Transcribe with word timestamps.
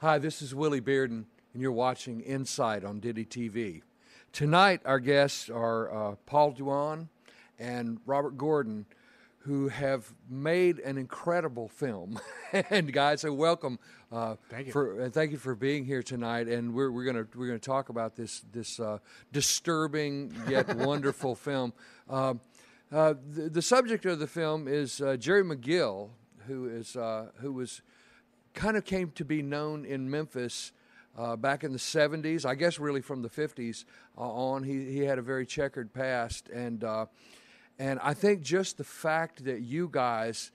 Hi, 0.00 0.18
this 0.18 0.42
is 0.42 0.54
Willie 0.54 0.80
Bearden, 0.80 1.24
and 1.52 1.60
you're 1.60 1.72
watching 1.72 2.20
Insight 2.20 2.84
on 2.84 3.00
Diddy 3.00 3.24
TV. 3.24 3.82
Tonight, 4.32 4.80
our 4.84 5.00
guests 5.00 5.50
are 5.50 5.92
uh, 5.92 6.14
Paul 6.24 6.52
Duane 6.52 7.08
and 7.58 7.98
Robert 8.06 8.38
Gordon, 8.38 8.86
who 9.38 9.66
have 9.66 10.14
made 10.30 10.78
an 10.78 10.98
incredible 10.98 11.66
film. 11.66 12.20
and 12.70 12.92
guys, 12.92 13.22
so 13.22 13.32
welcome. 13.32 13.80
Uh, 14.12 14.36
Thank 14.48 14.66
you. 14.68 14.72
For, 14.72 15.00
and 15.00 15.12
thank 15.12 15.32
you 15.32 15.36
for 15.36 15.56
being 15.56 15.84
here 15.84 16.04
tonight. 16.04 16.46
And 16.46 16.74
we're, 16.74 16.92
we're 16.92 17.04
gonna 17.04 17.26
we're 17.34 17.48
gonna 17.48 17.58
talk 17.58 17.88
about 17.88 18.14
this 18.14 18.44
this 18.52 18.78
uh, 18.78 18.98
disturbing 19.32 20.32
yet 20.48 20.76
wonderful 20.76 21.34
film. 21.34 21.72
Um, 22.08 22.40
uh, 22.92 23.14
the, 23.32 23.48
the 23.48 23.62
subject 23.62 24.06
of 24.06 24.20
the 24.20 24.28
film 24.28 24.68
is 24.68 25.00
uh, 25.00 25.16
Jerry 25.16 25.42
McGill, 25.42 26.10
who 26.46 26.68
is 26.68 26.94
uh, 26.94 27.30
who 27.40 27.52
was 27.52 27.82
kind 28.58 28.76
of 28.76 28.84
came 28.84 29.12
to 29.12 29.24
be 29.24 29.40
known 29.40 29.84
in 29.84 30.10
Memphis 30.10 30.72
uh, 31.16 31.36
back 31.36 31.62
in 31.62 31.70
the 31.70 31.78
70s, 31.78 32.44
I 32.44 32.56
guess 32.56 32.80
really 32.80 33.00
from 33.00 33.22
the 33.22 33.28
50s 33.28 33.84
uh, 34.16 34.22
on. 34.22 34.64
He, 34.64 34.92
he 34.92 34.98
had 34.98 35.16
a 35.16 35.22
very 35.22 35.46
checkered 35.46 35.94
past. 35.94 36.48
And, 36.48 36.82
uh, 36.82 37.06
and 37.78 38.00
I 38.02 38.14
think 38.14 38.42
just 38.42 38.76
the 38.76 38.82
fact 38.82 39.44
that 39.44 39.60
you 39.60 39.88
guys 39.92 40.50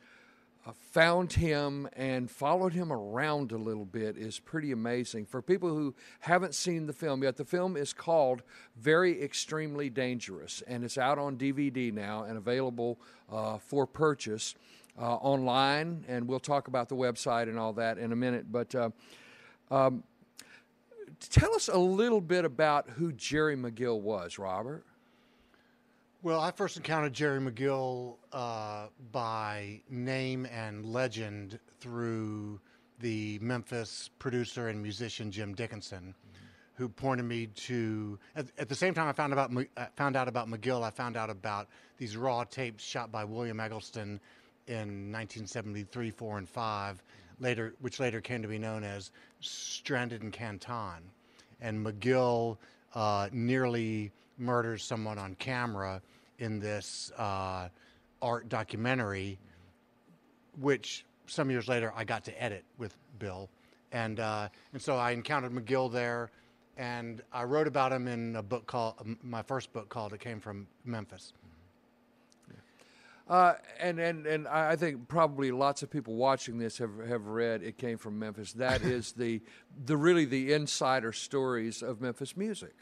uh, 0.68 0.72
found 0.92 1.32
him 1.32 1.88
and 1.95 2.30
followed 2.30 2.73
him 2.73 2.92
around 2.92 3.54
a 3.54 3.58
little 3.58 3.86
bit 3.86 4.17
is 4.17 4.38
pretty 4.38 4.73
amazing. 4.73 5.26
For 5.26 5.42
people 5.42 5.70
who 5.70 5.95
haven't 6.20 6.56
seen 6.56 6.88
the 6.88 6.94
film 6.94 7.23
yet, 7.23 7.38
the 7.38 7.45
film 7.45 7.78
is 7.78 7.94
called 7.94 8.44
Very 8.76 9.23
Extremely 9.23 9.89
Dangerous, 9.89 10.61
and 10.67 10.83
it's 10.83 10.98
out 10.98 11.20
on 11.20 11.38
DVD 11.38 11.94
now 11.94 12.23
and 12.23 12.38
available 12.38 13.00
uh, 13.32 13.60
for 13.60 13.88
purchase 13.88 14.56
uh, 14.99 15.15
online, 15.15 16.05
and 16.08 16.27
we'll 16.27 16.39
talk 16.39 16.67
about 16.67 16.89
the 16.89 16.95
website 16.95 17.43
and 17.43 17.58
all 17.58 17.73
that 17.73 17.98
in 17.98 18.11
a 18.11 18.15
minute. 18.15 18.52
But 18.52 18.73
uh, 18.76 18.89
um, 19.71 20.04
tell 21.30 21.54
us 21.55 21.67
a 21.67 21.77
little 21.77 22.21
bit 22.21 22.45
about 22.45 22.89
who 22.89 23.11
Jerry 23.14 23.55
McGill 23.55 23.99
was, 23.99 24.37
Robert. 24.37 24.83
Well, 26.21 26.39
I 26.39 26.52
first 26.52 26.77
encountered 26.77 27.14
Jerry 27.14 27.42
McGill 27.42 28.15
uh, 28.32 28.87
by 29.11 29.82
name 29.89 30.45
and 30.45 30.86
legend 30.86 31.59
through 31.82 32.61
the 32.99 33.39
Memphis 33.42 34.09
producer 34.20 34.70
and 34.70 34.82
musician 34.82 35.32
Jim 35.32 35.53
Dickinson, 35.53 36.15
who 36.76 36.87
pointed 36.87 37.23
me 37.23 37.48
to. 37.48 38.17
At, 38.37 38.45
at 38.58 38.70
the 38.70 38.76
same 38.76 38.93
time, 38.93 39.09
I 39.09 39.11
found 39.11 39.33
about 39.33 39.52
found 39.98 40.15
out 40.15 40.30
about 40.30 40.48
McGill. 40.48 40.82
I 40.82 40.92
found 40.92 41.17
out 41.17 41.30
about 41.30 41.67
these 41.98 42.15
raw 42.15 42.45
tapes 42.45 42.86
shot 42.86 43.11
by 43.11 43.26
William 43.26 43.59
Eggleston 43.59 44.21
in 44.68 45.12
1973, 45.12 46.12
four, 46.12 46.38
and 46.38 46.48
five, 46.48 47.02
later, 47.40 47.74
which 47.82 48.00
later 48.00 48.22
came 48.22 48.42
to 48.42 48.48
be 48.48 48.58
known 48.58 48.84
as 48.84 49.12
Stranded 49.40 50.24
in 50.24 50.32
Canton. 50.32 51.04
And 51.62 51.86
McGill 51.86 52.58
uh, 52.94 53.30
nearly 53.32 54.12
murders 54.38 54.84
someone 54.84 55.18
on 55.18 55.36
camera 55.36 56.02
in 56.40 56.60
this 56.60 57.12
uh, 57.18 57.70
art 58.22 58.50
documentary, 58.50 59.38
which 60.60 61.06
some 61.28 61.50
years 61.50 61.68
later 61.68 61.94
I 61.95 62.04
got 62.04 62.24
to 62.26 62.44
edit 62.44 62.64
with 62.78 62.95
Bill. 63.20 63.50
And, 63.92 64.20
uh, 64.20 64.50
and 64.74 64.82
so 64.82 64.98
I 64.98 65.12
encountered 65.12 65.52
McGill 65.52 65.92
there, 65.92 66.32
and 66.78 67.22
I 67.32 67.44
wrote 67.44 67.68
about 67.68 67.92
him 67.92 68.08
in 68.08 68.36
a 68.36 68.42
book 68.44 68.66
called, 68.66 68.95
my 69.22 69.44
first 69.44 69.72
book 69.72 69.90
called 69.90 70.14
It 70.14 70.20
Came 70.20 70.40
from 70.40 70.68
Memphis. 70.84 71.34
Uh, 73.28 73.54
and 73.80 74.00
and 74.00 74.26
and 74.28 74.48
I 74.48 74.76
think 74.76 75.08
probably 75.08 75.52
lots 75.52 75.82
of 75.82 75.89
people 75.89 76.16
watching 76.16 76.58
this 76.58 76.78
have 76.80 76.92
have 77.08 77.26
read 77.28 77.64
"It 77.64 77.78
Came 77.78 77.98
from 77.98 78.20
Memphis." 78.20 78.52
That 78.54 78.82
is 78.98 79.14
the 79.14 79.42
the 79.86 79.95
really 79.95 80.26
the 80.26 80.52
insider 80.54 81.11
stories 81.14 81.82
of 81.82 82.02
Memphis 82.02 82.36
music. 82.36 82.73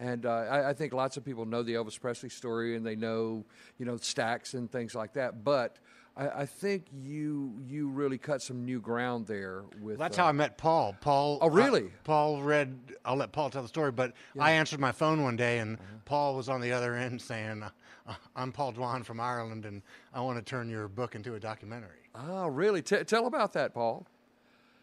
And 0.00 0.26
uh, 0.26 0.30
I, 0.30 0.68
I 0.70 0.72
think 0.74 0.92
lots 0.92 1.16
of 1.16 1.24
people 1.24 1.44
know 1.44 1.64
the 1.64 1.74
Elvis 1.74 2.00
Presley 2.00 2.28
story, 2.28 2.76
and 2.76 2.86
they 2.86 2.94
know, 2.94 3.44
you 3.78 3.84
know, 3.84 3.94
Stax 3.94 4.54
and 4.54 4.70
things 4.70 4.94
like 4.94 5.14
that. 5.14 5.42
But 5.42 5.78
I, 6.16 6.28
I 6.42 6.46
think 6.46 6.86
you 6.92 7.60
you 7.66 7.88
really 7.88 8.18
cut 8.18 8.40
some 8.40 8.64
new 8.64 8.80
ground 8.80 9.26
there 9.26 9.64
with. 9.80 9.98
That's 9.98 10.16
uh, 10.16 10.22
how 10.22 10.28
I 10.28 10.32
met 10.32 10.56
Paul. 10.56 10.94
Paul. 11.00 11.38
Oh, 11.40 11.50
really? 11.50 11.90
Paul 12.04 12.40
read. 12.42 12.78
I'll 13.04 13.16
let 13.16 13.32
Paul 13.32 13.50
tell 13.50 13.62
the 13.62 13.68
story, 13.68 13.90
but 13.90 14.12
I 14.38 14.52
answered 14.52 14.78
my 14.78 14.92
phone 14.92 15.24
one 15.24 15.34
day, 15.34 15.58
and 15.58 15.74
Uh-huh. 15.76 15.84
Paul 16.04 16.36
was 16.36 16.48
on 16.48 16.60
the 16.60 16.70
other 16.70 16.94
end 16.94 17.20
saying, 17.20 17.64
"I'm 18.36 18.52
Paul 18.52 18.72
Duane 18.72 19.02
from 19.02 19.20
Ireland, 19.20 19.64
and 19.64 19.82
I 20.14 20.20
want 20.20 20.38
to 20.38 20.44
turn 20.44 20.68
your 20.68 20.88
book 20.88 21.14
into 21.14 21.34
a 21.34 21.40
documentary." 21.40 21.98
Oh, 22.14 22.48
really? 22.48 22.82
T- 22.82 23.04
tell 23.04 23.26
about 23.26 23.52
that, 23.54 23.74
Paul. 23.74 24.06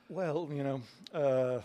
Well, 0.09 0.47
you 0.53 0.63
know, 0.63 0.81
uh, 1.13 1.61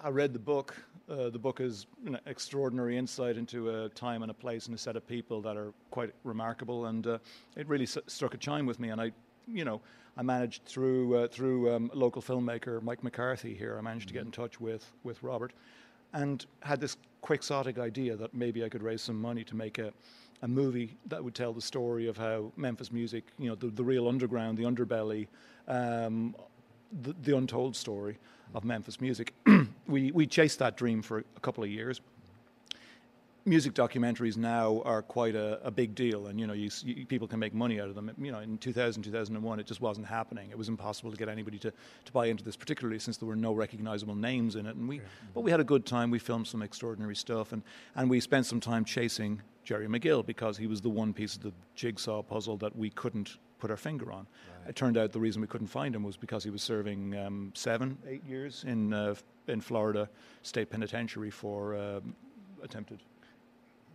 I 0.00 0.08
read 0.10 0.32
the 0.32 0.38
book. 0.38 0.76
Uh, 1.08 1.30
the 1.30 1.38
book 1.38 1.60
is 1.60 1.86
an 2.04 2.18
extraordinary 2.26 2.96
insight 2.96 3.36
into 3.36 3.70
a 3.70 3.88
time 3.90 4.22
and 4.22 4.30
a 4.30 4.34
place 4.34 4.66
and 4.66 4.74
a 4.74 4.78
set 4.78 4.96
of 4.96 5.06
people 5.06 5.40
that 5.42 5.56
are 5.56 5.72
quite 5.90 6.12
remarkable, 6.24 6.86
and 6.86 7.06
uh, 7.06 7.18
it 7.56 7.68
really 7.68 7.84
s- 7.84 7.98
struck 8.06 8.34
a 8.34 8.36
chime 8.36 8.66
with 8.66 8.80
me. 8.80 8.88
And 8.90 9.00
I, 9.00 9.12
you 9.46 9.64
know, 9.64 9.80
I 10.16 10.22
managed 10.22 10.64
through 10.64 11.16
uh, 11.16 11.28
through 11.28 11.74
um, 11.74 11.90
local 11.94 12.22
filmmaker 12.22 12.82
Mike 12.82 13.04
McCarthy 13.04 13.54
here. 13.54 13.76
I 13.78 13.82
managed 13.82 14.08
to 14.08 14.14
get 14.14 14.24
in 14.24 14.32
touch 14.32 14.60
with 14.60 14.90
with 15.04 15.22
Robert, 15.22 15.52
and 16.12 16.44
had 16.60 16.80
this 16.80 16.96
quixotic 17.20 17.78
idea 17.78 18.16
that 18.16 18.34
maybe 18.34 18.64
I 18.64 18.68
could 18.68 18.82
raise 18.82 19.02
some 19.02 19.20
money 19.20 19.44
to 19.44 19.56
make 19.56 19.78
a 19.78 19.92
a 20.42 20.48
movie 20.48 20.96
that 21.06 21.22
would 21.22 21.34
tell 21.34 21.52
the 21.52 21.60
story 21.60 22.06
of 22.08 22.16
how 22.16 22.52
Memphis 22.56 22.92
music, 22.92 23.24
you 23.38 23.48
know, 23.48 23.54
the, 23.54 23.68
the 23.68 23.84
real 23.84 24.08
underground, 24.08 24.58
the 24.58 24.64
underbelly, 24.64 25.26
um, 25.68 26.34
the, 27.02 27.14
the 27.22 27.36
untold 27.36 27.74
story 27.74 28.18
of 28.54 28.64
Memphis 28.64 29.00
music. 29.00 29.32
we, 29.86 30.10
we 30.12 30.26
chased 30.26 30.58
that 30.58 30.76
dream 30.76 31.02
for 31.02 31.18
a 31.36 31.40
couple 31.40 31.64
of 31.64 31.70
years. 31.70 32.00
Music 33.48 33.74
documentaries 33.74 34.36
now 34.36 34.82
are 34.84 35.02
quite 35.02 35.36
a, 35.36 35.64
a 35.64 35.70
big 35.70 35.94
deal, 35.94 36.26
and 36.26 36.40
you 36.40 36.48
know, 36.48 36.52
you, 36.52 36.68
you, 36.82 37.06
people 37.06 37.28
can 37.28 37.38
make 37.38 37.54
money 37.54 37.80
out 37.80 37.88
of 37.88 37.94
them. 37.94 38.10
You 38.18 38.32
know, 38.32 38.40
in 38.40 38.58
2000, 38.58 39.04
2001, 39.04 39.60
it 39.60 39.66
just 39.66 39.80
wasn't 39.80 40.04
happening. 40.04 40.50
It 40.50 40.58
was 40.58 40.68
impossible 40.68 41.12
to 41.12 41.16
get 41.16 41.28
anybody 41.28 41.56
to, 41.60 41.70
to 41.70 42.12
buy 42.12 42.26
into 42.26 42.42
this, 42.42 42.56
particularly 42.56 42.98
since 42.98 43.18
there 43.18 43.28
were 43.28 43.36
no 43.36 43.52
recognizable 43.52 44.16
names 44.16 44.56
in 44.56 44.66
it. 44.66 44.74
And 44.74 44.88
we, 44.88 45.00
but 45.32 45.42
we 45.42 45.52
had 45.52 45.60
a 45.60 45.64
good 45.64 45.86
time. 45.86 46.10
We 46.10 46.18
filmed 46.18 46.48
some 46.48 46.60
extraordinary 46.60 47.14
stuff, 47.14 47.52
and, 47.52 47.62
and 47.94 48.10
we 48.10 48.18
spent 48.18 48.46
some 48.46 48.58
time 48.58 48.84
chasing 48.84 49.40
Jerry 49.62 49.86
McGill 49.86 50.26
because 50.26 50.58
he 50.58 50.66
was 50.66 50.80
the 50.80 50.90
one 50.90 51.12
piece 51.12 51.36
of 51.36 51.42
the 51.42 51.52
jigsaw 51.76 52.24
puzzle 52.24 52.56
that 52.56 52.74
we 52.74 52.90
couldn't 52.90 53.36
put 53.60 53.70
our 53.70 53.76
finger 53.76 54.10
on. 54.10 54.26
It 54.68 54.74
turned 54.74 54.98
out 54.98 55.12
the 55.12 55.20
reason 55.20 55.40
we 55.40 55.46
couldn't 55.46 55.68
find 55.68 55.94
him 55.94 56.02
was 56.02 56.16
because 56.16 56.42
he 56.42 56.50
was 56.50 56.62
serving 56.62 57.16
um, 57.16 57.52
seven, 57.54 57.96
eight 58.08 58.24
years 58.24 58.64
in 58.66 58.92
uh, 58.92 59.14
in 59.46 59.60
Florida 59.60 60.08
State 60.42 60.68
Penitentiary 60.68 61.30
for 61.30 61.76
um, 61.76 62.16
attempted 62.62 62.98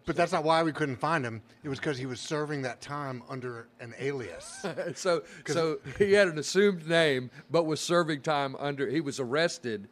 But 0.06 0.16
that's 0.16 0.32
not 0.32 0.44
why 0.44 0.64
we 0.64 0.72
couldn't 0.72 0.96
find 0.96 1.24
him. 1.24 1.42
It 1.64 1.70
was 1.70 1.80
because 1.80 1.98
he 1.98 2.06
was 2.06 2.20
serving 2.20 2.64
that 2.64 2.82
time 2.82 3.22
under 3.30 3.68
an 3.80 3.94
alias. 4.00 4.66
so 4.96 5.24
so 5.46 5.78
he 6.00 6.14
had 6.14 6.28
an 6.28 6.40
assumed 6.40 6.88
name, 6.88 7.30
but 7.52 7.66
was 7.66 7.80
serving 7.80 8.22
time 8.22 8.56
under. 8.58 8.88
He 8.90 9.00
was 9.02 9.20
arrested, 9.20 9.88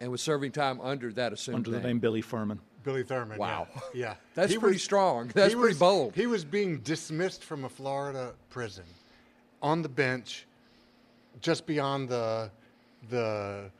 and 0.00 0.10
was 0.10 0.20
serving 0.20 0.52
time 0.52 0.80
under 0.80 1.12
that 1.12 1.32
assumed 1.32 1.54
name. 1.54 1.60
under 1.60 1.70
name. 1.70 1.82
the 1.82 1.88
name 1.88 1.98
Billy 2.00 2.22
Furman. 2.22 2.60
Billy 2.82 3.02
Thurman. 3.02 3.38
Wow. 3.38 3.66
Yeah. 3.72 3.80
yeah. 3.94 4.14
That's 4.34 4.52
He 4.52 4.58
pretty 4.58 4.78
strong. 4.78 5.28
That's 5.34 5.52
he 5.52 5.58
pretty 5.58 5.70
was- 5.74 5.78
bold. 5.78 6.14
He 6.14 6.26
was 6.26 6.44
being 6.44 6.78
dismissed 6.78 7.44
from 7.44 7.64
a 7.64 7.68
Florida 7.68 8.32
prison 8.50 8.84
on 9.62 9.82
the 9.82 9.88
bench 9.88 10.46
just 11.40 11.66
beyond 11.66 12.08
the 12.08 12.50
the 13.10 13.70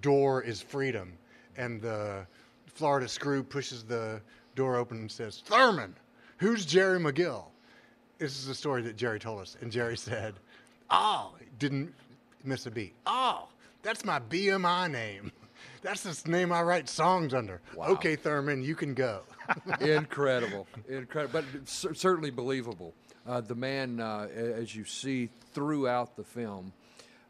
door 0.00 0.42
is 0.42 0.60
freedom. 0.60 1.12
And 1.56 1.80
the 1.80 2.26
Florida 2.66 3.06
screw 3.08 3.42
pushes 3.42 3.84
the 3.84 4.20
door 4.54 4.76
open 4.76 4.98
and 4.98 5.10
says, 5.10 5.42
Thurman, 5.44 5.94
who's 6.38 6.64
Jerry 6.66 6.98
McGill? 6.98 7.44
This 8.18 8.38
is 8.38 8.48
a 8.48 8.54
story 8.54 8.82
that 8.82 8.96
Jerry 8.96 9.18
told 9.18 9.40
us. 9.40 9.56
And 9.60 9.70
Jerry 9.70 9.96
said, 9.96 10.34
Oh, 10.90 11.34
didn't 11.58 11.94
miss 12.44 12.66
a 12.66 12.70
beat. 12.70 12.94
Oh, 13.06 13.48
that's 13.82 14.04
my 14.04 14.20
BMI 14.20 14.90
name. 14.90 15.32
That's 15.82 16.22
the 16.22 16.30
name 16.30 16.52
I 16.52 16.62
write 16.62 16.88
songs 16.88 17.34
under. 17.34 17.60
Okay, 17.76 18.14
Thurman, 18.14 18.62
you 18.62 18.76
can 18.76 18.94
go. 18.94 19.22
incredible, 19.80 20.68
incredible, 20.88 21.42
but 21.42 21.68
cer- 21.68 21.94
certainly 21.94 22.30
believable. 22.30 22.94
Uh, 23.26 23.40
the 23.40 23.56
man, 23.56 23.98
uh, 23.98 24.28
as 24.32 24.76
you 24.76 24.84
see 24.84 25.28
throughout 25.52 26.14
the 26.16 26.22
film, 26.22 26.72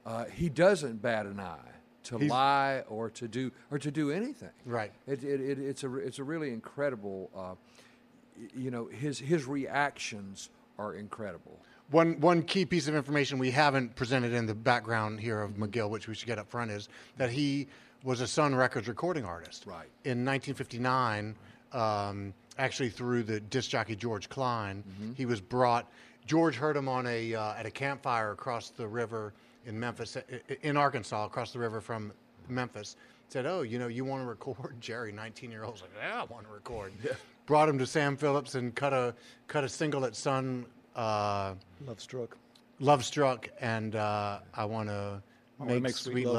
uh, 0.05 0.27
he 0.27 0.51
doesn't 0.51 1.01
bat 1.01 1.25
an 1.25 1.41
eye 1.41 1.72
to 2.05 2.19
He's- 2.19 2.31
lie 2.31 2.83
or 2.89 3.11
to 3.11 3.29
do 3.29 3.51
or 3.71 3.79
to 3.79 3.91
do 3.91 4.11
anything. 4.11 4.51
Right. 4.67 4.93
It, 5.07 5.23
it, 5.25 5.41
it, 5.41 5.59
it's 5.59 5.85
a 5.85 5.95
it's 5.97 6.19
a 6.19 6.25
really 6.25 6.53
incredible. 6.53 7.31
Uh, 7.37 7.55
you 8.57 8.71
know, 8.71 8.87
his 8.87 9.19
his 9.19 9.47
reactions 9.47 10.49
are 10.79 10.95
incredible. 10.95 11.59
One 11.91 12.21
one 12.21 12.43
key 12.43 12.65
piece 12.65 12.89
of 12.89 12.95
information 12.95 13.39
we 13.39 13.51
haven't 13.51 13.95
presented 13.97 14.33
in 14.33 14.47
the 14.47 14.55
background 14.55 15.21
here 15.21 15.41
of 15.43 15.53
McGill, 15.53 15.91
which 15.91 16.09
we 16.09 16.15
should 16.15 16.27
get 16.27 16.39
up 16.39 16.49
front, 16.51 16.71
is 16.71 16.89
that 17.19 17.31
he 17.31 17.69
was 18.03 18.21
a 18.21 18.27
Sun 18.27 18.55
Records 18.55 18.89
recording 18.89 19.25
artist. 19.25 19.65
Right. 19.67 19.87
In 20.05 20.25
1959, 20.25 21.37
um, 21.73 22.35
actually 22.59 22.91
through 22.91 23.23
the 23.25 23.39
disc 23.41 23.71
jockey 23.71 23.95
George 23.95 24.29
Klein, 24.29 24.83
he 25.17 25.27
was 25.27 25.41
brought. 25.41 25.87
George 26.25 26.57
heard 26.57 26.77
him 26.77 26.89
on 26.89 27.07
a 27.07 27.35
uh, 27.35 27.55
at 27.55 27.67
a 27.67 27.71
campfire 27.71 28.33
across 28.33 28.71
the 28.71 28.87
river 28.87 29.33
in 29.67 29.79
Memphis, 29.79 30.17
i- 30.17 30.25
i- 30.51 30.59
in 30.63 30.77
Arkansas, 30.77 31.25
across 31.27 31.53
the 31.53 31.59
river 31.59 31.81
from 31.81 32.13
Memphis. 32.49 32.97
Said, 33.29 33.47
"Oh, 33.47 33.63
you 33.63 33.79
know, 33.79 33.87
you 33.89 34.05
want 34.05 34.23
to 34.23 34.27
record?" 34.27 34.77
Jerry, 34.81 35.13
19 35.13 35.51
year 35.51 35.65
old, 35.65 35.81
like, 35.81 35.91
"Yeah, 35.99 36.21
I 36.23 36.25
want 36.25 36.47
to 36.47 36.53
record." 36.53 36.93
Brought 37.47 37.69
him 37.69 37.79
to 37.79 37.87
Sam 37.87 38.17
Phillips 38.17 38.55
and 38.55 38.75
cut 38.75 38.93
a 38.93 39.15
cut 39.49 39.65
a 39.65 39.69
single 39.69 40.05
at 40.05 40.15
Sun. 40.15 40.67
Uh, 40.95 41.55
Love 41.87 42.01
Struck. 42.01 42.37
Love 42.79 43.05
Struck 43.05 43.49
and 43.61 43.97
uh, 43.97 44.41
I 44.55 44.65
Want 44.65 44.89
to 44.89 45.23
Make, 45.59 45.83
Make 45.83 45.95
Sweet, 45.97 46.13
Sweet 46.13 46.27
Love. 46.27 46.35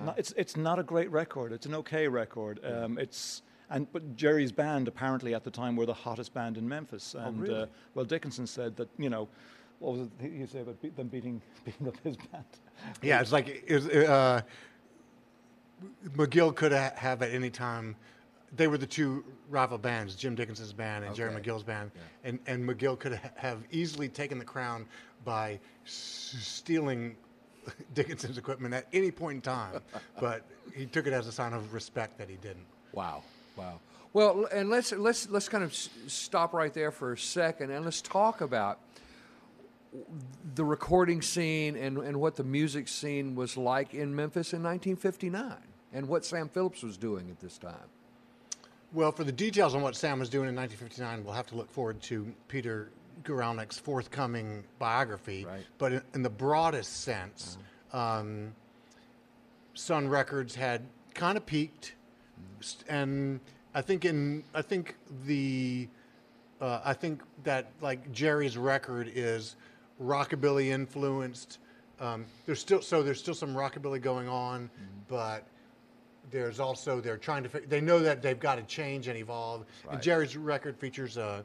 Love. 0.00 0.06
No, 0.06 0.14
it's 0.16 0.32
it's 0.36 0.56
not 0.56 0.78
a 0.78 0.82
great 0.82 1.10
record. 1.10 1.52
It's 1.52 1.66
an 1.66 1.74
okay 1.76 2.06
record. 2.08 2.60
Um, 2.64 2.98
it's 2.98 3.42
and 3.70 3.90
but 3.92 4.16
Jerry's 4.16 4.52
band 4.52 4.86
apparently 4.88 5.34
at 5.34 5.44
the 5.44 5.50
time 5.50 5.76
were 5.76 5.86
the 5.86 5.94
hottest 5.94 6.34
band 6.34 6.56
in 6.58 6.68
Memphis. 6.68 7.14
And 7.14 7.40
really? 7.40 7.62
uh, 7.62 7.66
well, 7.94 8.04
Dickinson 8.04 8.46
said 8.46 8.76
that 8.76 8.88
you 8.98 9.08
know, 9.10 9.28
what 9.78 9.92
was 9.94 10.00
it 10.02 10.32
he 10.32 10.46
said 10.46 10.62
about 10.62 10.80
beat, 10.82 10.96
them 10.96 11.08
beating 11.08 11.40
beating 11.64 11.88
up 11.88 11.96
his 12.02 12.16
band? 12.16 12.44
Yeah, 13.02 13.20
it's 13.20 13.32
like 13.32 13.48
it 13.66 13.74
was, 13.74 13.88
uh, 13.88 14.42
McGill 16.16 16.54
could 16.54 16.72
have 16.72 17.22
at 17.22 17.32
any 17.32 17.50
time. 17.50 17.96
They 18.56 18.66
were 18.66 18.78
the 18.78 18.86
two 18.86 19.24
rival 19.50 19.76
bands, 19.76 20.14
Jim 20.14 20.34
Dickinson's 20.34 20.72
band 20.72 21.04
and 21.04 21.14
Jerry 21.14 21.30
McGill's 21.32 21.62
band, 21.62 21.90
and 22.24 22.38
and 22.46 22.66
McGill 22.68 22.98
could 22.98 23.20
have 23.36 23.58
easily 23.70 24.08
taken 24.08 24.38
the 24.38 24.44
crown 24.44 24.86
by 25.24 25.60
s- 25.84 26.34
stealing 26.40 27.16
Dickinson's 27.94 28.38
equipment 28.38 28.72
at 28.74 28.86
any 28.92 29.10
point 29.10 29.36
in 29.36 29.42
time, 29.42 29.82
but 30.20 30.44
he 30.74 30.86
took 30.86 31.06
it 31.06 31.12
as 31.12 31.26
a 31.26 31.32
sign 31.32 31.52
of 31.52 31.74
respect 31.74 32.16
that 32.18 32.28
he 32.30 32.36
didn't. 32.36 32.64
Wow, 32.92 33.22
wow. 33.56 33.80
Well, 34.14 34.48
and 34.52 34.70
let's 34.70 34.92
let's 34.92 35.28
let's 35.28 35.48
kind 35.50 35.62
of 35.62 35.70
s- 35.70 35.90
stop 36.06 36.54
right 36.54 36.72
there 36.72 36.90
for 36.90 37.12
a 37.12 37.18
second, 37.18 37.70
and 37.70 37.84
let's 37.84 38.00
talk 38.00 38.40
about 38.40 38.78
the 40.54 40.64
recording 40.64 41.22
scene 41.22 41.76
and, 41.76 41.98
and 41.98 42.18
what 42.20 42.36
the 42.36 42.44
music 42.44 42.88
scene 42.88 43.34
was 43.34 43.56
like 43.56 43.94
in 43.94 44.14
Memphis 44.14 44.52
in 44.52 44.62
1959, 44.62 45.54
and 45.92 46.08
what 46.08 46.24
Sam 46.24 46.48
Phillips 46.48 46.82
was 46.82 46.96
doing 46.96 47.30
at 47.30 47.40
this 47.40 47.58
time. 47.58 47.74
Well, 48.92 49.12
for 49.12 49.24
the 49.24 49.32
details 49.32 49.74
on 49.74 49.82
what 49.82 49.96
Sam 49.96 50.18
was 50.18 50.28
doing 50.28 50.48
in 50.48 50.54
1959, 50.56 51.24
we'll 51.24 51.34
have 51.34 51.46
to 51.48 51.56
look 51.56 51.70
forward 51.70 52.00
to 52.02 52.32
Peter 52.48 52.90
Guralnick's 53.22 53.78
forthcoming 53.78 54.64
biography. 54.78 55.44
Right. 55.44 55.64
But 55.78 55.92
in, 55.92 56.02
in 56.14 56.22
the 56.22 56.30
broadest 56.30 57.02
sense, 57.02 57.58
um, 57.92 58.54
Sun 59.74 60.08
Records 60.08 60.54
had 60.54 60.82
kind 61.14 61.36
of 61.36 61.44
peaked, 61.44 61.94
s- 62.60 62.78
and 62.88 63.40
I 63.74 63.82
think 63.82 64.04
in 64.04 64.42
I 64.54 64.62
think 64.62 64.96
the 65.26 65.88
uh, 66.60 66.80
I 66.84 66.94
think 66.94 67.22
that 67.44 67.70
like 67.80 68.10
Jerry's 68.12 68.56
record 68.56 69.10
is 69.14 69.56
rockabilly 70.02 70.68
influenced. 70.68 71.58
Um, 72.00 72.26
there's 72.46 72.60
still 72.60 72.80
so 72.80 73.02
there's 73.02 73.18
still 73.18 73.34
some 73.34 73.54
rockabilly 73.54 74.00
going 74.00 74.28
on, 74.28 74.70
but 75.08 75.44
there's 76.30 76.60
also 76.60 77.00
they're 77.00 77.16
trying 77.16 77.42
to 77.44 77.60
they 77.68 77.80
know 77.80 77.98
that 78.00 78.22
they've 78.22 78.38
got 78.38 78.56
to 78.56 78.62
change 78.62 79.08
and 79.08 79.18
evolve. 79.18 79.64
And 79.90 80.00
Jerry's 80.02 80.36
record 80.36 80.76
features 80.76 81.16
a 81.16 81.44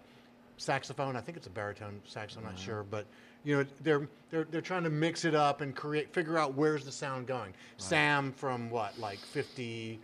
saxophone. 0.57 1.15
I 1.15 1.21
think 1.21 1.38
it's 1.38 1.47
a 1.47 1.51
baritone 1.51 2.01
sax. 2.05 2.35
I'm 2.35 2.44
not 2.44 2.57
sure, 2.59 2.83
but 2.89 3.05
you 3.44 3.57
know 3.57 3.65
they're 3.81 4.07
they're 4.29 4.45
they're 4.45 4.61
trying 4.61 4.83
to 4.83 4.89
mix 4.89 5.25
it 5.25 5.35
up 5.35 5.61
and 5.61 5.75
create 5.75 6.13
figure 6.13 6.38
out 6.38 6.53
where's 6.53 6.85
the 6.85 6.91
sound 6.91 7.27
going. 7.27 7.53
Sam 7.77 8.31
from 8.31 8.69
what 8.69 8.97
like 9.00 9.19
50 9.19 10.00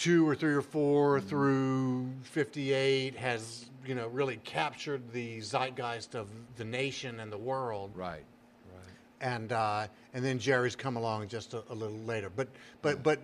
two 0.00 0.26
or 0.26 0.34
three 0.34 0.54
or 0.54 0.62
4 0.62 1.20
through 1.20 2.10
58 2.22 3.14
has 3.16 3.66
you 3.86 3.94
know 3.94 4.08
really 4.08 4.40
captured 4.44 5.12
the 5.12 5.40
zeitgeist 5.40 6.14
of 6.14 6.28
the 6.56 6.64
nation 6.64 7.20
and 7.20 7.30
the 7.30 7.38
world. 7.38 7.90
Right. 7.94 8.24
right 8.72 8.84
and 9.20 9.52
uh, 9.52 9.86
and 10.14 10.24
then 10.24 10.38
Jerry's 10.38 10.74
come 10.74 10.96
along 10.96 11.28
just 11.28 11.52
a, 11.52 11.62
a 11.68 11.74
little 11.74 11.98
later. 11.98 12.30
But 12.34 12.48
but 12.80 13.02
but 13.02 13.20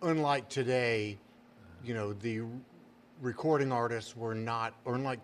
unlike 0.00 0.48
today 0.48 1.18
you 1.84 1.92
know 1.92 2.12
the 2.12 2.42
recording 3.20 3.72
artists 3.72 4.16
were 4.16 4.34
not 4.34 4.74
or 4.84 4.94
unlike 4.94 5.20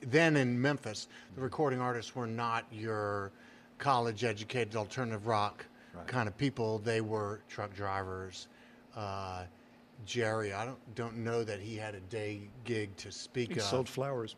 then 0.00 0.36
in 0.36 0.60
Memphis 0.60 1.06
the 1.36 1.40
recording 1.40 1.80
artists 1.80 2.16
were 2.16 2.26
not 2.26 2.64
your 2.72 3.30
college 3.78 4.24
educated 4.24 4.74
alternative 4.74 5.28
rock 5.28 5.64
kind 6.06 6.26
of 6.26 6.36
people. 6.36 6.78
They 6.80 7.00
were 7.00 7.40
truck 7.48 7.72
drivers 7.74 8.48
uh, 8.96 9.44
Jerry, 10.04 10.52
I 10.52 10.64
don't 10.64 10.94
don't 10.94 11.16
know 11.18 11.44
that 11.44 11.60
he 11.60 11.76
had 11.76 11.94
a 11.94 12.00
day 12.00 12.48
gig 12.64 12.96
to 12.98 13.12
speak 13.12 13.52
He 13.54 13.60
of. 13.60 13.66
sold 13.66 13.88
flowers. 13.88 14.36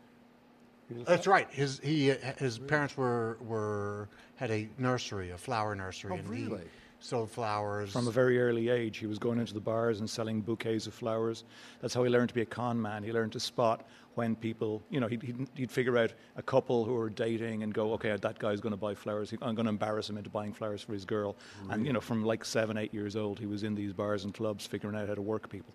That's 0.90 1.26
right. 1.26 1.48
His 1.50 1.78
he 1.82 2.08
his 2.38 2.58
parents 2.58 2.96
were 2.96 3.38
were 3.40 4.08
had 4.36 4.50
a 4.50 4.68
nursery, 4.78 5.30
a 5.30 5.38
flower 5.38 5.74
nursery, 5.74 6.12
Oh, 6.12 6.16
and 6.16 6.28
really? 6.28 6.64
He 7.00 7.06
sold 7.06 7.30
flowers. 7.30 7.92
From 7.92 8.08
a 8.08 8.10
very 8.10 8.40
early 8.40 8.68
age, 8.68 8.98
he 8.98 9.06
was 9.06 9.18
going 9.18 9.38
into 9.38 9.54
the 9.54 9.60
bars 9.60 10.00
and 10.00 10.08
selling 10.08 10.40
bouquets 10.40 10.86
of 10.86 10.94
flowers. 10.94 11.44
That's 11.80 11.94
how 11.94 12.04
he 12.04 12.10
learned 12.10 12.28
to 12.28 12.34
be 12.34 12.42
a 12.42 12.46
con 12.46 12.80
man. 12.80 13.02
He 13.02 13.12
learned 13.12 13.32
to 13.32 13.40
spot 13.40 13.86
when 14.14 14.36
people, 14.36 14.82
you 14.90 15.00
know, 15.00 15.06
he'd, 15.06 15.22
he'd, 15.22 15.48
he'd 15.54 15.72
figure 15.72 15.96
out 15.96 16.12
a 16.36 16.42
couple 16.42 16.84
who 16.84 16.92
were 16.92 17.08
dating 17.08 17.62
and 17.62 17.72
go, 17.72 17.92
okay, 17.94 18.14
that 18.14 18.38
guy's 18.38 18.60
going 18.60 18.72
to 18.72 18.76
buy 18.76 18.94
flowers. 18.94 19.32
I'm 19.40 19.54
going 19.54 19.64
to 19.64 19.70
embarrass 19.70 20.10
him 20.10 20.18
into 20.18 20.30
buying 20.30 20.52
flowers 20.52 20.82
for 20.82 20.92
his 20.92 21.04
girl. 21.04 21.36
And, 21.70 21.86
you 21.86 21.92
know, 21.92 22.00
from 22.00 22.24
like 22.24 22.44
seven, 22.44 22.76
eight 22.76 22.92
years 22.92 23.16
old, 23.16 23.38
he 23.38 23.46
was 23.46 23.62
in 23.62 23.74
these 23.74 23.92
bars 23.92 24.24
and 24.24 24.34
clubs 24.34 24.66
figuring 24.66 24.96
out 24.96 25.08
how 25.08 25.14
to 25.14 25.22
work 25.22 25.48
people. 25.48 25.72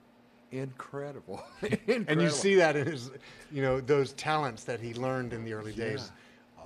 Incredible. 0.51 1.43
Incredible. 1.61 2.05
and 2.07 2.21
you 2.21 2.29
see 2.29 2.55
that 2.55 2.75
in 2.75 2.87
his, 2.87 3.11
you 3.51 3.61
know, 3.61 3.81
those 3.81 4.13
talents 4.13 4.63
that 4.65 4.79
he 4.79 4.93
learned 4.93 5.33
in 5.33 5.43
the 5.43 5.53
early 5.53 5.73
days, 5.73 6.11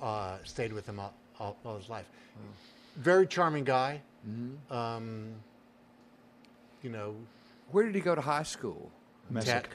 uh, 0.02 0.36
stayed 0.44 0.72
with 0.72 0.86
him 0.86 1.00
all, 1.00 1.14
all, 1.38 1.56
all 1.64 1.76
his 1.76 1.88
life. 1.88 2.06
Very 2.96 3.26
charming 3.26 3.64
guy. 3.64 4.00
Mm-hmm. 4.28 4.72
Um, 4.72 5.32
you 6.82 6.90
know, 6.90 7.14
Where 7.70 7.84
did 7.84 7.94
he 7.94 8.00
go 8.00 8.14
to 8.14 8.20
high 8.20 8.42
school? 8.42 8.90
Messick. 9.30 9.52
tech. 9.52 9.70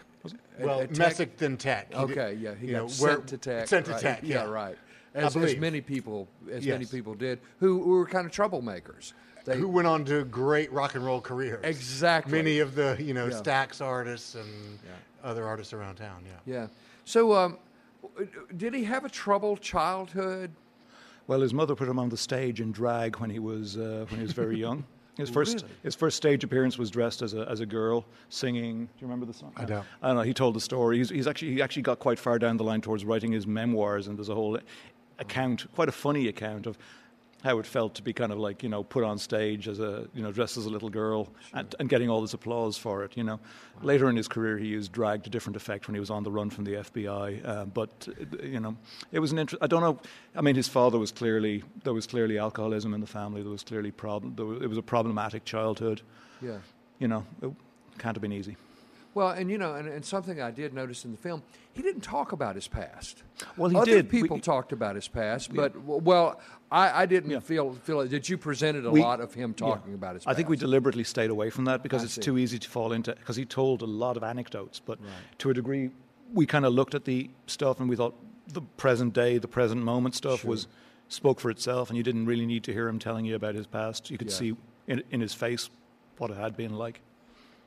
Well, 0.60 0.82
at 0.82 0.90
Tech? 0.90 0.98
Messick 0.98 1.38
then 1.38 1.56
Tech. 1.58 1.94
He 1.94 2.00
did- 2.08 2.18
Okay, 2.18 2.34
yeah, 2.36 2.56
he 2.56 2.68
got 2.68 2.74
know, 2.84 2.88
sent 2.88 3.18
where- 3.20 3.26
to 3.28 3.38
Tech. 3.38 3.68
Sent 3.68 3.86
to 3.86 3.92
right? 3.94 4.02
Tech. 4.02 4.20
yeah, 4.24 4.44
Yeah, 4.44 4.50
right. 4.50 4.78
I 5.14 5.20
As, 5.20 5.38
as 5.38 5.56
many 5.58 5.80
people, 5.80 6.28
as 6.52 6.66
many 6.66 6.86
people 6.86 7.14
did, 7.14 7.40
who, 7.60 7.82
who 7.82 7.92
were 7.92 8.06
kind 8.06 8.26
of 8.26 8.34
troublemakers. 8.34 9.14
They, 9.46 9.58
who 9.58 9.68
went 9.70 9.88
on 9.88 10.04
to 10.06 10.26
great 10.26 10.72
rock 10.74 10.96
and 10.96 11.06
roll 11.06 11.22
careers. 11.22 11.64
Exactly. 11.64 12.32
Many 12.34 12.60
of 12.60 12.74
the 12.76 12.98
you 13.00 13.14
know 13.14 13.28
Yeah. 13.28 13.40
Stax 13.40 13.80
artists 13.80 14.34
and 14.36 14.80
other 15.24 15.46
artists 15.46 15.72
around 15.72 15.96
town. 15.96 16.24
Yeah. 16.26 16.54
yeah. 16.54 16.68
So, 17.06 17.34
um, 17.34 17.58
did 18.58 18.74
he 18.74 18.84
have 18.86 19.06
a 19.06 19.10
troubled 19.10 19.62
childhood? 19.62 20.52
Well, 21.28 21.42
his 21.42 21.54
mother 21.54 21.76
put 21.76 21.88
him 21.88 21.98
on 22.00 22.10
the 22.10 22.18
stage 22.18 22.62
in 22.62 22.72
drag 22.72 23.18
when 23.18 23.30
he 23.30 23.40
was, 23.40 23.78
uh, 23.78 24.06
when 24.10 24.20
he 24.20 24.24
was 24.24 24.34
very 24.34 24.58
young. 24.58 24.86
His 25.18 25.30
first 25.30 25.62
Really? 25.62 25.68
his 25.84 25.96
first 25.96 26.18
stage 26.18 26.44
appearance 26.44 26.78
was 26.78 26.92
dressed 26.92 27.22
as 27.22 27.34
a 27.34 27.50
as 27.50 27.62
a 27.62 27.66
girl 27.66 28.04
singing. 28.28 28.84
Do 28.84 28.92
you 29.00 29.08
remember 29.08 29.26
the 29.26 29.32
song? 29.34 29.54
I 29.56 29.64
don't. 29.64 29.86
I 30.02 30.08
don't 30.08 30.18
know. 30.18 30.24
He 30.24 30.34
told 30.34 30.56
the 30.58 30.60
story. 30.60 30.98
He's, 30.98 31.10
he's 31.10 31.26
actually 31.26 31.54
he 31.54 31.62
actually 31.62 31.84
got 31.84 32.00
quite 32.00 32.20
far 32.20 32.38
down 32.38 32.58
the 32.58 32.66
line 32.66 32.82
towards 32.82 33.06
writing 33.06 33.32
his 33.32 33.48
memoirs, 33.48 34.08
and 34.08 34.18
there's 34.18 34.28
a 34.28 34.36
whole 34.36 34.60
account, 35.18 35.68
quite 35.74 35.88
a 35.88 35.94
funny 35.94 36.28
account 36.28 36.68
of 36.68 36.78
how 37.46 37.60
it 37.60 37.66
felt 37.68 37.94
to 37.94 38.02
be 38.02 38.12
kind 38.12 38.32
of 38.32 38.40
like 38.40 38.64
you 38.64 38.70
know 38.70 38.84
put 38.84 39.04
on 39.04 39.20
stage 39.20 39.68
as 39.68 39.80
a 39.80 40.08
you 40.16 40.24
know 40.24 40.32
dressed 40.32 40.58
as 40.58 40.66
a 40.66 40.70
little 40.70 40.90
girl 40.90 41.30
and, 41.54 41.76
and 41.80 41.88
getting 41.90 42.10
all 42.10 42.20
this 42.20 42.34
applause 42.34 42.76
for 42.76 43.04
it. 43.04 43.16
You 43.16 43.24
know, 43.24 43.40
later 43.84 44.10
in 44.10 44.16
his 44.16 44.28
career 44.28 44.58
he 44.58 44.66
used 44.66 44.92
drag 44.92 45.24
to 45.24 45.30
different 45.30 45.56
effect 45.56 45.88
when 45.88 45.94
he 45.94 46.00
was 46.00 46.10
on 46.10 46.24
the 46.24 46.32
run 46.32 46.50
from 46.50 46.64
the 46.64 46.74
FBI. 46.74 47.48
Uh, 47.48 47.66
but 47.66 48.08
uh, 48.10 48.44
you 48.44 48.60
know, 48.60 48.76
it 49.12 49.20
was 49.20 49.32
an 49.32 49.38
interest. 49.38 49.64
I 49.64 49.68
don't 49.68 49.82
know. 49.82 50.00
I 50.36 50.42
mean, 50.42 50.56
his 50.56 50.68
father 50.68 50.98
was 50.98 51.12
clearly 51.12 51.64
there 51.84 51.94
was 51.94 52.08
clearly 52.08 52.40
alcoholism 52.40 52.96
in 52.96 53.00
the 53.00 53.08
family. 53.08 53.44
There 53.44 53.52
was 53.52 53.64
clearly 53.64 53.92
problem. 53.92 54.36
There 54.36 54.46
was, 54.46 54.64
it 54.64 54.68
was 54.68 54.80
a 54.80 54.88
problematic 54.96 55.46
childhood. 55.46 56.02
Yeah. 56.42 56.58
You 56.98 57.08
know, 57.08 57.26
it 57.44 57.52
can't 58.00 58.16
have 58.16 58.22
been 58.22 58.34
easy. 58.34 58.58
Well, 59.16 59.30
and 59.30 59.50
you 59.50 59.58
know, 59.58 59.74
and, 59.76 59.88
and 59.88 60.06
something 60.06 60.42
I 60.42 60.52
did 60.52 60.74
notice 60.74 61.06
in 61.06 61.12
the 61.12 61.18
film, 61.18 61.42
he 61.74 61.82
didn't 61.82 62.02
talk 62.02 62.34
about 62.34 62.54
his 62.56 62.68
past. 62.68 63.24
Well, 63.58 63.70
he 63.70 63.78
Other 63.78 63.86
did. 64.04 64.12
We- 64.12 64.22
people 64.22 64.40
talked 64.40 64.72
about 64.74 64.96
his 64.96 65.08
past, 65.08 65.54
but 65.54 65.74
w- 65.74 66.02
well, 66.04 66.40
I, 66.70 67.04
I 67.04 67.06
didn't 67.06 67.32
Yeah. 67.32 67.40
feel 67.40 67.74
feel 67.74 68.02
it. 68.02 68.10
That 68.10 68.28
you 68.30 68.38
presented 68.38 68.86
a 68.86 68.92
We- 68.92 69.02
lot 69.02 69.22
of 69.22 69.34
him 69.34 69.54
talking 69.54 69.92
yeah. 69.94 69.96
about 69.96 70.16
his. 70.16 70.24
Past 70.24 70.28
I 70.28 70.32
past. 70.32 70.38
think 70.38 70.50
we 70.50 70.58
deliberately 70.58 71.06
stayed 71.06 71.30
away 71.30 71.50
from 71.50 71.64
that 71.66 71.82
because 71.82 72.02
I 72.02 72.06
it's 72.06 72.14
see. 72.16 72.22
too 72.22 72.38
easy 72.38 72.60
to 72.60 72.70
fall 72.70 72.92
into. 72.92 73.16
Because 73.16 73.38
he 73.38 73.46
told 73.46 73.82
a 73.82 73.86
lot 73.86 74.18
of 74.18 74.24
anecdotes, 74.24 74.80
but 74.80 75.00
to 75.40 75.50
a 75.50 75.54
degree, 75.54 75.92
we 76.34 76.46
kind 76.46 76.66
of 76.66 76.74
looked 76.74 76.94
at 76.94 77.06
the 77.06 77.30
stuff 77.48 77.80
and 77.80 77.90
we 77.90 77.96
thought 77.96 78.16
the 78.50 78.62
present 78.62 79.14
day, 79.14 79.38
the 79.38 79.48
present 79.48 79.82
moment 79.82 80.14
stuff 80.16 80.44
was 80.44 80.68
spoke 81.08 81.40
for 81.40 81.50
itself, 81.50 81.90
and 81.90 81.96
you 81.96 82.04
didn't 82.04 82.26
really 82.26 82.46
need 82.46 82.64
to 82.66 82.74
hear 82.74 82.88
him 82.90 83.00
telling 83.00 83.24
you 83.26 83.36
about 83.36 83.56
his 83.56 83.66
past. 83.68 84.12
You 84.12 84.18
could 84.18 84.30
Yeah. 84.30 84.36
see 84.36 84.58
in, 84.88 85.04
in 85.10 85.22
his 85.22 85.34
face 85.34 85.70
what 86.18 86.32
it 86.32 86.38
had 86.38 86.58
been 86.58 86.74
like. 86.78 87.00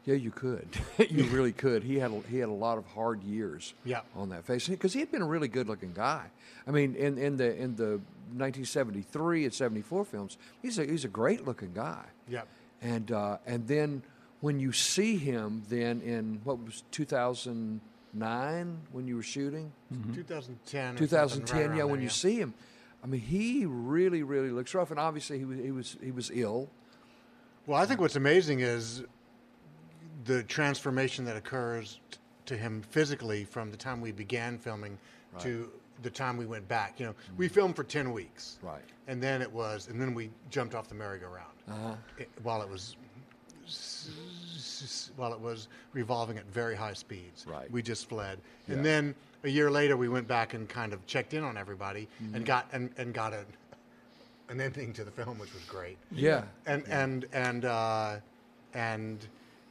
Yeah, 0.08 0.14
you 0.14 0.30
could. 0.30 0.66
you 1.10 1.24
really 1.24 1.52
could. 1.52 1.84
He 1.84 1.98
had 1.98 2.10
a, 2.10 2.20
he 2.30 2.38
had 2.38 2.48
a 2.48 2.52
lot 2.52 2.78
of 2.78 2.86
hard 2.86 3.22
years. 3.22 3.74
Yeah. 3.84 4.00
on 4.16 4.30
that 4.30 4.46
face 4.46 4.66
because 4.66 4.94
he 4.94 5.00
had 5.00 5.12
been 5.12 5.20
a 5.20 5.26
really 5.26 5.48
good 5.48 5.68
looking 5.68 5.92
guy. 5.92 6.24
I 6.66 6.70
mean, 6.70 6.94
in, 6.94 7.18
in 7.18 7.36
the 7.36 7.54
in 7.54 7.76
the 7.76 8.00
1973 8.32 9.44
and 9.44 9.52
74 9.52 10.06
films, 10.06 10.38
he's 10.62 10.78
a 10.78 10.86
he's 10.86 11.04
a 11.04 11.08
great 11.08 11.46
looking 11.46 11.74
guy. 11.74 12.06
Yep. 12.26 12.48
And 12.80 13.12
uh, 13.12 13.36
and 13.46 13.68
then 13.68 14.02
when 14.40 14.58
you 14.58 14.72
see 14.72 15.18
him, 15.18 15.62
then 15.68 16.00
in 16.00 16.40
what 16.42 16.58
was 16.64 16.84
2009 16.92 18.78
when 18.90 19.06
you 19.06 19.14
were 19.16 19.22
shooting, 19.22 19.70
2010. 20.14 20.94
or 20.94 20.98
2010, 21.00 21.28
something, 21.28 21.68
right 21.68 21.76
yeah, 21.76 21.84
when 21.84 21.96
there, 21.96 22.04
you 22.04 22.08
see 22.08 22.36
him, 22.36 22.54
I 23.04 23.08
mean, 23.08 23.20
he 23.20 23.66
really 23.66 24.22
really 24.22 24.52
looks 24.52 24.74
rough, 24.74 24.90
and 24.90 24.98
obviously 24.98 25.36
he 25.36 25.44
was 25.44 25.58
he 25.58 25.70
was 25.70 25.96
he 26.02 26.10
was 26.12 26.30
ill. 26.32 26.70
Well, 27.66 27.78
I 27.78 27.84
think 27.84 28.00
what's 28.00 28.16
amazing 28.16 28.60
is 28.60 29.04
the 30.24 30.42
transformation 30.44 31.24
that 31.24 31.36
occurs 31.36 32.00
t- 32.10 32.18
to 32.46 32.56
him 32.56 32.82
physically 32.90 33.44
from 33.44 33.70
the 33.70 33.76
time 33.76 34.00
we 34.00 34.12
began 34.12 34.58
filming 34.58 34.98
to 35.40 35.70
the 36.02 36.10
time 36.10 36.36
we 36.36 36.46
went 36.46 36.66
back. 36.68 36.98
You 36.98 37.06
know, 37.06 37.14
we 37.36 37.48
filmed 37.48 37.76
for 37.76 37.84
10 37.84 38.12
weeks. 38.12 38.58
Right. 38.62 38.82
And 39.06 39.22
then 39.22 39.42
it 39.42 39.52
was, 39.52 39.88
and 39.88 40.00
then 40.00 40.14
we 40.14 40.30
jumped 40.50 40.74
off 40.74 40.88
the 40.88 40.94
merry-go-round 40.94 41.46
Uh-huh. 41.70 41.94
it, 42.18 42.28
while 42.42 42.62
it 42.62 42.68
was. 42.68 42.96
s- 43.66 44.10
s- 44.56 45.10
While 45.16 45.32
it 45.34 45.40
was 45.40 45.68
revolving 45.92 46.38
at 46.38 46.46
very 46.46 46.74
high 46.74 46.94
speeds, 46.94 47.46
Right. 47.46 47.70
We 47.70 47.82
just 47.82 48.08
fled, 48.08 48.38
Yeah. 48.66 48.76
and 48.76 48.84
then 48.86 49.14
a 49.44 49.48
year 49.48 49.70
later 49.70 49.96
we 49.96 50.08
went 50.08 50.26
back 50.26 50.54
and 50.54 50.68
kind 50.68 50.92
of 50.92 51.04
checked 51.06 51.34
in 51.34 51.44
on 51.44 51.56
everybody 51.58 52.08
Mm-hmm. 52.22 52.34
and 52.36 52.46
got 52.46 52.66
and, 52.72 52.90
and 52.96 53.12
got 53.12 53.32
a, 53.34 53.44
an 54.48 54.60
ending 54.60 54.92
to 54.94 55.04
the 55.04 55.10
film, 55.10 55.38
which 55.38 55.52
was 55.52 55.62
great 55.64 55.98
Yeah, 56.10 56.44
and 56.66 56.82
and 56.88 57.26
and 57.32 57.64
uh, 57.66 58.16
and 58.74 59.26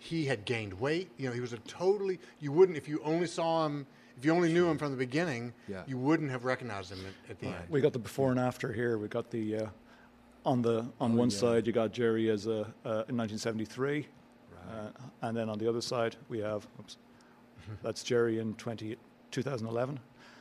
he 0.07 0.25
had 0.25 0.45
gained 0.45 0.73
weight. 0.79 1.09
You 1.17 1.27
know, 1.27 1.33
he 1.35 1.41
was 1.41 1.51
a 1.53 1.57
totally. 1.59 2.19
You 2.39 2.51
wouldn't 2.53 2.77
if 2.77 2.87
you 2.87 3.01
only 3.03 3.27
saw 3.27 3.65
him. 3.65 3.85
If 4.17 4.25
you 4.25 4.31
only 4.33 4.51
knew 4.51 4.67
him 4.67 4.77
from 4.79 4.89
the 4.91 4.97
beginning, 4.97 5.53
Yeah. 5.67 5.83
you 5.85 5.95
wouldn't 5.97 6.31
have 6.31 6.43
recognized 6.43 6.91
him 6.91 6.99
at, 7.05 7.31
at 7.31 7.39
the 7.39 7.47
end. 7.47 7.65
We 7.69 7.81
got 7.81 7.93
the 7.93 7.99
before 7.99 8.31
and 8.31 8.39
after 8.39 8.73
here. 8.73 8.97
We 8.97 9.07
got 9.09 9.29
the 9.29 9.57
uh, 9.57 9.67
on 10.45 10.61
the 10.61 10.85
on 10.99 11.15
one 11.15 11.29
side 11.29 11.67
you 11.67 11.73
got 11.73 11.91
Jerry 11.91 12.29
as 12.29 12.47
a 12.47 12.61
uh, 12.85 13.03
in 13.09 13.17
1973, 13.17 14.07
uh, 14.69 14.71
and 15.21 15.35
then 15.37 15.49
on 15.49 15.59
the 15.59 15.67
other 15.69 15.81
side 15.81 16.15
we 16.29 16.39
have 16.39 16.65
oops, 16.79 16.97
that's 17.83 18.01
Jerry 18.01 18.39
in 18.39 18.53
20, 18.55 18.95
2011. 19.31 19.99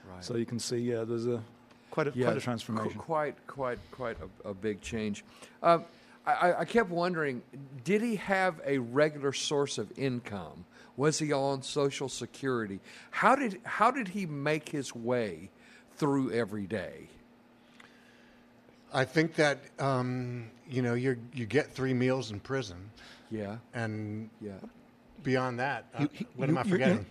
Right. 0.09 0.25
So 0.25 0.37
you 0.37 0.47
can 0.47 0.59
see 0.61 0.95
uh, 0.95 1.05
there's 1.05 1.27
a 1.27 1.43
quite 1.91 2.07
a 2.07 2.13
quite 2.13 2.29
a 2.29 2.35
qu- 2.35 2.41
transformation. 2.41 2.99
quite, 2.99 3.35
quite, 3.47 3.79
quite 3.91 4.17
a, 4.45 4.49
a 4.51 4.55
big 4.55 4.81
change. 4.81 5.23
Um, 5.63 5.85
I, 6.27 6.33
I- 6.33 6.61
I 6.61 6.65
kept 6.65 6.91
wondering, 6.91 7.43
did 7.85 8.03
he 8.03 8.17
have 8.17 8.61
a 8.65 8.79
regular 8.79 9.33
source 9.33 9.79
of 9.79 9.97
income? 9.99 10.65
Was 10.97 11.19
he 11.19 11.33
on 11.33 11.63
Social 11.63 12.09
Security? 12.09 12.81
How 13.11 13.37
did 13.37 13.61
how 13.65 13.91
did 13.91 14.09
he 14.09 14.25
make 14.27 14.71
his 14.71 14.95
way 14.95 15.51
through 15.97 16.33
every 16.33 16.67
day? 16.67 17.09
I 18.95 19.05
think 19.05 19.35
that 19.35 19.59
um, 19.79 20.51
you 20.69 20.81
know 20.83 20.95
you 20.95 21.19
you 21.35 21.45
get 21.45 21.71
three 21.73 21.93
meals 21.93 22.31
in 22.31 22.41
prison, 22.41 22.91
Yeah, 23.31 23.57
and 23.75 24.31
yeah. 24.41 24.53
beyond 25.23 25.59
that, 25.59 25.85
uh, 25.95 26.03
You- 26.03 26.09
he- 26.13 26.27
what 26.37 26.49
you- 26.49 26.55
am 26.55 26.59
I 26.59 26.63
you- 26.63 26.65
you 26.67 26.71
forgetting? 26.73 27.07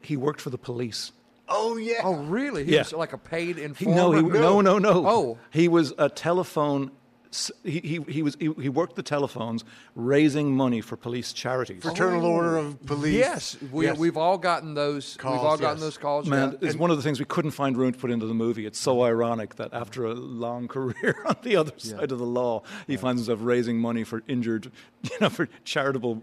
he 0.00 0.16
worked 0.16 0.40
for 0.40 0.50
the 0.50 0.58
police. 0.58 1.12
oh 1.48 1.76
yeah. 1.76 2.00
Oh, 2.04 2.14
really? 2.14 2.64
He 2.64 2.72
Yeah. 2.74 2.80
was 2.82 2.92
like 2.94 3.12
a 3.12 3.18
paid 3.18 3.56
He, 3.56 3.64
informer. 3.64 3.96
no, 3.96 4.12
he, 4.12 4.22
no, 4.22 4.60
no, 4.62 4.78
no. 4.78 5.06
Oh. 5.06 5.38
he 5.50 5.68
was 5.68 5.92
a 5.98 6.08
telephone. 6.08 6.90
S- 7.32 7.50
He, 7.64 7.80
he, 7.80 8.00
he 8.08 8.22
was 8.22 8.36
he, 8.38 8.52
he 8.60 8.68
worked 8.68 8.96
the 8.96 9.02
telephones, 9.02 9.64
raising 9.94 10.54
money 10.56 10.80
for 10.80 10.96
police 10.96 11.32
charities. 11.32 11.82
Fraternal 11.82 12.24
Order 12.24 12.56
of 12.58 12.84
Police. 12.86 13.14
Yes, 13.14 13.56
we, 13.72 13.86
Yes. 13.86 13.98
we've 13.98 14.16
all 14.16 14.38
gotten 14.38 14.74
those. 14.74 15.14
we've 15.16 15.18
Calls, 15.22 15.44
all 15.44 15.56
gotten 15.56 15.78
yes. 15.78 15.80
those 15.84 15.98
calls. 15.98 16.26
Man, 16.26 16.52
yeah. 16.60 16.68
it's 16.68 16.76
one 16.76 16.90
of 16.90 16.96
the 16.96 17.02
things 17.02 17.18
we 17.18 17.24
couldn't 17.26 17.52
find 17.52 17.76
room 17.76 17.92
to 17.92 17.98
put 17.98 18.10
into 18.10 18.26
the 18.26 18.34
movie. 18.34 18.66
It's 18.66 18.78
so 18.78 19.02
ironic 19.02 19.56
that 19.56 19.72
after 19.72 20.04
a 20.06 20.14
long 20.14 20.68
career 20.76 21.16
on 21.26 21.36
the 21.42 21.56
other 21.56 21.72
side 21.78 22.12
of 22.12 22.18
the 22.18 22.26
law, 22.26 22.62
he 22.86 22.96
finds 22.96 23.20
himself 23.22 23.40
raising 23.42 23.78
money 23.78 24.04
for 24.04 24.22
injured, 24.28 24.70
you 25.02 25.10
know, 25.20 25.28
for 25.30 25.48
charitable 25.64 26.22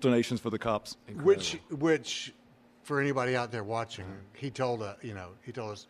donations 0.00 0.40
for 0.40 0.50
the 0.50 0.58
cops. 0.58 0.96
Which, 1.22 1.58
which, 1.70 2.34
for 2.82 3.00
anybody 3.00 3.36
out 3.36 3.52
there 3.52 3.64
watching, 3.64 4.06
he 4.34 4.50
told 4.50 4.82
uh, 4.82 4.94
you 5.02 5.14
know 5.14 5.28
he 5.42 5.52
told 5.52 5.72
us, 5.72 5.86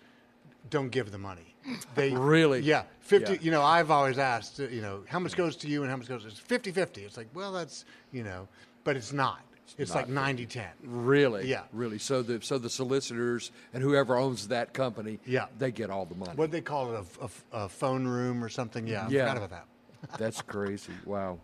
don't 0.71 0.91
give 0.91 1.11
the 1.13 1.19
money. 1.19 1.55
They 1.95 2.11
Really? 2.13 2.61
yeah, 2.61 2.85
fifty. 3.01 3.33
Yeah. 3.35 3.39
You 3.43 3.51
know, 3.51 3.63
I've 3.63 3.91
always 3.91 4.19
asked, 4.19 4.59
you 4.59 4.81
know, 4.81 5.03
how 5.09 5.19
much 5.19 5.37
goes 5.37 5.57
to 5.57 5.69
you 5.69 5.83
and 5.83 5.91
how 5.91 5.97
much 5.97 6.09
goes? 6.09 6.25
It's 6.25 6.41
50-50. 6.41 6.99
It's 6.99 7.17
like, 7.17 7.29
well, 7.35 7.53
that's 7.53 7.85
you 8.13 8.23
know, 8.25 8.49
but 8.85 8.97
it's 8.97 9.13
not. 9.13 9.41
It's, 9.77 9.95
like 9.95 10.09
90-10. 10.09 10.65
Really? 10.83 11.47
Yeah. 11.47 11.63
Really. 11.75 11.99
So 11.99 12.23
the 12.23 12.41
so 12.41 12.57
the 12.57 12.71
solicitors 12.71 13.53
and 13.75 13.83
whoever 13.83 14.17
owns 14.17 14.49
that 14.49 14.73
company, 14.73 15.19
Yeah. 15.27 15.47
they 15.59 15.71
get 15.71 15.91
all 15.91 16.07
the 16.07 16.15
money. 16.15 16.33
What 16.37 16.51
they 16.51 16.63
call 16.63 16.95
it, 16.95 17.05
a, 17.21 17.25
a- 17.25 17.65
a 17.65 17.69
phone 17.69 18.07
room 18.09 18.43
or 18.43 18.49
something? 18.49 18.87
Yeah, 18.87 19.07
I 19.07 19.11
Yeah. 19.11 19.29
forgot 19.29 19.37
about 19.37 19.51
that. 19.51 19.67
That's 20.19 20.41
crazy. 20.41 20.93
Wow. 21.05 21.39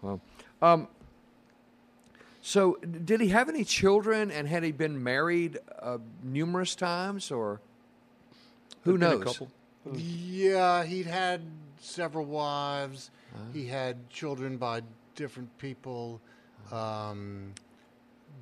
Wow. 0.00 0.20
Um, 0.62 0.88
so 2.40 2.76
did 2.76 3.20
he 3.20 3.28
have 3.28 3.48
any 3.48 3.64
children 3.64 4.30
and 4.30 4.48
had 4.48 4.62
he 4.62 4.72
been 4.72 5.02
married 5.02 5.58
uh, 5.82 5.98
numerous 6.22 6.74
times 6.76 7.30
or 7.30 7.60
who 8.84 8.96
There'd 8.96 9.18
been 9.18 9.20
knows? 9.26 9.42
A 9.86 9.88
couple. 9.90 10.00
Yeah, 10.00 10.84
he'd 10.84 11.06
had 11.06 11.40
several 11.80 12.24
wives. 12.24 13.10
He 13.52 13.66
had 13.66 14.08
children 14.08 14.56
by 14.56 14.82
different 15.14 15.56
people. 15.58 16.20
Um, 16.72 17.52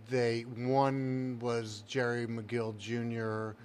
they 0.09 0.43
one 0.43 1.39
was 1.41 1.83
Jerry 1.87 2.27
McGill 2.27 2.77
Jr., 2.79 3.57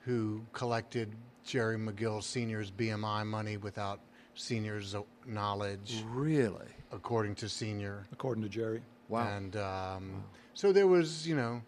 who 0.00 0.42
collected 0.52 1.10
Jerry 1.44 1.76
McGill 1.76 2.22
Sr.'s 2.22 2.70
BMI 2.70 3.26
money 3.26 3.56
without 3.58 4.00
Senior's 4.34 4.96
knowledge, 5.26 6.02
Really? 6.06 6.66
according 6.92 7.34
to 7.36 7.48
Senior. 7.48 8.06
According 8.12 8.42
to 8.44 8.48
Jerry. 8.48 8.80
Wow. 9.08 9.28
And 9.36 9.56
um, 9.56 10.24
so 10.54 10.72
there 10.72 10.86
was, 10.86 11.26
you 11.28 11.36
know, 11.36 11.62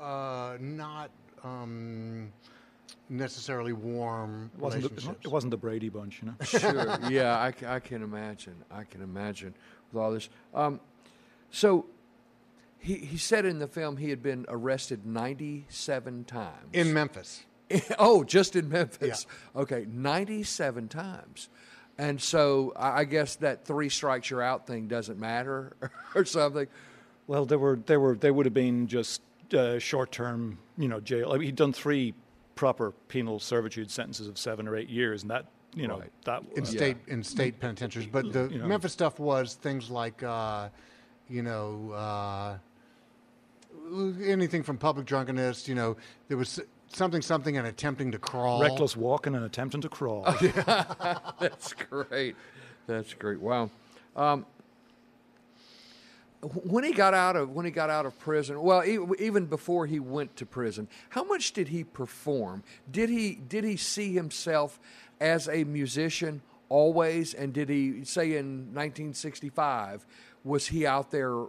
uh, 0.00 0.56
not 0.60 1.10
um, 1.44 2.32
necessarily 3.08 3.72
warm 3.72 4.50
It 4.54 4.60
wasn't, 4.60 4.96
the, 4.96 5.10
it 5.22 5.28
wasn't 5.28 5.50
the 5.50 5.56
Brady 5.56 5.88
Bunch, 5.88 6.22
you 6.22 6.28
know. 6.28 6.34
sure. 6.44 6.98
Yeah, 7.10 7.40
I 7.40 7.80
can 7.80 8.02
imagine. 8.02 8.56
I 8.70 8.84
can 8.84 9.02
imagine 9.02 9.54
with 9.92 10.02
all 10.02 10.12
this. 10.12 10.28
Um, 10.54 10.80
so 11.50 11.86
he, 12.78 12.96
he 12.96 13.18
said 13.18 13.44
in 13.44 13.58
the 13.58 13.66
film 13.66 13.96
he 13.96 14.10
had 14.10 14.22
been 14.22 14.46
arrested 14.48 15.06
97 15.06 16.24
times. 16.24 16.70
in 16.72 16.92
Memphis. 16.92 17.44
oh, 17.98 18.24
just 18.24 18.56
in 18.56 18.68
Memphis. 18.68 19.26
Okay, 19.54 19.86
97 19.88 20.88
times. 20.88 21.48
And 21.98 22.20
so 22.20 22.72
I 22.76 23.00
I 23.00 23.04
guess 23.04 23.36
that 23.36 23.64
three 23.64 23.88
strikes 23.88 24.30
you're 24.30 24.42
out 24.42 24.66
thing 24.66 24.86
doesn't 24.86 25.18
matter 25.18 25.76
or 26.14 26.24
something. 26.24 26.66
Well, 27.26 27.46
there 27.46 27.58
were 27.58 27.76
they 27.76 27.96
were 27.96 28.14
they 28.16 28.30
would 28.30 28.46
have 28.46 28.54
been 28.54 28.86
just 28.86 29.22
uh, 29.54 29.78
short 29.78 30.12
term, 30.12 30.58
you 30.76 30.88
know, 30.88 31.00
jail. 31.00 31.32
I 31.32 31.38
mean, 31.38 31.46
he'd 31.46 31.56
done 31.56 31.72
three 31.72 32.14
proper 32.56 32.90
penal 33.08 33.38
servitude 33.38 33.88
sentences 33.90 34.26
of 34.26 34.36
seven 34.36 34.66
or 34.66 34.74
eight 34.76 34.88
years, 34.88 35.22
and 35.22 35.30
that 35.30 35.46
you 35.74 35.86
know 35.86 36.00
Right. 36.00 36.10
that 36.24 36.42
in 36.56 36.62
uh, 36.64 36.66
state 36.66 36.96
in 37.06 37.22
state 37.22 37.60
penitentiaries. 37.60 38.08
But 38.10 38.32
the 38.32 38.48
You 38.50 38.58
know. 38.58 38.66
Memphis 38.66 38.92
stuff 38.92 39.20
was 39.20 39.54
things 39.54 39.88
like, 39.90 40.22
uh, 40.24 40.70
you 41.28 41.42
know, 41.42 41.90
uh, 41.92 42.58
anything 44.22 44.62
from 44.62 44.78
public 44.78 45.06
drunkenness. 45.06 45.68
You 45.68 45.74
know, 45.74 45.96
there 46.28 46.36
was 46.36 46.60
something, 46.88 47.22
something, 47.22 47.56
and 47.56 47.66
attempting 47.66 48.10
to 48.12 48.18
crawl. 48.18 48.60
reckless 48.62 48.96
walking 48.96 49.34
and 49.34 49.44
attempting 49.44 49.80
to 49.82 49.88
crawl. 49.88 50.22
That's 51.40 51.72
great. 51.74 52.36
That's 52.86 53.14
great. 53.14 53.40
Wow. 53.40 53.70
Um, 54.14 54.46
wh- 54.55 54.55
when 56.42 56.84
he 56.84 56.92
got 56.92 57.14
out 57.14 57.36
of 57.36 57.50
when 57.50 57.64
he 57.64 57.70
got 57.70 57.90
out 57.90 58.06
of 58.06 58.18
prison, 58.18 58.60
well, 58.60 58.84
even 58.84 59.46
before 59.46 59.86
he 59.86 59.98
went 59.98 60.36
to 60.36 60.46
prison, 60.46 60.88
how 61.10 61.24
much 61.24 61.52
did 61.52 61.68
he 61.68 61.84
perform? 61.84 62.62
Did 62.90 63.10
he 63.10 63.34
did 63.34 63.64
he 63.64 63.76
see 63.76 64.12
himself 64.12 64.78
as 65.20 65.48
a 65.48 65.64
musician 65.64 66.42
always? 66.68 67.34
And 67.34 67.52
did 67.52 67.68
he 67.68 68.04
say 68.04 68.36
in 68.36 68.74
1965 68.74 70.04
was 70.44 70.68
he 70.68 70.86
out 70.86 71.10
there 71.10 71.46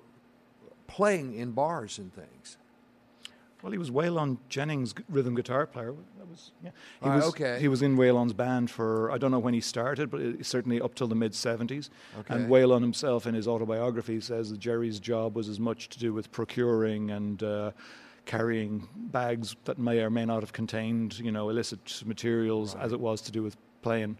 playing 0.87 1.35
in 1.35 1.51
bars 1.51 1.97
and 1.97 2.13
things? 2.13 2.57
Well, 3.63 3.71
he 3.71 3.77
was 3.77 3.89
Waylon 3.89 4.37
Jennings' 4.49 4.93
rhythm 5.09 5.33
guitar 5.35 5.65
player. 5.65 5.93
That 6.19 6.27
was 6.27 6.51
yeah. 6.63 6.69
He 7.01 7.09
Ah, 7.09 7.15
was 7.15 7.25
okay. 7.29 7.57
He 7.59 7.67
was 7.67 7.81
in 7.81 7.97
Waylon's 7.97 8.33
band 8.33 8.69
for 8.69 9.11
I 9.11 9.17
don't 9.17 9.31
know 9.31 9.39
when 9.39 9.53
he 9.55 9.61
started, 9.61 10.11
but 10.11 10.45
certainly 10.45 10.79
up 10.79 10.93
till 10.95 11.07
the 11.07 11.15
mid 11.15 11.31
'70s. 11.31 11.89
Okay. 12.19 12.33
And 12.35 12.49
Waylon 12.49 12.81
himself, 12.81 13.25
in 13.25 13.33
his 13.33 13.47
autobiography, 13.47 14.21
says 14.21 14.51
that 14.51 14.59
Jerry's 14.59 14.99
job 14.99 15.35
was 15.35 15.49
as 15.49 15.59
much 15.59 15.89
to 15.89 15.99
do 15.99 16.13
with 16.13 16.31
procuring 16.31 17.09
and 17.11 17.41
uh, 17.41 17.71
carrying 18.25 18.87
bags 18.95 19.55
that 19.65 19.79
may 19.79 19.99
or 20.01 20.09
may 20.09 20.25
not 20.25 20.41
have 20.43 20.53
contained, 20.53 21.17
you 21.19 21.31
know, 21.31 21.49
illicit 21.49 22.03
materials, 22.05 22.75
as 22.75 22.91
it 22.93 22.99
was 22.99 23.21
to 23.21 23.31
do 23.31 23.41
with 23.41 23.57
playing. 23.81 24.17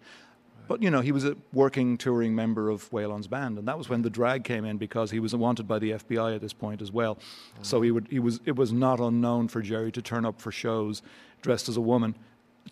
But 0.68 0.82
you 0.82 0.92
know, 0.92 1.02
he 1.02 1.12
was 1.12 1.26
a 1.26 1.36
working 1.54 1.98
touring 1.98 2.36
member 2.36 2.70
of 2.70 2.90
Waylon's 2.92 3.28
band, 3.28 3.58
and 3.58 3.68
that 3.68 3.78
was 3.78 3.90
when 3.90 4.02
the 4.02 4.10
drag 4.10 4.44
came 4.44 4.66
in 4.66 4.78
because 4.78 5.12
he 5.12 5.20
was 5.20 5.36
wanted 5.36 5.68
by 5.68 5.80
the 5.80 5.92
FBI 5.92 6.36
at 6.36 6.42
this 6.42 6.54
point 6.54 6.82
as 6.82 6.92
well. 6.92 7.18
So 7.62 7.82
he 7.82 7.92
would 7.92 8.08
he 8.10 8.20
was 8.20 8.40
it 8.46 8.56
was 8.56 8.72
not 8.74 9.00
unknown 9.00 9.48
for 9.48 9.62
Jerry 9.62 9.92
to 9.92 10.02
turn 10.02 10.26
up 10.26 10.42
for 10.42 10.52
shows 10.52 11.02
dressed 11.42 11.70
as 11.70 11.78
a 11.78 11.82
woman 11.82 12.16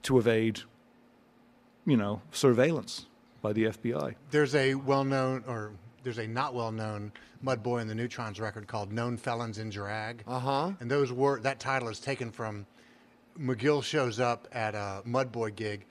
to 0.04 0.18
evade, 0.18 0.62
you 1.86 1.98
know, 1.98 2.22
surveillance 2.32 3.06
by 3.42 3.54
the 3.54 3.66
FBI. 3.66 4.16
There's 4.32 4.56
a 4.56 4.74
well-known, 4.76 5.44
or 5.48 5.72
there's 6.04 6.18
a 6.18 6.28
not 6.28 6.54
well-known 6.54 7.12
Mudboy 7.44 7.82
and 7.82 7.90
the 7.90 7.96
Neutrons 7.96 8.40
record 8.40 8.68
called 8.68 8.92
"Known 8.92 9.18
Felons 9.18 9.60
in 9.60 9.70
Drag." 9.70 10.24
Uh 10.28 10.40
huh. 10.40 10.72
And 10.80 10.90
those 10.90 11.12
were 11.12 11.40
that 11.42 11.60
title 11.60 11.90
is 11.90 12.00
taken 12.00 12.32
from 12.32 12.66
McGill 13.40 13.84
shows 13.84 14.20
up 14.20 14.48
at 14.52 14.76
a 14.76 15.04
Mudboy 15.06 15.56
gig, 15.56 15.86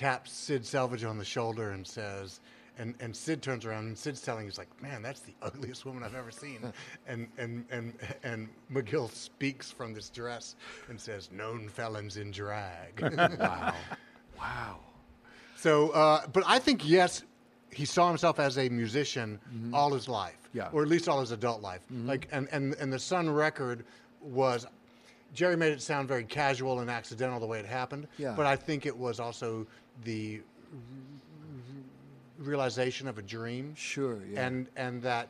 taps 0.00 0.32
Sid 0.32 0.62
Selvidge 0.62 1.06
on 1.08 1.18
the 1.18 1.24
shoulder 1.26 1.72
and 1.72 1.86
says, 1.86 2.40
and, 2.78 2.94
and 3.00 3.14
Sid 3.14 3.42
turns 3.42 3.66
around 3.66 3.84
and 3.84 3.98
Sid's 3.98 4.22
telling 4.22 4.46
he's 4.46 4.56
like, 4.56 4.68
man, 4.82 5.02
that's 5.02 5.20
the 5.20 5.34
ugliest 5.42 5.84
woman 5.84 6.02
I've 6.02 6.14
ever 6.14 6.30
seen. 6.30 6.72
and, 7.06 7.28
and, 7.36 7.66
and, 7.70 7.92
and 8.22 8.48
McGill 8.72 9.10
speaks 9.12 9.70
from 9.70 9.92
this 9.92 10.08
dress 10.08 10.56
and 10.88 10.98
says, 10.98 11.28
known 11.30 11.68
felons 11.68 12.16
in 12.16 12.30
drag. 12.30 12.98
Wow. 13.38 13.74
Wow. 14.38 14.78
So, 15.56 15.90
uh, 15.90 16.26
but 16.32 16.44
I 16.46 16.58
think 16.58 16.88
yes, 16.88 17.24
he 17.70 17.84
saw 17.84 18.08
himself 18.08 18.40
as 18.40 18.56
a 18.56 18.70
musician 18.70 19.38
all 19.74 19.92
his 19.92 20.08
life, 20.08 20.36
Mm-hmm. 20.48 20.56
Yeah. 20.58 20.64
Mm-hmm. 20.64 20.76
or 20.78 20.82
at 20.82 20.88
least 20.88 21.08
all 21.10 21.20
his 21.20 21.30
adult 21.30 21.60
life. 21.60 21.82
Like, 21.90 22.26
and, 22.32 22.48
and 22.50 22.74
and 22.80 22.90
the 22.90 22.98
Sun 22.98 23.28
record 23.28 23.84
was. 24.22 24.66
Jerry 25.34 25.56
made 25.56 25.72
it 25.72 25.80
sound 25.82 26.08
very 26.08 26.24
casual 26.24 26.80
and 26.80 26.90
accidental 26.90 27.38
the 27.40 27.46
way 27.46 27.58
it 27.60 27.66
happened, 27.66 28.08
Yeah. 28.18 28.34
but 28.36 28.46
I 28.46 28.56
think 28.56 28.84
it 28.86 28.96
was 28.96 29.20
also 29.20 29.66
the 30.04 30.42
realization 32.38 33.06
of 33.08 33.18
a 33.18 33.22
dream, 33.22 33.74
Sure. 33.74 34.18
Yeah. 34.26 34.46
and 34.46 34.66
and 34.76 35.02
that 35.02 35.28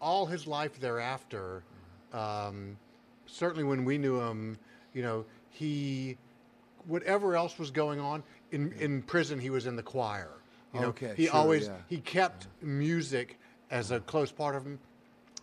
all 0.00 0.26
his 0.26 0.46
life 0.46 0.78
thereafter, 0.80 1.62
um, 2.12 2.76
certainly 3.26 3.64
when 3.64 3.84
we 3.84 3.98
knew 3.98 4.20
him, 4.20 4.58
you 4.92 5.02
know, 5.02 5.24
he 5.50 6.16
whatever 6.86 7.34
else 7.36 7.58
was 7.58 7.70
going 7.70 8.00
on 8.00 8.22
in 8.52 8.72
in 8.72 9.02
prison, 9.02 9.38
he 9.38 9.50
was 9.50 9.66
in 9.66 9.76
the 9.76 9.82
choir. 9.82 10.30
You 10.74 10.80
know, 10.80 10.88
Okay, 10.88 11.14
he 11.16 11.26
sure, 11.26 11.34
always 11.36 11.68
yeah. 11.68 11.76
he 11.88 11.98
kept 12.00 12.48
music 12.60 13.38
as 13.70 13.90
a 13.92 14.00
close 14.00 14.32
part 14.32 14.54
of 14.56 14.64
him. 14.66 14.78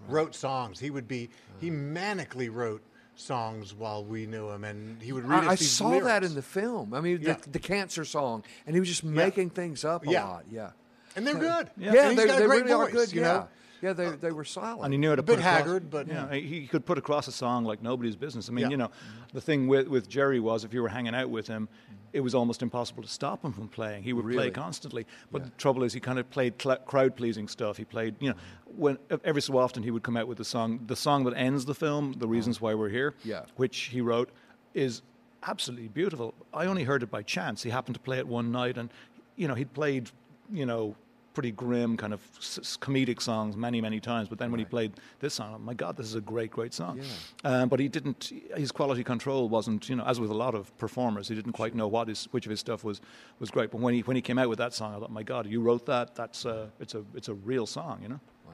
Wrote 0.08 0.34
songs. 0.36 0.80
He 0.80 0.90
would 0.90 1.08
be 1.08 1.30
he 1.60 1.70
manically 1.70 2.52
wrote 2.52 2.82
songs 3.22 3.74
while 3.74 4.04
we 4.04 4.26
knew 4.26 4.50
him, 4.50 4.64
and 4.64 5.02
he 5.02 5.12
would 5.14 5.26
read 5.26 5.44
us 5.44 5.48
I, 5.48 5.52
I 5.52 5.56
these 5.56 5.72
saw 5.72 6.00
that 6.00 6.24
in 6.24 6.36
the 6.36 6.42
film. 6.42 6.94
I 6.94 7.02
mean, 7.02 7.20
Yeah. 7.22 7.34
the, 7.36 7.52
the 7.52 7.60
cancer 7.60 8.04
song, 8.06 8.44
and 8.66 8.76
he 8.76 8.80
was 8.80 8.90
just 8.90 9.04
making 9.04 9.52
things 9.52 9.86
up 9.86 10.06
a 10.06 10.12
Yeah. 10.12 10.26
lot. 10.26 10.46
Yeah. 10.50 10.72
and 11.16 11.28
they're 11.28 11.36
good. 11.36 11.70
Yeah, 11.78 11.92
and 12.10 12.12
he's 12.12 12.20
they, 12.22 12.26
got 12.28 12.38
a 12.38 12.40
they 12.42 12.46
great 12.48 12.64
really 12.66 12.74
are 12.74 12.90
good. 12.90 13.12
You 13.14 13.22
yeah. 13.22 13.28
know, 13.34 13.48
Yeah, 13.82 13.94
they, 13.94 14.06
uh, 14.06 14.12
they 14.22 14.32
were 14.32 14.46
solid. 14.46 14.84
And 14.86 14.94
he 14.94 14.98
knew 14.98 15.10
how 15.10 15.16
to 15.16 15.20
a 15.20 15.24
bit 15.24 15.36
put 15.38 15.40
across- 15.40 15.58
haggard, 15.58 15.90
but 15.90 16.08
Yeah, 16.08 16.32
he 16.34 16.68
could 16.68 16.86
put 16.86 16.98
across 16.98 17.28
a 17.28 17.32
song 17.32 17.66
like 17.66 17.82
nobody's 17.82 18.16
business. 18.16 18.48
I 18.48 18.52
mean, 18.54 18.64
Yeah. 18.66 18.70
you 18.70 18.78
know, 18.78 18.92
the 19.34 19.42
thing 19.42 19.68
with, 19.68 19.88
with 19.88 20.08
Jerry 20.08 20.40
was 20.40 20.64
if 20.64 20.74
you 20.74 20.82
were 20.82 20.90
hanging 20.90 21.16
out 21.16 21.30
with 21.30 21.48
him, 21.48 21.68
it 22.14 22.20
was 22.22 22.36
almost 22.36 22.62
impossible 22.62 23.04
to 23.04 23.10
stop 23.10 23.44
him 23.44 23.54
from 23.54 23.68
playing. 23.68 24.04
He 24.04 24.14
would 24.14 24.26
Really? 24.26 24.38
play 24.38 24.52
constantly. 24.52 25.06
But 25.32 25.44
the 25.44 25.50
trouble 25.52 25.84
is, 25.84 25.94
he 25.94 26.00
kind 26.00 26.20
of 26.20 26.30
played 26.30 26.62
cl- 26.62 26.78
crowd 26.78 27.16
pleasing 27.16 27.48
stuff. 27.48 27.78
He 27.78 27.86
played, 27.86 28.16
you 28.20 28.30
know, 28.30 28.36
when 28.78 28.98
every 29.24 29.42
so 29.42 29.58
often 29.58 29.84
he 29.84 29.92
would 29.92 30.04
come 30.04 30.18
out 30.18 30.28
with 30.28 30.38
the 30.38 30.46
song, 30.46 30.80
the 30.88 30.96
song 30.96 31.24
that 31.26 31.34
ends 31.36 31.66
the 31.66 31.76
film, 31.76 32.14
"The 32.14 32.26
uh-huh. 32.26 32.28
Reasons 32.28 32.62
Why 32.62 32.74
We're 32.74 32.90
Here," 32.90 33.14
Yeah. 33.24 33.46
which 33.56 33.78
he 33.94 34.02
wrote, 34.02 34.30
is 34.74 35.02
absolutely 35.44 35.88
beautiful. 35.88 36.34
I 36.54 36.66
only 36.66 36.84
heard 36.84 37.04
it 37.04 37.10
by 37.10 37.24
chance. 37.24 37.64
He 37.64 37.70
happened 37.70 37.96
to 37.96 38.02
play 38.02 38.18
it 38.20 38.28
one 38.28 38.52
night, 38.52 38.78
and 38.78 38.90
you 39.36 39.48
know, 39.48 39.56
he'd 39.56 39.74
played, 39.74 40.12
you 40.52 40.66
know. 40.66 40.96
Pretty 41.34 41.52
grim, 41.52 41.96
kind 41.98 42.14
of 42.14 42.22
s- 42.38 42.78
comedic 42.82 43.22
songs 43.22 43.56
many, 43.56 43.80
many 43.80 44.00
times. 44.00 44.28
But 44.28 44.38
then 44.38 44.52
when 44.52 44.60
he 44.60 44.66
played 44.66 44.94
this 45.20 45.36
song, 45.36 45.54
oh 45.56 45.60
my 45.60 45.74
God, 45.74 45.96
this 45.96 46.06
is 46.06 46.16
a 46.16 46.22
great, 46.22 46.52
great 46.52 46.74
song. 46.74 47.00
Um, 47.44 47.70
but 47.70 47.80
he 47.80 47.88
didn't. 47.88 48.32
His 48.56 48.72
quality 48.72 49.04
control 49.04 49.48
wasn't, 49.48 49.88
you 49.90 49.96
know, 49.96 50.04
as 50.06 50.20
with 50.20 50.30
a 50.30 50.36
lot 50.36 50.56
of 50.56 50.78
performers, 50.78 51.28
he 51.28 51.36
didn't 51.36 51.54
quite 51.54 51.74
know 51.74 51.88
what 51.88 52.08
his, 52.08 52.26
which 52.32 52.46
of 52.46 52.50
his 52.50 52.60
stuff 52.60 52.84
was, 52.84 53.02
was 53.40 53.50
great. 53.50 53.72
But 53.72 53.82
when 53.82 53.94
he 53.94 54.02
when 54.02 54.16
he 54.16 54.22
came 54.22 54.38
out 54.38 54.50
with 54.50 54.60
that 54.60 54.74
song, 54.74 54.96
I 54.96 55.00
thought, 55.00 55.12
my 55.12 55.24
God, 55.24 55.48
you 55.48 55.62
wrote 55.62 55.86
that. 55.86 56.16
That's 56.16 56.46
a, 56.46 56.70
it's 56.80 56.96
a 56.96 57.04
it's 57.16 57.30
a 57.30 57.34
real 57.34 57.66
song, 57.66 58.00
you 58.02 58.10
know. 58.10 58.20
Wow 58.46 58.54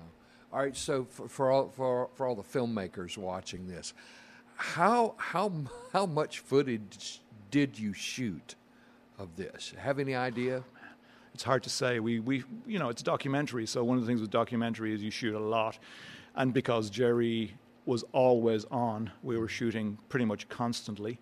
all 0.54 0.60
right, 0.60 0.76
so 0.78 1.04
for, 1.10 1.28
for 1.28 1.52
all 1.52 1.70
for 1.70 2.10
for 2.16 2.26
all 2.26 2.36
the 2.36 2.44
filmmakers 2.44 3.18
watching 3.18 3.68
this, 3.68 3.94
how 4.56 5.13
how 5.18 5.52
how 5.92 6.06
much 6.06 6.40
footage 6.40 7.22
did 7.52 7.78
you 7.78 7.94
shoot 7.94 8.56
of 9.20 9.36
this? 9.36 9.74
Have 9.78 10.00
any 10.00 10.16
idea? 10.16 10.63
It's 11.38 11.43
hard 11.43 11.62
to 11.65 11.69
say. 11.69 12.00
We, 12.00 12.19
we, 12.19 12.43
you 12.65 12.80
know, 12.80 12.89
it's 12.89 13.04
a 13.04 13.06
documentary. 13.06 13.67
So 13.67 13.84
one 13.84 13.95
of 13.95 14.02
the 14.02 14.08
things 14.08 14.21
with 14.21 14.32
documentary 14.32 14.91
is 14.95 15.04
you 15.04 15.12
shoot 15.12 15.36
a 15.36 15.39
lot, 15.39 15.78
and 16.34 16.52
because 16.52 16.89
Jerry 16.89 17.54
was 17.86 18.04
always 18.12 18.65
on, 18.71 19.12
we 19.21 19.38
were 19.38 19.47
shooting 19.47 20.00
pretty 20.10 20.26
much 20.26 20.50
constantly. 20.50 21.19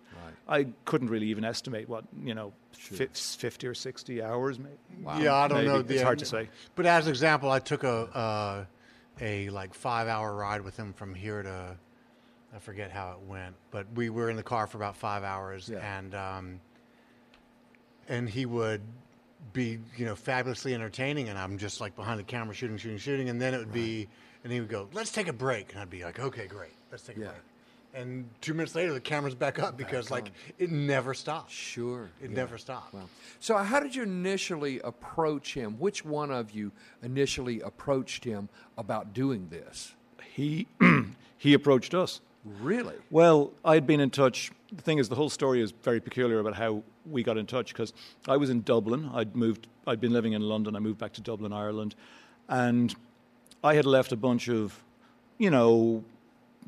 Right. 0.48 0.60
I 0.60 0.72
couldn't 0.86 1.08
really 1.10 1.26
even 1.26 1.44
estimate 1.44 1.86
what 1.86 2.04
you 2.24 2.32
know, 2.34 2.54
fif- 2.72 3.14
fifty 3.14 3.66
or 3.66 3.74
sixty 3.74 4.22
hours. 4.22 4.58
Maybe. 4.58 5.22
Yeah, 5.22 5.34
I 5.34 5.48
don't 5.48 5.58
Maybe. 5.58 5.68
know. 5.68 5.84
It's 5.86 6.00
hard 6.02 6.18
to 6.20 6.24
say. 6.24 6.48
But 6.76 6.86
as 6.86 7.04
an 7.04 7.10
example, 7.10 7.50
I 7.50 7.58
took 7.58 7.84
a 7.84 7.94
uh, 8.16 8.64
a 9.20 9.50
like 9.50 9.74
five 9.74 10.08
hour 10.08 10.34
ride 10.34 10.62
with 10.62 10.78
him 10.78 10.94
from 10.94 11.14
here 11.14 11.42
to 11.42 11.76
I 12.54 12.58
forget 12.58 12.90
how 12.90 13.10
it 13.20 13.28
went, 13.28 13.54
but 13.70 13.84
we 13.94 14.08
were 14.08 14.30
in 14.30 14.36
the 14.36 14.42
car 14.42 14.66
for 14.66 14.78
about 14.78 14.96
five 14.96 15.24
hours, 15.24 15.68
Yeah. 15.70 15.98
and 15.98 16.14
um, 16.14 16.60
and 18.08 18.30
he 18.30 18.46
would 18.46 18.80
be 19.52 19.78
you 19.96 20.04
know 20.04 20.14
fabulously 20.16 20.74
entertaining, 20.74 21.28
and 21.28 21.38
I'm 21.38 21.58
just 21.58 21.80
like 21.80 21.94
behind 21.96 22.18
the 22.18 22.24
camera 22.24 22.54
shooting, 22.54 22.76
shooting, 22.76 22.98
shooting, 22.98 23.28
and 23.28 23.40
then 23.40 23.54
it 23.54 23.58
would 23.58 23.72
be, 23.72 24.08
and 24.44 24.52
he 24.52 24.60
would 24.60 24.68
go, 24.68 24.88
"Let's 24.92 25.12
take 25.12 25.28
a 25.28 25.32
break," 25.32 25.72
and 25.72 25.80
I'd 25.80 25.90
be 25.90 26.04
like, 26.04 26.18
"Okay, 26.18 26.46
great, 26.46 26.72
let's 26.90 27.02
take 27.04 27.16
a 27.16 27.20
Yeah. 27.20 27.26
break." 27.28 27.42
And 27.94 28.28
two 28.42 28.52
minutes 28.52 28.74
later, 28.74 28.92
the 28.92 29.00
camera's 29.00 29.34
back 29.34 29.58
up 29.58 29.76
because 29.78 30.10
like 30.10 30.30
it 30.58 30.70
never 30.70 31.14
stops. 31.14 31.52
Sure, 31.52 32.10
It 32.20 32.30
yeah. 32.30 32.36
never 32.36 32.58
stops. 32.58 32.92
Wow. 32.92 33.08
So, 33.40 33.56
how 33.56 33.80
did 33.80 33.94
you 33.94 34.02
initially 34.02 34.80
approach 34.80 35.54
him? 35.54 35.78
Which 35.78 36.04
one 36.04 36.30
of 36.30 36.50
you 36.50 36.72
initially 37.02 37.60
approached 37.60 38.24
him 38.24 38.50
about 38.76 39.14
doing 39.14 39.48
this? 39.48 39.94
He 40.22 40.66
he 41.38 41.54
approached 41.54 41.94
us. 41.94 42.20
Really? 42.60 42.94
Well, 43.10 43.52
I'd 43.64 43.86
been 43.86 44.00
in 44.00 44.10
touch. 44.10 44.50
The 44.72 44.82
thing 44.82 44.98
is, 44.98 45.08
the 45.08 45.14
whole 45.14 45.30
story 45.30 45.60
is 45.60 45.72
very 45.82 46.00
peculiar 46.00 46.38
about 46.38 46.54
how 46.54 46.82
we 47.04 47.22
got 47.22 47.36
in 47.38 47.46
touch 47.46 47.72
because 47.72 47.92
I 48.28 48.36
was 48.36 48.50
in 48.50 48.62
Dublin. 48.62 49.10
I'd 49.12 49.34
moved. 49.34 49.66
I'd 49.86 50.00
been 50.00 50.12
living 50.12 50.32
in 50.32 50.42
London. 50.42 50.76
I 50.76 50.78
moved 50.78 50.98
back 50.98 51.12
to 51.14 51.20
Dublin, 51.20 51.52
Ireland, 51.52 51.94
and 52.48 52.94
I 53.62 53.74
had 53.74 53.86
left 53.86 54.12
a 54.12 54.16
bunch 54.16 54.48
of, 54.48 54.82
you 55.38 55.50
know, 55.50 56.04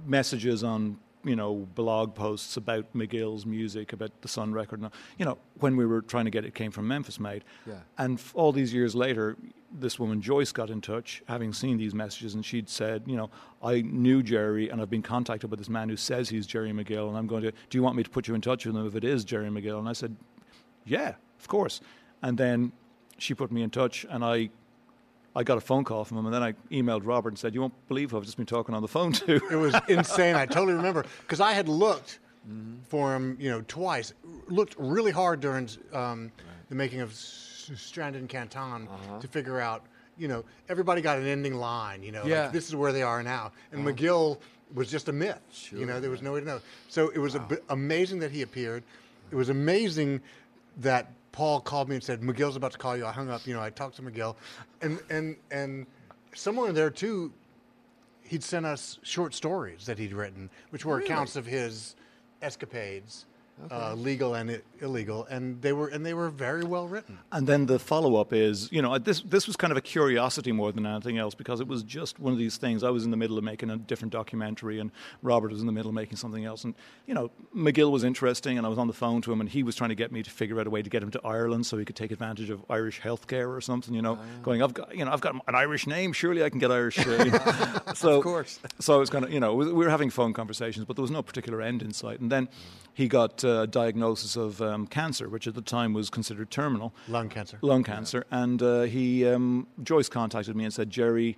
messages 0.06 0.62
on 0.62 0.98
you 1.24 1.36
know 1.36 1.66
blog 1.74 2.14
posts 2.14 2.56
about 2.56 2.86
McGill's 2.94 3.44
music, 3.46 3.92
about 3.92 4.10
the 4.22 4.28
Sun 4.28 4.52
record. 4.52 4.80
And, 4.80 4.90
you 5.18 5.24
know, 5.24 5.38
when 5.60 5.76
we 5.76 5.86
were 5.86 6.02
trying 6.02 6.24
to 6.24 6.30
get 6.30 6.44
it, 6.44 6.54
came 6.54 6.70
from 6.70 6.88
Memphis 6.88 7.20
Made. 7.20 7.44
Yeah. 7.66 7.74
And 7.96 8.20
all 8.34 8.52
these 8.52 8.72
years 8.72 8.94
later, 8.94 9.36
this 9.72 9.98
woman 9.98 10.20
Joyce 10.20 10.52
got 10.52 10.70
in 10.70 10.80
touch, 10.80 11.22
having 11.28 11.52
seen 11.52 11.76
these 11.76 11.94
messages, 11.94 12.34
and 12.34 12.44
she'd 12.44 12.68
said, 12.68 13.02
you 13.06 13.16
know, 13.16 13.30
I 13.62 13.82
knew 13.82 14.22
Jerry, 14.22 14.68
and 14.70 14.80
I've 14.80 14.90
been 14.90 15.02
contacted 15.02 15.50
by 15.50 15.56
this 15.56 15.68
man 15.68 15.88
who 15.88 15.96
says 15.96 16.28
he's 16.28 16.46
Jerry 16.46 16.72
McGill, 16.72 17.08
and 17.08 17.16
I'm 17.16 17.26
going 17.26 17.42
to. 17.42 17.50
Do 17.50 17.78
you 17.78 17.82
want 17.82 17.96
me 17.96 18.02
to 18.02 18.10
put 18.10 18.28
you 18.28 18.34
in 18.34 18.40
touch 18.40 18.66
with 18.66 18.76
him 18.76 18.86
if 18.86 18.94
it 18.94 19.04
is 19.04 19.24
Jerry 19.24 19.48
McGill? 19.48 19.78
And 19.78 19.88
I 19.88 19.92
said, 19.92 20.16
yeah, 20.86 21.14
of 21.38 21.48
course. 21.48 21.80
And 22.22 22.38
then 22.38 22.72
she 23.18 23.34
put 23.34 23.52
me 23.52 23.62
in 23.62 23.70
touch, 23.70 24.06
and 24.08 24.24
I 24.24 24.50
I 25.36 25.44
got 25.44 25.58
a 25.58 25.60
phone 25.60 25.84
call 25.84 26.04
from 26.04 26.18
him, 26.18 26.26
and 26.26 26.34
then 26.34 26.42
I 26.42 26.52
emailed 26.72 27.02
Robert 27.04 27.28
and 27.28 27.38
said, 27.38 27.54
"You 27.54 27.60
won't 27.60 27.88
believe 27.88 28.10
who 28.10 28.16
I've 28.16 28.24
just 28.24 28.36
been 28.36 28.46
talking 28.46 28.74
on 28.74 28.82
the 28.82 28.88
phone 28.88 29.12
to." 29.12 29.34
It 29.50 29.56
was 29.56 29.74
insane. 29.88 30.34
I 30.34 30.46
totally 30.46 30.74
remember 30.74 31.04
because 31.20 31.40
I 31.40 31.52
had 31.52 31.68
looked 31.68 32.18
for 32.88 33.14
him, 33.14 33.36
you 33.38 33.50
know, 33.50 33.62
twice. 33.68 34.14
Looked 34.48 34.74
really 34.78 35.12
hard 35.12 35.40
during 35.40 35.68
um, 35.92 36.32
the 36.70 36.74
making 36.74 37.02
of 37.02 37.14
Stranded 37.76 38.22
in 38.22 38.28
Canton 38.28 38.88
Uh-huh. 38.88 39.20
to 39.20 39.28
figure 39.28 39.60
out, 39.60 39.84
you 40.16 40.28
know, 40.28 40.44
everybody 40.68 41.00
got 41.00 41.18
an 41.18 41.26
ending 41.26 41.54
line. 41.54 42.02
You 42.02 42.12
know, 42.12 42.24
Yeah. 42.24 42.42
Uh-huh. 42.44 42.52
this 42.52 42.68
is 42.68 42.74
where 42.76 42.92
they 42.92 43.02
are 43.02 43.22
now, 43.22 43.52
and 43.72 43.84
McGill 43.86 44.38
was 44.74 44.90
just 44.90 45.08
a 45.08 45.12
myth. 45.12 45.40
Sure, 45.52 45.78
you 45.78 45.86
know, 45.86 45.98
there 46.00 46.10
was 46.10 46.22
no 46.22 46.32
way 46.32 46.40
to 46.40 46.46
know. 46.46 46.60
So 46.88 47.08
it 47.10 47.18
was 47.18 47.34
a 47.34 47.40
bit 47.40 47.64
amazing 47.70 48.18
that 48.20 48.30
he 48.30 48.42
appeared. 48.42 48.82
It 49.30 49.36
was 49.36 49.48
amazing 49.48 50.20
that 50.78 51.10
Paul 51.32 51.60
called 51.60 51.88
me 51.88 51.94
and 51.96 52.04
said, 52.04 52.20
"McGill's 52.20 52.56
about 52.56 52.72
to 52.72 52.78
call 52.78 52.96
you." 52.96 53.06
I 53.06 53.12
hung 53.12 53.30
up. 53.30 53.46
You 53.46 53.54
know, 53.54 53.62
I 53.62 53.70
talked 53.70 53.96
to 53.96 54.02
McGill, 54.02 54.34
and 54.82 54.98
and 55.10 55.36
and 55.50 55.86
somewhere 56.34 56.68
in 56.68 56.74
there 56.74 56.90
too, 56.90 57.32
he'd 58.22 58.42
sent 58.44 58.66
us 58.66 58.98
short 59.02 59.34
stories 59.34 59.86
that 59.86 59.98
he'd 59.98 60.12
written, 60.12 60.50
which 60.70 60.84
were 60.84 60.98
accounts 60.98 61.36
of 61.36 61.46
his 61.46 61.94
escapades, 62.42 63.26
uh, 63.70 63.94
legal 63.94 64.34
and 64.34 64.50
I- 64.50 64.60
illegal, 64.80 65.26
and 65.30 65.60
they 65.62 65.72
were 65.72 65.88
and 65.88 66.04
they 66.06 66.14
were 66.14 66.30
very 66.30 66.64
well 66.64 66.86
written. 66.88 67.18
And 67.32 67.46
then 67.46 67.66
the 67.66 67.78
follow 67.78 68.16
up 68.16 68.32
is, 68.32 68.70
you 68.72 68.80
know, 68.82 68.96
this 68.98 69.20
this 69.22 69.46
was 69.46 69.56
kind 69.56 69.70
of 69.70 69.76
a 69.76 69.80
curiosity 69.80 70.52
more 70.52 70.72
than 70.72 70.86
anything 70.86 71.18
else 71.18 71.34
because 71.34 71.60
it 71.60 71.66
was 71.68 71.82
just 71.82 72.18
one 72.18 72.32
of 72.32 72.38
these 72.38 72.56
things. 72.56 72.82
I 72.82 72.90
was 72.90 73.04
in 73.04 73.10
the 73.10 73.16
middle 73.16 73.38
of 73.38 73.44
making 73.44 73.70
a 73.70 73.76
different 73.76 74.12
documentary, 74.12 74.78
and 74.78 74.90
Robert 75.22 75.50
was 75.50 75.60
in 75.60 75.66
the 75.66 75.72
middle 75.72 75.88
of 75.88 75.94
making 75.94 76.16
something 76.16 76.44
else. 76.44 76.64
And 76.64 76.74
you 77.06 77.14
know, 77.14 77.30
McGill 77.54 77.90
was 77.90 78.04
interesting, 78.04 78.56
and 78.58 78.66
I 78.66 78.70
was 78.70 78.78
on 78.78 78.86
the 78.86 78.92
phone 78.92 79.20
to 79.22 79.32
him, 79.32 79.40
and 79.40 79.48
he 79.48 79.62
was 79.62 79.76
trying 79.76 79.90
to 79.90 79.96
get 79.96 80.12
me 80.12 80.22
to 80.22 80.30
figure 80.30 80.60
out 80.60 80.66
a 80.66 80.70
way 80.70 80.82
to 80.82 80.90
get 80.90 81.02
him 81.02 81.10
to 81.12 81.20
Ireland 81.24 81.66
so 81.66 81.78
he 81.78 81.84
could 81.84 81.96
take 81.96 82.10
advantage 82.10 82.50
of 82.50 82.64
Irish 82.70 83.00
healthcare 83.00 83.48
or 83.54 83.60
something. 83.60 83.94
You 83.94 84.02
know, 84.02 84.18
going, 84.42 84.62
I've 84.62 84.74
got, 84.74 84.94
you 84.94 85.04
know, 85.04 85.12
I've 85.12 85.20
got 85.20 85.34
an 85.34 85.54
Irish 85.54 85.86
name. 85.86 86.12
Surely 86.12 86.44
I 86.44 86.50
can 86.50 86.58
get 86.58 86.70
Irish. 86.70 86.98
Uh, 86.98 87.10
you 87.24 87.30
know. 87.32 87.80
so 87.94 88.18
Of 88.18 88.22
course. 88.24 88.60
so 88.78 88.94
I 88.94 88.98
was 88.98 89.10
kind 89.10 89.24
of, 89.24 89.32
you 89.32 89.40
know, 89.40 89.54
we 89.54 89.66
we 89.66 89.84
were 89.84 89.90
having 89.90 90.10
phone 90.10 90.32
conversations, 90.32 90.84
but 90.84 90.96
there 90.96 91.02
was 91.02 91.10
no 91.10 91.22
particular 91.22 91.60
end 91.60 91.82
in 91.82 91.92
sight. 91.92 92.20
And 92.20 92.30
then 92.30 92.48
he 92.94 93.08
got 93.08 93.44
uh, 93.44 93.47
a 93.48 93.66
diagnosis 93.66 94.36
of 94.36 94.60
um, 94.62 94.86
cancer, 94.86 95.28
which 95.28 95.46
at 95.46 95.54
the 95.54 95.62
time 95.62 95.92
was 95.92 96.10
considered 96.10 96.50
terminal 96.50 96.94
Lung 97.08 97.28
cancer. 97.28 97.58
lung 97.62 97.82
cancer. 97.82 98.24
And 98.30 98.62
uh, 98.62 98.82
he, 98.82 99.26
um, 99.26 99.66
Joyce 99.82 100.08
contacted 100.08 100.54
me 100.54 100.64
and 100.64 100.72
said, 100.72 100.90
Jerry 100.90 101.36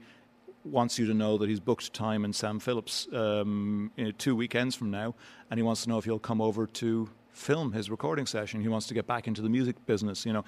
wants 0.64 0.98
you 0.98 1.06
to 1.06 1.14
know 1.14 1.38
that 1.38 1.48
he's 1.48 1.60
booked 1.60 1.92
time 1.94 2.24
in 2.24 2.32
Sam 2.32 2.58
Phillips 2.60 3.08
um, 3.12 3.90
you 3.96 4.04
know, 4.04 4.10
two 4.12 4.36
weekends 4.36 4.74
from 4.74 4.90
now, 4.90 5.14
and 5.50 5.58
he 5.58 5.62
wants 5.62 5.82
to 5.84 5.88
know 5.88 5.96
if 5.98 6.06
you'll 6.06 6.18
come 6.18 6.40
over 6.40 6.66
to 6.66 7.08
film 7.32 7.72
his 7.72 7.88
recording 7.90 8.26
session. 8.26 8.60
He 8.60 8.68
wants 8.68 8.86
to 8.88 8.94
get 8.94 9.06
back 9.06 9.26
into 9.26 9.40
the 9.40 9.48
music 9.48 9.76
business, 9.86 10.26
you 10.26 10.32
know. 10.32 10.44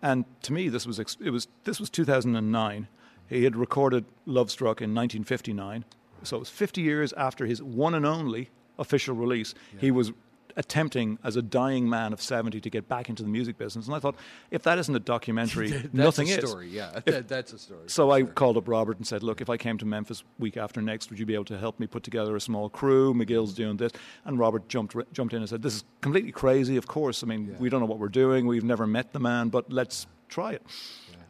And 0.00 0.24
to 0.42 0.52
me, 0.52 0.68
this 0.68 0.86
was 0.86 1.00
ex- 1.00 1.16
it 1.20 1.30
was 1.30 1.48
this 1.64 1.80
was 1.80 1.90
2009. 1.90 2.88
He 3.28 3.44
had 3.44 3.56
recorded 3.56 4.04
Love 4.26 4.50
Struck 4.50 4.80
in 4.82 4.94
1959, 4.94 5.84
so 6.22 6.36
it 6.36 6.40
was 6.40 6.50
50 6.50 6.80
years 6.82 7.12
after 7.14 7.46
his 7.46 7.62
one 7.62 7.94
and 7.94 8.04
only 8.04 8.50
official 8.78 9.14
release. 9.14 9.54
He 9.78 9.90
was 9.90 10.12
attempting 10.56 11.18
as 11.24 11.36
a 11.36 11.42
dying 11.42 11.88
man 11.88 12.12
of 12.12 12.20
70 12.22 12.60
to 12.60 12.70
get 12.70 12.88
back 12.88 13.08
into 13.08 13.22
the 13.22 13.28
music 13.28 13.58
business. 13.58 13.86
And 13.86 13.94
I 13.94 13.98
thought, 13.98 14.16
if 14.50 14.62
that 14.64 14.78
isn't 14.78 14.94
a 14.94 15.00
documentary, 15.00 15.70
That's 15.70 15.94
nothing 15.94 16.28
a 16.30 16.34
is. 16.36 16.48
story. 16.50 16.68
Yeah, 16.68 17.00
If- 17.06 17.28
that's 17.28 17.52
a 17.52 17.58
story. 17.58 17.84
so 17.86 18.10
I 18.10 18.22
called 18.24 18.56
up 18.56 18.68
Robert 18.68 18.96
and 18.98 19.06
said, 19.06 19.22
"Look, 19.22 19.40
if 19.40 19.48
I 19.50 19.56
came 19.56 19.78
to 19.78 19.84
Memphis 19.86 20.24
week 20.38 20.56
after 20.56 20.80
next, 20.82 21.10
would 21.10 21.18
you 21.18 21.26
be 21.26 21.34
able 21.34 21.44
to 21.46 21.58
help 21.58 21.78
me 21.80 21.86
put 21.86 22.02
together 22.02 22.34
a 22.36 22.40
small 22.40 22.68
crew? 22.68 23.14
McGill's 23.14 23.54
doing 23.54 23.76
this." 23.76 23.92
And 24.24 24.38
Robert 24.38 24.68
jumped 24.68 24.94
jumped 25.12 25.34
in 25.34 25.40
and 25.40 25.48
said, 25.48 25.62
"This 25.62 25.74
is 25.76 25.84
completely 26.00 26.32
crazy. 26.32 26.76
Of 26.76 26.86
course, 26.86 27.22
I 27.22 27.26
mean, 27.26 27.56
we 27.58 27.68
don't 27.68 27.80
know 27.80 27.86
what 27.86 27.98
we're 27.98 28.08
doing. 28.08 28.46
We've 28.46 28.64
never 28.64 28.86
met 28.86 29.12
the 29.12 29.20
man, 29.20 29.48
but 29.48 29.72
let's 29.72 30.06
try 30.28 30.52
it." 30.52 30.62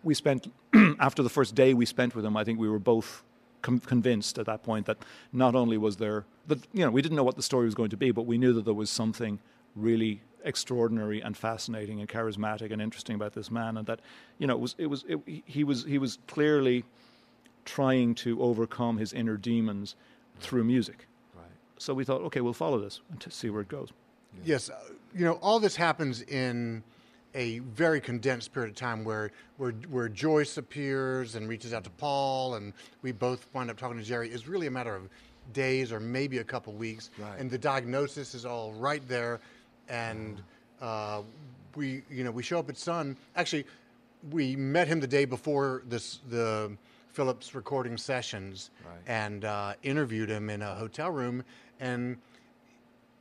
We 0.05 0.15
spent 0.15 0.53
after 0.99 1.23
the 1.23 1.31
first 1.31 1.55
day 1.55 1.75
we 1.75 1.87
spent 1.87 2.15
with 2.17 2.25
him. 2.25 2.37
I 2.37 2.43
think 2.45 2.59
we 2.59 2.69
were 2.69 2.81
both 2.81 3.23
com- 3.63 3.81
convinced 3.81 4.39
at 4.39 4.47
that 4.47 4.63
point 4.63 4.87
that 4.87 4.99
not 5.33 5.55
only 5.55 5.79
was 5.79 5.97
there 5.97 6.25
that 6.47 6.59
you 6.73 6.85
know 6.85 6.91
we 6.91 7.03
didn't 7.03 7.17
know 7.17 7.25
what 7.25 7.37
the 7.37 7.43
story 7.43 7.65
was 7.65 7.75
going 7.75 7.91
to 7.91 7.97
be, 7.97 8.11
but 8.11 8.27
we 8.27 8.39
knew 8.39 8.53
that 8.53 8.65
there 8.65 8.75
was 8.75 8.91
something 8.91 9.39
really 9.75 10.21
extraordinary 10.45 11.21
and 11.21 11.37
fascinating 11.37 12.01
and 12.01 12.09
charismatic 12.09 12.73
and 12.73 12.83
interesting 12.83 13.15
about 13.15 13.33
this 13.33 13.51
man, 13.51 13.77
and 13.77 13.87
that 13.87 14.01
you 14.39 14.47
know 14.47 14.55
it 14.55 14.61
was 14.61 14.75
it 14.79 14.87
was 14.87 15.05
it, 15.09 15.21
he 15.47 15.65
was 15.65 15.85
he 15.85 15.99
was 15.99 16.19
clearly 16.27 16.85
trying 17.65 18.15
to 18.15 18.43
overcome 18.43 18.99
his 18.99 19.13
inner 19.13 19.37
demons 19.37 19.95
through 20.41 20.65
music. 20.65 21.07
Right. 21.37 21.47
So 21.79 21.95
we 21.95 22.05
thought, 22.05 22.23
okay, 22.23 22.41
we'll 22.41 22.53
follow 22.53 22.81
this 22.81 23.01
and 23.11 23.21
to 23.21 23.31
see 23.31 23.51
where 23.51 23.63
it 23.63 23.69
goes. 23.69 23.91
Yes, 24.45 24.71
uh, 24.71 24.75
you 25.15 25.25
know, 25.25 25.35
all 25.35 25.61
this 25.61 25.77
happens 25.77 26.23
in 26.23 26.83
a 27.35 27.61
very 27.61 28.01
condensed 28.01 28.53
period 28.53 28.71
of 28.71 28.77
time 28.77 29.05
where, 29.05 29.31
where, 29.57 29.73
where 29.91 30.09
Joyce 30.09 30.59
appears 30.59 31.35
and 31.35 31.49
reaches 31.49 31.73
out 31.73 31.85
to 31.85 31.91
Paul, 31.91 32.57
and 32.57 32.73
we 33.03 33.13
both 33.13 33.47
wind 33.55 33.71
up 33.71 33.77
talking 33.79 33.97
to 33.99 34.05
Jerry. 34.05 34.29
It's 34.31 34.47
really 34.47 34.67
a 34.67 34.71
matter 34.71 34.95
of 34.95 35.09
days 35.53 35.93
or 35.93 35.99
maybe 36.01 36.39
a 36.39 36.45
couple 36.45 36.73
weeks. 36.75 37.11
Right. 37.19 37.39
And 37.39 37.51
the 37.51 37.59
diagnosis 37.59 38.35
is 38.35 38.45
all 38.45 38.73
right 38.75 39.07
there. 39.09 39.41
And 39.89 40.43
uh, 40.81 41.23
we, 41.75 42.03
you 42.11 42.23
know, 42.25 42.31
we 42.31 42.43
show 42.43 42.59
up 42.59 42.69
at 42.69 42.77
Sun. 42.77 43.17
Actually, 43.35 43.65
we 44.31 44.55
met 44.55 44.87
him 44.87 45.01
the 45.01 45.07
day 45.07 45.25
before 45.25 45.83
this, 45.89 46.21
the 46.31 46.71
Phillips 47.13 47.55
recording 47.55 47.97
sessions 47.97 48.71
Right. 48.87 48.99
and 49.07 49.45
uh, 49.45 49.75
interviewed 49.83 50.29
him 50.29 50.49
in 50.51 50.63
a 50.63 50.75
hotel 50.75 51.11
room. 51.11 51.43
And 51.81 52.19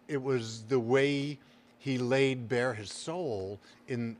it 0.07 0.21
was 0.21 0.63
the 0.67 0.79
way 0.79 1.39
he 1.81 1.97
laid 1.97 2.47
bare 2.47 2.75
his 2.75 2.93
soul 2.93 3.59
in 3.87 4.15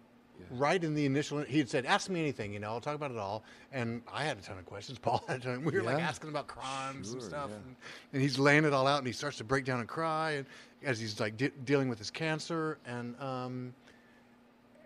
right 0.50 0.84
in 0.84 0.96
the 0.96 1.06
initial 1.06 1.40
he 1.44 1.60
had 1.60 1.70
said 1.70 1.86
ask 1.86 2.10
me 2.10 2.20
anything 2.20 2.52
you 2.52 2.60
know 2.60 2.70
i'll 2.70 2.82
talk 2.82 2.96
about 2.96 3.12
it 3.12 3.18
all 3.18 3.44
and 3.72 4.02
i 4.12 4.24
had 4.24 4.38
a 4.38 4.42
ton 4.42 4.58
of 4.58 4.66
questions 4.66 4.98
paul 5.02 5.24
had 5.28 5.38
a 5.38 5.44
ton 5.44 5.64
we 5.64 5.72
were 5.72 5.84
like 5.84 6.02
asking 6.02 6.30
about 6.30 6.48
crimes 6.48 7.14
and 7.14 7.22
stuff 7.22 7.50
yeah. 7.50 7.56
and, 7.58 7.76
and 8.14 8.22
he's 8.22 8.40
laying 8.40 8.66
it 8.66 8.74
all 8.74 8.88
out 8.88 8.98
and 8.98 9.06
he 9.06 9.14
starts 9.14 9.38
to 9.38 9.44
break 9.44 9.64
down 9.64 9.80
and 9.80 9.88
cry 9.88 10.32
and 10.32 10.46
as 10.84 11.00
he's 11.00 11.20
like 11.20 11.38
de- 11.38 11.52
dealing 11.64 11.88
with 11.88 12.00
his 12.00 12.10
cancer 12.10 12.80
and 12.88 13.16
um 13.22 13.74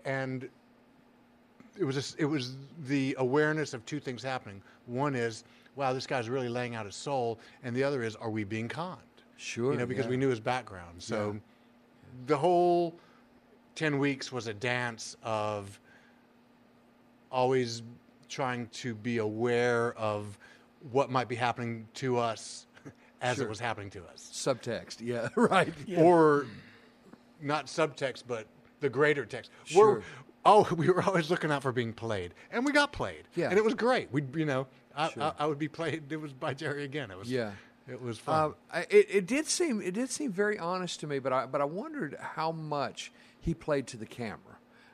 and 0.04 0.50
it 1.78 1.84
was 1.84 1.96
just, 1.96 2.18
it 2.20 2.26
was 2.26 2.56
the 2.88 3.16
awareness 3.18 3.74
of 3.74 3.86
two 3.86 4.02
things 4.02 4.22
happening 4.22 4.62
one 4.86 5.16
is 5.16 5.46
wow 5.78 5.94
this 5.94 6.06
guy's 6.06 6.28
really 6.28 6.50
laying 6.50 6.76
out 6.76 6.86
his 6.86 6.96
soul 6.96 7.40
and 7.64 7.74
the 7.74 7.84
other 7.84 8.04
is 8.04 8.18
are 8.18 8.30
we 8.30 8.44
being 8.44 8.68
conned 8.68 9.00
Sure, 9.38 9.74
you 9.74 9.80
know, 9.80 9.86
because 9.86 10.06
yeah. 10.06 10.12
we 10.12 10.18
knew 10.18 10.30
his 10.30 10.40
background. 10.40 11.02
So 11.02 11.36
the 12.28 12.38
whole 12.38 12.96
10 13.76 14.00
weeks 14.00 14.32
was 14.32 14.48
a 14.48 14.54
dance 14.54 15.16
of 15.24 15.80
always 17.32 17.84
trying 18.30 18.68
to 18.68 18.96
be 18.96 19.18
aware 19.18 19.94
of 19.98 20.38
what 20.92 21.10
might 21.10 21.28
be 21.28 21.36
happening 21.36 21.88
to 21.96 22.18
us 22.18 22.68
as 23.22 23.38
Sure. 23.38 23.46
it 23.46 23.50
was 23.50 23.60
happening 23.60 23.90
to 23.92 24.04
us. 24.06 24.30
Subtext. 24.34 24.98
Yeah. 25.02 25.28
Right. 25.36 25.74
Or 25.98 26.46
not 27.42 27.68
subtext, 27.68 28.24
but 28.28 28.48
the 28.80 28.90
greater 28.90 29.26
text. 29.26 29.52
Sure. 29.66 29.96
We're, 29.96 30.02
oh, 30.46 30.68
we 30.78 30.90
were 30.90 31.04
always 31.04 31.30
looking 31.30 31.52
out 31.52 31.62
for 31.64 31.72
being 31.72 31.94
played. 31.94 32.34
And 32.52 32.66
we 32.66 32.72
got 32.72 32.92
played. 32.92 33.24
Yeah. 33.36 33.50
And 33.50 33.58
it 33.58 33.64
was 33.64 33.74
great. 33.74 34.12
We'd, 34.12 34.36
you 34.36 34.46
know, 34.46 34.68
I, 34.96 35.10
I, 35.20 35.32
I 35.40 35.46
would 35.46 35.60
be 35.60 35.68
played. 35.68 36.12
It 36.12 36.18
was 36.22 36.34
by 36.34 36.54
Jerry 36.54 36.84
again. 36.86 37.12
It 37.12 37.18
was, 37.18 37.30
Yeah. 37.32 37.52
It 37.88 38.02
was 38.02 38.18
fun. 38.18 38.54
Uh, 38.74 38.82
it, 38.90 39.08
it 39.10 39.28
did 39.28 39.46
seem 39.48 39.82
it 39.82 39.94
did 39.94 40.10
seem 40.10 40.32
very 40.32 40.58
honest 40.58 41.00
to 41.02 41.08
me, 41.08 41.20
but 41.20 41.32
I 41.34 41.46
but 41.46 41.62
I 41.62 41.66
wondered 41.66 42.18
how 42.20 42.52
much 42.52 43.12
he 43.40 43.54
played 43.54 43.88
to 43.88 43.98
the 43.98 44.06
camera. 44.08 44.40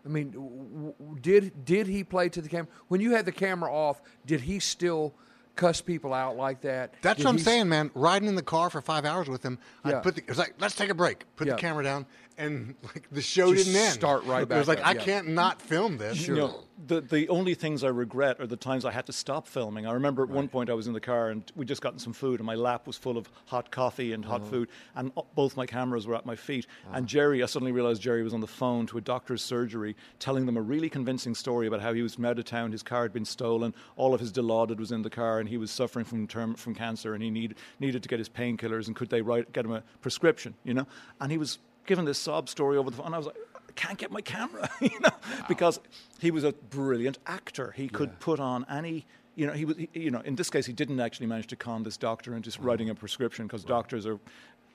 I 0.06 0.10
mean, 0.10 0.32
w- 0.32 0.94
w- 1.00 1.20
did 1.22 1.64
did 1.64 1.88
he 1.88 2.04
play 2.04 2.28
to 2.30 2.42
the 2.42 2.50
camera 2.50 2.68
when 2.90 3.00
you 3.02 3.12
had 3.12 3.26
the 3.26 3.32
camera 3.32 3.72
off? 3.74 4.02
Did 4.26 4.42
he 4.42 4.60
still 4.60 5.14
cuss 5.56 5.80
people 5.82 6.14
out 6.14 6.36
like 6.38 6.62
that? 6.62 6.94
That's 7.02 7.18
Did 7.18 7.26
what 7.26 7.30
I'm 7.32 7.36
he 7.38 7.42
s- 7.42 7.46
saying, 7.46 7.70
man. 7.70 7.92
Riding 7.94 8.28
in 8.28 8.36
the 8.36 8.42
car 8.42 8.70
for 8.70 8.82
five 8.82 9.06
hours 9.06 9.28
with 9.30 9.44
him, 9.44 9.60
Yeah. 9.86 9.98
I 9.98 10.02
put 10.02 10.16
the, 10.16 10.22
it 10.22 10.30
was 10.30 10.38
like, 10.38 10.56
let's 10.60 10.76
take 10.76 10.90
a 10.90 10.94
break. 10.96 11.26
Put 11.36 11.48
Yeah. 11.48 11.54
the 11.56 11.60
camera 11.60 11.84
down, 11.84 12.06
and 12.38 12.76
like 12.84 13.08
the 13.12 13.22
show 13.22 13.54
Just 13.54 13.66
didn't 13.66 13.82
end. 13.82 13.94
start 13.94 14.24
right 14.26 14.48
back. 14.48 14.56
It 14.56 14.60
was 14.60 14.68
like 14.68 14.80
up, 14.80 14.88
I 14.88 14.92
yeah. 14.94 15.04
can't 15.04 15.28
not 15.30 15.62
film 15.62 15.98
this. 15.98 16.28
You 16.28 16.36
know, 16.36 16.60
the 16.88 17.02
the 17.02 17.30
only 17.30 17.54
things 17.54 17.84
I 17.84 17.90
regret 17.90 18.40
are 18.40 18.48
the 18.48 18.56
times 18.56 18.86
I 18.86 18.92
had 18.92 19.06
to 19.08 19.14
stop 19.14 19.48
filming. 19.48 19.86
I 19.86 19.94
remember 19.94 20.24
at 20.24 20.30
one 20.30 20.48
point 20.48 20.70
I 20.70 20.74
was 20.74 20.88
in 20.88 20.94
the 20.94 21.02
car 21.02 21.30
and 21.30 21.50
we'd 21.56 21.68
just 21.68 21.82
gotten 21.82 22.00
some 22.00 22.14
food 22.14 22.40
and 22.40 22.46
my 22.46 22.56
lap 22.56 22.88
was 22.88 22.98
full 22.98 23.18
of 23.18 23.30
hot 23.46 23.72
coffee 23.72 24.14
and 24.14 24.24
hot 24.24 24.42
oh. 24.46 24.50
food 24.50 24.70
and 24.96 25.12
both 25.36 25.58
my 25.58 25.66
cameras 25.66 26.08
were 26.08 26.16
at 26.16 26.26
my 26.26 26.36
feet. 26.36 26.68
Ah. 26.88 26.96
And 26.96 27.08
Jerry, 27.08 27.44
I 27.44 27.46
suddenly 27.46 27.72
realized 27.72 28.02
Jerry 28.02 28.24
was 28.24 28.34
on 28.34 28.42
the 28.42 28.48
phone 28.48 28.88
to 28.88 28.98
a 28.98 29.02
doctor's 29.02 29.42
surgery, 29.42 29.96
telling 30.20 30.46
them 30.46 30.58
a 30.58 30.62
really 30.62 30.90
convincing 30.90 31.36
story 31.36 31.68
about 31.68 31.82
how 31.82 31.94
he 31.94 32.02
was 32.02 32.16
from 32.16 32.26
out 32.26 32.40
of 32.40 32.46
town, 32.46 32.72
his 32.72 32.84
car 32.84 33.04
had 33.04 33.14
been 33.14 33.26
stolen, 33.26 33.74
all 33.96 34.14
of 34.14 34.20
his 34.20 34.32
Dilaudid 34.32 34.78
was 34.78 34.92
in 34.92 35.02
the 35.02 35.10
car, 35.10 35.40
and 35.40 35.48
he 35.48 35.58
was 35.58 35.72
suffering 35.72 36.06
from 36.06 36.28
term 36.28 36.56
from 36.56 36.76
cancer, 36.76 37.14
and 37.14 37.24
he 37.24 37.30
need, 37.30 37.56
needed 37.80 38.04
to 38.04 38.10
get 38.10 38.20
his 38.20 38.30
painkillers, 38.30 38.88
and 38.88 38.96
could 38.96 39.10
they 39.10 39.22
write 39.22 39.52
get 39.52 39.66
him 39.66 39.72
a 39.72 39.84
prescription, 40.02 40.54
you 40.64 40.74
know? 40.74 40.88
And 41.20 41.32
he 41.32 41.38
was 41.38 41.60
giving 41.86 42.06
this 42.06 42.18
sob 42.18 42.50
story 42.50 42.78
over 42.78 42.90
the 42.90 42.98
phone. 42.98 43.14
I 43.14 43.18
was 43.18 43.28
like. 43.28 43.38
I 43.70 43.74
can't 43.74 43.98
get 43.98 44.12
my 44.12 44.20
camera, 44.20 44.70
you 44.82 45.00
know, 45.00 45.14
because 45.48 45.80
he 46.20 46.30
was 46.30 46.44
a 46.44 46.52
brilliant 46.52 47.20
actor. 47.26 47.72
He 47.72 47.88
could 47.88 48.20
put 48.20 48.38
on 48.38 48.66
any, 48.70 49.06
you 49.36 49.48
know, 49.48 49.54
he 49.54 49.64
was, 49.64 49.78
he, 49.78 49.90
you 49.94 50.12
know, 50.12 50.20
in 50.20 50.36
this 50.36 50.50
case, 50.50 50.66
he 50.66 50.74
didn't 50.74 51.00
actually 51.00 51.28
manage 51.28 51.48
to 51.48 51.56
con 51.56 51.84
this 51.84 51.96
doctor 51.96 52.36
into 52.36 52.52
writing 52.62 52.90
a 52.90 52.96
prescription 52.96 53.48
because 53.48 53.64
doctors 53.64 54.06
are 54.06 54.20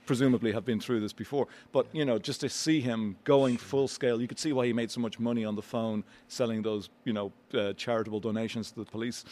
presumably 0.07 0.53
have 0.53 0.65
been 0.65 0.81
through 0.81 1.01
this 1.01 1.13
before. 1.13 1.49
But 1.73 1.87
you 1.93 2.05
know, 2.05 2.19
just 2.19 2.41
to 2.41 2.49
see 2.49 2.81
him 2.81 3.17
going 3.25 3.57
full 3.59 3.89
scale, 3.89 4.21
you 4.21 4.29
could 4.29 4.39
see 4.39 4.53
why 4.53 4.67
he 4.67 4.73
made 4.73 4.91
so 4.91 5.01
much 5.01 5.19
money 5.19 5.45
on 5.45 5.57
the 5.57 5.63
phone 5.63 6.05
selling 6.29 6.63
those 6.63 6.89
you 7.05 7.13
know 7.13 7.33
uh, 7.53 7.73
charitable 7.75 8.21
donations 8.21 8.71
to 8.71 8.77
the 8.77 8.91
police. 8.91 9.25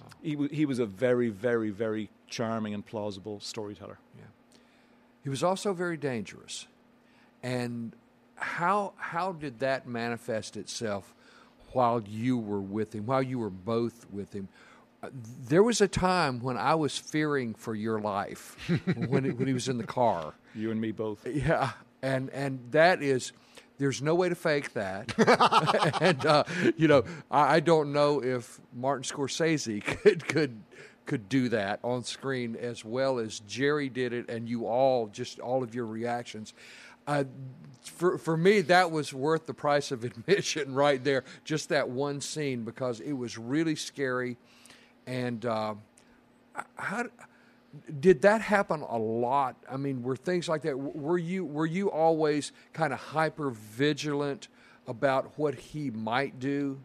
Wow. 0.00 0.06
He 0.22 0.32
w- 0.32 0.50
he 0.50 0.64
was 0.64 0.78
a 0.78 0.86
very 0.86 1.28
very 1.28 1.70
very 1.70 2.08
charming 2.28 2.72
and 2.72 2.86
plausible 2.86 3.40
storyteller. 3.40 3.98
Yeah. 4.16 4.24
He 5.22 5.28
was 5.28 5.42
also 5.42 5.74
very 5.74 5.98
dangerous, 5.98 6.66
and 7.42 7.94
how 8.36 8.92
how 8.96 9.32
did 9.32 9.60
that 9.60 9.86
manifest 9.86 10.56
itself 10.56 11.14
while 11.72 12.02
you 12.02 12.38
were 12.38 12.60
with 12.60 12.94
him? 12.94 13.06
While 13.06 13.22
you 13.22 13.38
were 13.38 13.50
both 13.50 14.06
with 14.10 14.32
him? 14.32 14.48
there 15.48 15.62
was 15.62 15.80
a 15.80 15.88
time 15.88 16.40
when 16.40 16.56
I 16.56 16.74
was 16.74 16.98
fearing 16.98 17.54
for 17.54 17.74
your 17.74 18.00
life 18.00 18.56
when 19.08 19.36
when 19.36 19.46
he 19.46 19.54
was 19.54 19.68
in 19.68 19.78
the 19.78 19.86
car. 19.86 20.34
You 20.54 20.70
and 20.70 20.80
me 20.80 20.92
both. 20.92 21.26
Yeah, 21.26 21.72
and 22.02 22.30
and 22.30 22.60
that 22.72 23.02
is. 23.02 23.32
There's 23.78 24.02
no 24.02 24.14
way 24.14 24.28
to 24.28 24.34
fake 24.34 24.74
that, 24.74 25.14
and 26.02 26.26
uh, 26.26 26.44
you 26.76 26.86
know 26.86 27.02
I, 27.30 27.54
I, 27.54 27.60
don't 27.60 27.94
know 27.94 28.22
if 28.22 28.60
Martin 28.74 29.04
Scorsese 29.04 29.82
could 30.02 30.28
could 30.28 30.60
could 31.06 31.30
do 31.30 31.48
that 31.48 31.80
on 31.82 32.04
screen 32.04 32.56
as 32.56 32.84
well 32.84 33.18
as 33.18 33.40
Jerry 33.40 33.88
did 33.88 34.12
it, 34.12 34.28
and 34.28 34.46
you 34.46 34.66
all 34.66 35.06
just 35.06 35.40
all 35.40 35.62
of 35.62 35.74
your 35.74 35.86
reactions. 35.86 36.52
Uh, 37.10 37.24
for 37.82 38.18
for 38.18 38.36
me, 38.36 38.60
that 38.60 38.92
was 38.92 39.12
worth 39.12 39.46
the 39.46 39.54
price 39.54 39.90
of 39.90 40.04
admission 40.10 40.74
right 40.74 41.02
there. 41.02 41.24
Just 41.44 41.68
that 41.70 41.88
one 41.88 42.20
scene 42.20 42.62
because 42.62 43.00
it 43.00 43.12
was 43.12 43.36
really 43.36 43.74
scary 43.74 44.36
and 45.08 45.44
uh, 45.44 45.74
how 46.76 47.06
did 48.00 48.22
that 48.22 48.40
happen 48.40 48.82
a 48.82 48.96
lot? 48.96 49.56
I 49.68 49.76
mean, 49.76 50.04
were 50.04 50.14
things 50.14 50.48
like 50.48 50.62
that? 50.62 50.78
Were 50.78 51.18
you 51.18 51.44
were 51.44 51.66
you 51.66 51.90
always 51.90 52.52
kind 52.72 52.92
of 52.92 53.00
hyper 53.00 53.50
vigilant 53.50 54.46
about 54.86 55.32
what 55.36 55.56
he 55.56 55.90
might 55.90 56.38
do? 56.38 56.78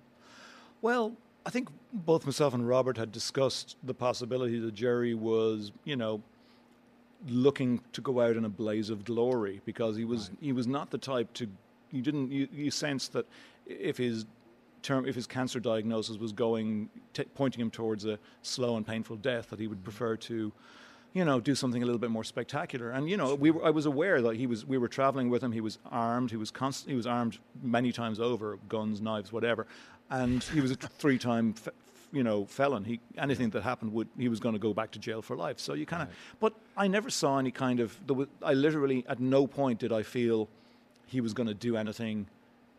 Well, 0.81 1.13
I 1.45 1.51
think 1.51 1.69
both 1.93 2.25
myself 2.25 2.55
and 2.55 2.67
Robert 2.67 2.97
had 2.97 3.11
discussed 3.11 3.77
the 3.83 3.93
possibility 3.93 4.57
that 4.59 4.73
Jerry 4.73 5.13
was, 5.13 5.71
you 5.83 5.95
know, 5.95 6.23
looking 7.27 7.81
to 7.93 8.01
go 8.01 8.21
out 8.21 8.35
in 8.35 8.45
a 8.45 8.49
blaze 8.49 8.89
of 8.89 9.03
glory 9.03 9.61
because 9.65 9.97
he 9.97 10.05
was 10.05 10.29
right. 10.29 10.37
he 10.41 10.51
was 10.51 10.67
not 10.67 10.91
the 10.91 10.97
type 10.97 11.33
to 11.33 11.47
you 11.91 12.01
didn't 12.01 12.31
you, 12.31 12.47
you 12.53 12.71
sensed 12.71 13.13
that 13.13 13.25
if 13.65 13.97
his 13.97 14.25
term, 14.85 15.05
if 15.05 15.15
his 15.15 15.27
cancer 15.27 15.59
diagnosis 15.59 16.17
was 16.17 16.31
going, 16.31 16.89
t- 17.13 17.25
pointing 17.33 17.59
him 17.59 17.71
towards 17.71 18.05
a 18.05 18.19
slow 18.43 18.77
and 18.77 18.85
painful 18.85 19.17
death, 19.17 19.49
that 19.49 19.59
he 19.59 19.67
would 19.67 19.79
mm-hmm. 19.79 19.85
prefer 19.85 20.15
to, 20.15 20.53
you 21.13 21.25
know, 21.25 21.39
do 21.39 21.55
something 21.55 21.81
a 21.81 21.85
little 21.85 21.99
bit 21.99 22.11
more 22.11 22.23
spectacular. 22.23 22.91
And 22.91 23.09
you 23.09 23.17
know, 23.17 23.35
we 23.35 23.51
were, 23.51 23.65
I 23.65 23.71
was 23.71 23.85
aware 23.85 24.21
that 24.21 24.35
he 24.35 24.47
was. 24.47 24.65
We 24.65 24.77
were 24.77 24.87
traveling 24.87 25.29
with 25.29 25.43
him. 25.43 25.51
He 25.51 25.61
was 25.61 25.79
armed. 25.91 26.29
He 26.29 26.37
was 26.37 26.51
constant. 26.51 26.91
He 26.91 26.95
was 26.95 27.07
armed 27.07 27.39
many 27.61 27.91
times 27.91 28.19
over, 28.19 28.59
guns, 28.69 29.01
knives, 29.01 29.33
whatever. 29.33 29.65
And 30.09 30.43
he 30.43 30.61
was 30.61 30.71
a 30.71 30.75
three-time. 30.75 31.55
F- 31.57 31.73
you 32.15 32.23
know, 32.23 32.45
felon. 32.45 32.85
He 32.85 33.01
anything 33.17 33.49
that 33.51 33.61
happened 33.61 33.91
would 33.91 34.07
he 34.17 34.29
was 34.29 34.39
going 34.39 34.55
to 34.55 34.59
go 34.59 34.73
back 34.73 34.91
to 34.91 34.99
jail 34.99 35.21
for 35.21 35.35
life. 35.35 35.59
So 35.59 35.73
you 35.73 35.85
kind 35.85 36.03
of. 36.03 36.07
Right. 36.07 36.15
But 36.39 36.53
I 36.77 36.87
never 36.87 37.09
saw 37.09 37.37
any 37.37 37.51
kind 37.51 37.81
of. 37.81 37.99
Was, 38.09 38.27
I 38.41 38.53
literally 38.53 39.05
at 39.09 39.19
no 39.19 39.45
point 39.45 39.79
did 39.79 39.91
I 39.91 40.01
feel 40.01 40.47
he 41.07 41.19
was 41.19 41.33
going 41.33 41.47
to 41.47 41.53
do 41.53 41.75
anything 41.75 42.27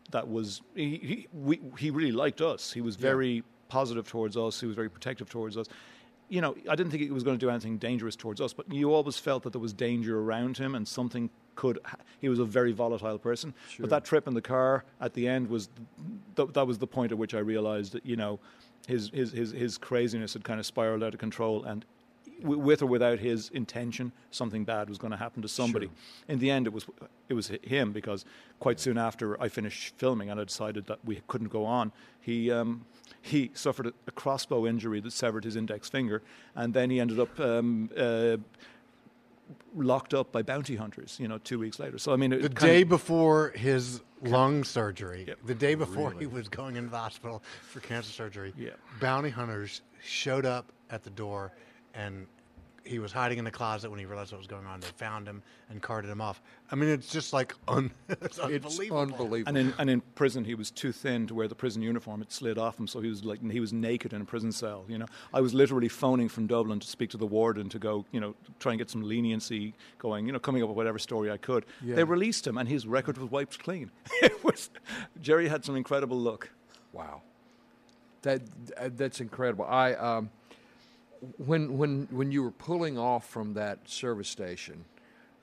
that 0.09 0.27
was 0.27 0.61
he 0.75 0.97
he, 0.97 1.27
we, 1.33 1.61
he 1.77 1.91
really 1.91 2.11
liked 2.11 2.41
us. 2.41 2.73
He 2.73 2.81
was 2.81 2.95
very 2.95 3.35
yeah. 3.35 3.41
positive 3.69 4.07
towards 4.09 4.35
us. 4.35 4.59
He 4.59 4.65
was 4.65 4.75
very 4.75 4.89
protective 4.89 5.29
towards 5.29 5.55
us. 5.55 5.67
You 6.29 6.41
know, 6.41 6.55
I 6.69 6.75
didn't 6.75 6.91
think 6.91 7.03
he 7.03 7.11
was 7.11 7.23
going 7.23 7.37
to 7.37 7.45
do 7.45 7.49
anything 7.49 7.77
dangerous 7.77 8.15
towards 8.15 8.41
us, 8.41 8.51
but 8.51 8.73
you 8.73 8.93
always 8.93 9.17
felt 9.17 9.43
that 9.43 9.51
there 9.51 9.61
was 9.61 9.71
danger 9.71 10.19
around 10.19 10.57
him 10.57 10.75
and 10.75 10.85
something 10.85 11.29
could. 11.55 11.79
He 12.19 12.27
was 12.27 12.39
a 12.39 12.45
very 12.45 12.71
volatile 12.71 13.17
person. 13.17 13.53
Sure. 13.69 13.83
But 13.83 13.91
that 13.91 14.05
trip 14.05 14.27
in 14.27 14.33
the 14.33 14.41
car 14.41 14.83
at 14.99 15.13
the 15.13 15.27
end 15.27 15.47
was 15.47 15.69
th- 16.35 16.49
that 16.53 16.65
was 16.65 16.79
the 16.79 16.87
point 16.87 17.11
at 17.11 17.17
which 17.17 17.33
I 17.33 17.39
realized 17.39 17.93
that 17.93 18.05
you 18.05 18.15
know 18.15 18.39
his 18.87 19.09
his 19.13 19.31
his, 19.31 19.51
his 19.51 19.77
craziness 19.77 20.33
had 20.33 20.43
kind 20.43 20.59
of 20.59 20.65
spiraled 20.65 21.03
out 21.03 21.13
of 21.13 21.19
control 21.19 21.63
and 21.63 21.85
with 22.41 22.81
or 22.81 22.85
without 22.85 23.19
his 23.19 23.49
intention, 23.49 24.11
something 24.31 24.63
bad 24.63 24.89
was 24.89 24.97
going 24.97 25.11
to 25.11 25.17
happen 25.17 25.41
to 25.41 25.47
somebody. 25.47 25.87
Sure. 25.87 25.95
In 26.27 26.39
the 26.39 26.51
end, 26.51 26.67
it 26.67 26.73
was 26.73 26.85
it 27.29 27.33
was 27.33 27.51
him 27.63 27.91
because 27.91 28.25
quite 28.59 28.79
soon 28.79 28.97
after 28.97 29.41
I 29.41 29.49
finished 29.49 29.95
filming 29.97 30.29
and 30.29 30.39
I 30.39 30.43
decided 30.43 30.87
that 30.87 30.99
we 31.03 31.21
couldn't 31.27 31.49
go 31.49 31.65
on, 31.65 31.91
he 32.21 32.51
um, 32.51 32.85
he 33.21 33.51
suffered 33.53 33.93
a, 34.07 34.11
crossbow 34.11 34.65
injury 34.67 34.99
that 35.01 35.11
severed 35.11 35.43
his 35.43 35.55
index 35.55 35.89
finger, 35.89 36.21
and 36.55 36.73
then 36.73 36.89
he 36.89 36.99
ended 36.99 37.19
up. 37.19 37.39
Um, 37.39 37.89
uh, 37.97 38.37
locked 39.75 40.13
up 40.13 40.31
by 40.31 40.41
bounty 40.41 40.75
hunters, 40.75 41.17
you 41.19 41.27
know, 41.27 41.37
two 41.37 41.59
weeks 41.59 41.79
later. 41.79 41.97
So 41.97 42.13
I 42.13 42.15
mean, 42.15 42.31
the 42.31 42.49
day 42.49 42.83
before 42.83 43.51
his 43.55 44.01
lung 44.21 44.63
surgery, 44.63 45.25
yep. 45.27 45.39
the 45.45 45.55
day 45.55 45.75
before 45.75 46.09
really? 46.09 46.21
he 46.21 46.27
was 46.27 46.47
going 46.47 46.75
into 46.75 46.89
the 46.89 46.97
hospital 46.97 47.43
for 47.69 47.79
cancer 47.79 48.11
surgery, 48.11 48.53
yeah. 48.57 48.71
bounty 48.99 49.29
hunters 49.29 49.81
showed 50.03 50.45
up 50.45 50.71
at 50.89 51.03
the 51.03 51.09
door 51.09 51.51
and 51.93 52.27
he 52.87 52.99
was 52.99 53.11
hiding 53.11 53.37
in 53.37 53.45
the 53.45 53.51
closet 53.51 53.89
when 53.89 53.99
he 53.99 54.05
realized 54.05 54.31
what 54.31 54.37
was 54.37 54.47
going 54.47 54.65
on. 54.65 54.79
They 54.79 54.87
found 54.87 55.27
him 55.27 55.43
and 55.69 55.81
carted 55.81 56.09
him 56.09 56.21
off. 56.21 56.41
I 56.71 56.75
mean, 56.75 56.89
it's 56.89 57.11
just 57.11 57.33
like 57.33 57.53
un- 57.67 57.91
it's 58.09 58.39
unbelievable. 58.39 59.01
It's 59.01 59.11
unbelievable. 59.11 59.49
And 59.49 59.57
in, 59.57 59.73
and 59.77 59.89
in 59.89 60.01
prison, 60.15 60.45
he 60.45 60.55
was 60.55 60.71
too 60.71 60.91
thin 60.91 61.27
to 61.27 61.35
wear 61.35 61.47
the 61.47 61.55
prison 61.55 61.81
uniform. 61.81 62.21
It 62.21 62.31
slid 62.31 62.57
off 62.57 62.79
him, 62.79 62.87
so 62.87 63.01
he 63.01 63.09
was 63.09 63.23
like 63.23 63.39
he 63.51 63.59
was 63.59 63.73
naked 63.73 64.13
in 64.13 64.21
a 64.21 64.25
prison 64.25 64.51
cell. 64.51 64.85
You 64.87 64.97
know, 64.97 65.05
I 65.33 65.41
was 65.41 65.53
literally 65.53 65.89
phoning 65.89 66.29
from 66.29 66.47
Dublin 66.47 66.79
to 66.79 66.87
speak 66.87 67.09
to 67.11 67.17
the 67.17 67.27
warden 67.27 67.69
to 67.69 67.79
go, 67.79 68.05
you 68.11 68.19
know, 68.19 68.35
try 68.59 68.71
and 68.71 68.79
get 68.79 68.89
some 68.89 69.03
leniency 69.03 69.73
going. 69.99 70.25
You 70.25 70.31
know, 70.31 70.39
coming 70.39 70.63
up 70.63 70.69
with 70.69 70.77
whatever 70.77 70.99
story 70.99 71.29
I 71.29 71.37
could. 71.37 71.65
Yeah. 71.83 71.95
They 71.95 72.03
released 72.03 72.47
him, 72.47 72.57
and 72.57 72.67
his 72.67 72.87
record 72.87 73.17
was 73.17 73.29
wiped 73.29 73.59
clean. 73.59 73.91
it 74.21 74.43
was 74.43 74.69
Jerry 75.21 75.47
had 75.47 75.65
some 75.65 75.75
incredible 75.75 76.17
luck. 76.17 76.49
Wow, 76.93 77.21
that 78.21 78.41
that's 78.97 79.19
incredible. 79.19 79.65
I. 79.65 79.93
Um, 79.93 80.29
when 81.37 81.77
when 81.77 82.07
when 82.11 82.31
you 82.31 82.43
were 82.43 82.51
pulling 82.51 82.97
off 82.97 83.27
from 83.27 83.53
that 83.55 83.79
service 83.89 84.29
station, 84.29 84.85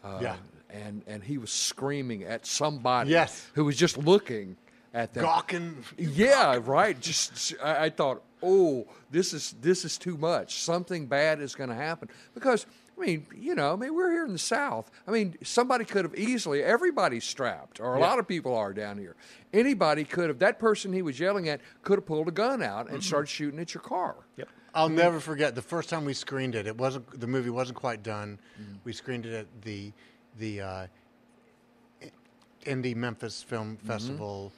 uh, 0.02 0.18
yeah. 0.20 0.36
and 0.70 1.02
and 1.06 1.22
he 1.22 1.38
was 1.38 1.50
screaming 1.50 2.24
at 2.24 2.46
somebody, 2.46 3.10
yes. 3.10 3.50
who 3.54 3.64
was 3.64 3.76
just 3.76 3.98
looking 3.98 4.56
at 4.92 5.14
them, 5.14 5.24
gawking. 5.24 5.84
Yeah, 5.98 6.58
right. 6.62 6.98
Just 7.00 7.54
I, 7.62 7.84
I 7.84 7.90
thought, 7.90 8.22
oh, 8.42 8.86
this 9.10 9.32
is 9.32 9.54
this 9.60 9.84
is 9.84 9.98
too 9.98 10.16
much. 10.16 10.62
Something 10.62 11.06
bad 11.06 11.40
is 11.40 11.54
going 11.54 11.70
to 11.70 11.76
happen 11.76 12.08
because. 12.34 12.66
I 12.96 13.04
mean, 13.04 13.26
you 13.36 13.56
know, 13.56 13.72
I 13.72 13.76
mean, 13.76 13.92
we're 13.92 14.12
here 14.12 14.24
in 14.24 14.32
the 14.32 14.38
South. 14.38 14.88
I 15.08 15.10
mean, 15.10 15.34
somebody 15.42 15.84
could 15.84 16.04
have 16.04 16.14
easily, 16.14 16.62
everybody's 16.62 17.24
strapped, 17.24 17.80
or 17.80 17.96
a 17.96 17.98
yeah. 17.98 18.06
lot 18.06 18.20
of 18.20 18.28
people 18.28 18.54
are 18.54 18.72
down 18.72 18.98
here. 18.98 19.16
Anybody 19.52 20.04
could 20.04 20.28
have, 20.28 20.38
that 20.38 20.60
person 20.60 20.92
he 20.92 21.02
was 21.02 21.18
yelling 21.18 21.48
at 21.48 21.60
could 21.82 21.98
have 21.98 22.06
pulled 22.06 22.28
a 22.28 22.30
gun 22.30 22.62
out 22.62 22.82
and 22.82 22.98
mm-hmm. 22.98 23.00
started 23.00 23.26
shooting 23.26 23.58
at 23.58 23.74
your 23.74 23.82
car. 23.82 24.14
Yep. 24.36 24.48
I'll 24.74 24.88
never 24.88 25.20
forget 25.20 25.54
the 25.54 25.62
first 25.62 25.88
time 25.88 26.04
we 26.04 26.14
screened 26.14 26.54
it. 26.54 26.66
It 26.66 26.76
wasn't 26.76 27.18
the 27.18 27.26
movie 27.26 27.50
wasn't 27.50 27.78
quite 27.78 28.02
done. 28.02 28.38
Mm. 28.60 28.78
We 28.84 28.92
screened 28.92 29.24
it 29.24 29.34
at 29.34 29.62
the 29.62 29.92
the 30.38 30.60
uh, 30.60 30.86
Indie 32.64 32.96
Memphis 32.96 33.42
Film 33.42 33.76
mm-hmm. 33.76 33.86
Festival 33.86 34.52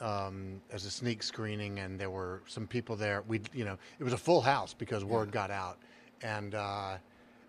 um, 0.00 0.60
as 0.72 0.86
a 0.86 0.90
sneak 0.90 1.22
screening, 1.22 1.80
and 1.80 1.98
there 1.98 2.10
were 2.10 2.42
some 2.46 2.66
people 2.66 2.96
there. 2.96 3.22
We 3.28 3.42
you 3.52 3.64
know 3.64 3.76
it 3.98 4.04
was 4.04 4.14
a 4.14 4.18
full 4.18 4.40
house 4.40 4.74
because 4.74 5.04
word 5.04 5.28
yeah. 5.28 5.32
got 5.32 5.50
out, 5.50 5.78
and 6.22 6.54
uh, 6.54 6.96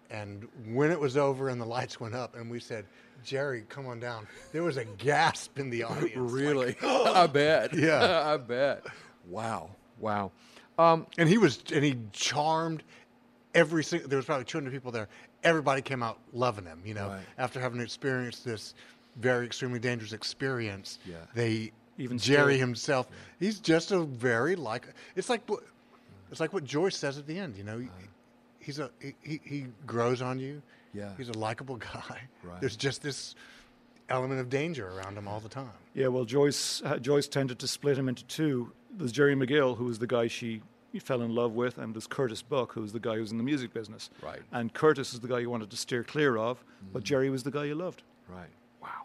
and 0.09 0.47
when 0.73 0.91
it 0.91 0.99
was 0.99 1.15
over 1.15 1.49
and 1.49 1.59
the 1.61 1.65
lights 1.65 1.99
went 1.99 2.15
up, 2.15 2.35
and 2.35 2.49
we 2.49 2.59
said. 2.59 2.85
Jerry, 3.21 3.65
come 3.67 3.85
on 3.85 3.99
down. 3.99 4.29
There 4.53 4.63
was 4.63 4.77
a 4.77 4.85
gasp 4.85 5.59
in 5.59 5.69
the 5.69 5.83
audience. 5.83 6.13
really? 6.15 6.67
Like, 6.67 6.83
I 6.83 7.27
bet. 7.27 7.75
Yeah. 7.75 8.23
I 8.33 8.37
bet. 8.37 8.85
Wow. 9.27 9.71
Wow. 9.99 10.31
Um, 10.79 11.07
and 11.17 11.27
he 11.27 11.37
was, 11.37 11.61
and 11.73 11.83
he 11.83 11.97
charmed 12.13 12.83
every 13.53 13.83
single. 13.83 14.07
There 14.07 14.17
was 14.17 14.25
probably 14.25 14.45
200 14.45 14.71
people 14.71 14.91
there. 14.93 15.09
Everybody 15.43 15.81
came 15.81 16.01
out 16.01 16.19
loving 16.31 16.63
him. 16.65 16.81
You 16.85 16.93
know, 16.93 17.09
right. 17.09 17.21
after 17.37 17.59
having 17.59 17.81
experienced 17.81 18.45
this 18.45 18.73
very 19.17 19.45
extremely 19.45 19.79
dangerous 19.79 20.13
experience, 20.13 20.99
yeah. 21.05 21.17
they 21.35 21.73
even 21.97 22.17
Jerry 22.17 22.53
still, 22.53 22.67
himself. 22.67 23.07
Yeah. 23.09 23.47
He's 23.47 23.59
just 23.59 23.91
a 23.91 23.99
very 23.99 24.55
like. 24.55 24.87
It's 25.17 25.29
like 25.29 25.41
it's 26.31 26.39
like 26.39 26.53
what 26.53 26.63
Joyce 26.63 26.95
says 26.95 27.17
at 27.17 27.27
the 27.27 27.37
end. 27.37 27.57
You 27.57 27.65
know, 27.65 27.85
he's 28.59 28.79
a 28.79 28.89
he, 29.21 29.41
he 29.43 29.65
grows 29.85 30.21
on 30.21 30.39
you. 30.39 30.61
Yeah, 30.93 31.11
he's 31.17 31.29
a 31.29 31.37
likable 31.37 31.75
guy. 31.75 32.21
Right. 32.41 32.61
There's 32.61 32.77
just 32.77 33.03
this 33.03 33.35
element 34.07 34.39
of 34.39 34.49
danger 34.49 34.87
around 34.87 35.17
him 35.17 35.27
all 35.27 35.41
the 35.41 35.49
time. 35.49 35.69
Yeah, 35.93 36.07
well, 36.07 36.23
Joyce 36.23 36.81
uh, 36.85 36.99
Joyce 36.99 37.27
tended 37.27 37.59
to 37.59 37.67
split 37.67 37.97
him 37.97 38.07
into 38.07 38.23
two 38.25 38.71
there's 38.91 39.11
Jerry 39.11 39.35
McGill, 39.35 39.77
who 39.77 39.85
was 39.85 39.99
the 39.99 40.07
guy 40.07 40.27
she 40.27 40.61
fell 40.99 41.21
in 41.21 41.35
love 41.35 41.53
with, 41.53 41.77
and 41.77 41.93
there's 41.93 42.07
Curtis 42.07 42.41
Buck, 42.41 42.73
who 42.73 42.81
was 42.81 42.93
the 42.93 42.99
guy 42.99 43.15
who 43.15 43.21
was 43.21 43.31
in 43.31 43.37
the 43.37 43.43
music 43.43 43.73
business. 43.73 44.09
Right. 44.21 44.41
And 44.51 44.73
Curtis 44.73 45.13
is 45.13 45.19
the 45.19 45.27
guy 45.27 45.39
you 45.39 45.49
wanted 45.49 45.69
to 45.69 45.77
steer 45.77 46.03
clear 46.03 46.37
of, 46.37 46.59
mm-hmm. 46.59 46.93
but 46.93 47.03
Jerry 47.03 47.29
was 47.29 47.43
the 47.43 47.51
guy 47.51 47.65
you 47.65 47.75
loved. 47.75 48.01
Right. 48.27 48.49
Wow. 48.81 49.03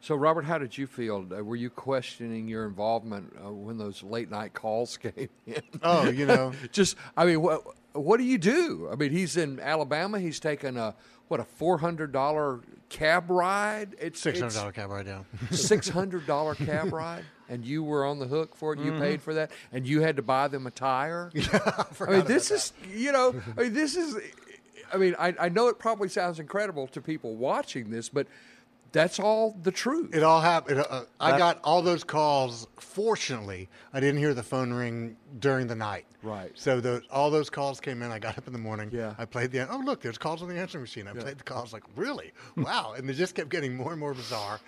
So, 0.00 0.14
Robert, 0.14 0.44
how 0.44 0.58
did 0.58 0.76
you 0.76 0.86
feel? 0.86 1.26
Uh, 1.30 1.42
were 1.42 1.56
you 1.56 1.70
questioning 1.70 2.48
your 2.48 2.66
involvement 2.66 3.32
uh, 3.44 3.52
when 3.52 3.78
those 3.78 4.02
late 4.02 4.30
night 4.30 4.52
calls 4.52 4.96
came 4.98 5.28
in? 5.46 5.62
Oh, 5.82 6.08
you 6.08 6.26
know, 6.26 6.52
just 6.72 6.96
I 7.16 7.24
mean, 7.24 7.40
what 7.40 7.62
what 7.96 8.18
do 8.18 8.24
you 8.24 8.38
do? 8.38 8.88
I 8.92 8.96
mean, 8.96 9.10
he's 9.10 9.36
in 9.36 9.58
Alabama. 9.58 10.18
He's 10.20 10.38
taking 10.38 10.76
a 10.76 10.94
what 11.28 11.40
a 11.40 11.44
four 11.44 11.78
hundred 11.78 12.12
dollar 12.12 12.60
cab 12.88 13.30
ride. 13.30 13.96
It's 13.98 14.20
Six 14.20 14.38
hundred 14.38 14.54
dollar 14.54 14.72
cab 14.72 14.90
ride 14.90 15.06
down. 15.06 15.26
Six 15.50 15.88
hundred 15.88 16.26
dollar 16.26 16.54
cab 16.54 16.92
ride, 16.92 17.24
and 17.48 17.64
you 17.64 17.82
were 17.82 18.04
on 18.04 18.18
the 18.18 18.26
hook 18.26 18.56
for 18.56 18.72
it. 18.72 18.80
You 18.80 18.92
paid 18.98 19.22
for 19.22 19.34
that, 19.34 19.50
and 19.72 19.86
you 19.86 20.00
had 20.00 20.16
to 20.16 20.22
buy 20.22 20.48
them 20.48 20.66
a 20.66 20.70
tire. 20.70 21.30
I 21.52 22.10
mean, 22.10 22.24
this 22.24 22.50
is 22.50 22.72
you 22.94 23.12
know, 23.12 23.34
I 23.56 23.64
mean, 23.64 23.72
this 23.72 23.96
is. 23.96 24.16
I 24.92 24.98
mean, 24.98 25.16
I, 25.18 25.34
I 25.40 25.48
know 25.48 25.66
it 25.66 25.80
probably 25.80 26.08
sounds 26.08 26.38
incredible 26.38 26.86
to 26.88 27.00
people 27.00 27.34
watching 27.34 27.90
this, 27.90 28.08
but 28.08 28.28
that's 28.92 29.18
all 29.18 29.56
the 29.62 29.72
truth. 29.72 30.14
It 30.14 30.22
all 30.22 30.40
happened. 30.40 30.84
Uh, 30.88 31.02
I 31.20 31.36
got 31.36 31.58
all 31.64 31.82
those 31.82 32.04
calls. 32.04 32.66
Fortunately, 32.76 33.68
I 33.92 34.00
didn't 34.00 34.18
hear 34.20 34.32
the 34.32 34.42
phone 34.42 34.72
ring 34.72 35.16
during 35.38 35.66
the 35.66 35.74
night. 35.74 36.06
Right. 36.22 36.50
So 36.54 36.80
the, 36.80 37.02
all 37.10 37.30
those 37.30 37.50
calls 37.50 37.78
came 37.80 38.02
in. 38.02 38.10
I 38.10 38.18
got 38.18 38.38
up 38.38 38.46
in 38.46 38.52
the 38.52 38.58
morning. 38.58 38.90
Yeah. 38.92 39.14
I 39.18 39.24
played 39.24 39.50
the. 39.52 39.68
Oh 39.70 39.78
look, 39.78 40.00
there's 40.00 40.18
calls 40.18 40.42
on 40.42 40.48
the 40.48 40.58
answering 40.58 40.82
machine. 40.82 41.08
I 41.08 41.12
played 41.12 41.38
the 41.38 41.44
calls. 41.44 41.72
Like 41.72 41.84
really? 41.94 42.32
Wow. 42.56 42.94
and 42.96 43.08
they 43.08 43.12
just 43.12 43.34
kept 43.34 43.50
getting 43.50 43.76
more 43.76 43.90
and 43.90 44.00
more 44.00 44.14
bizarre. 44.14 44.60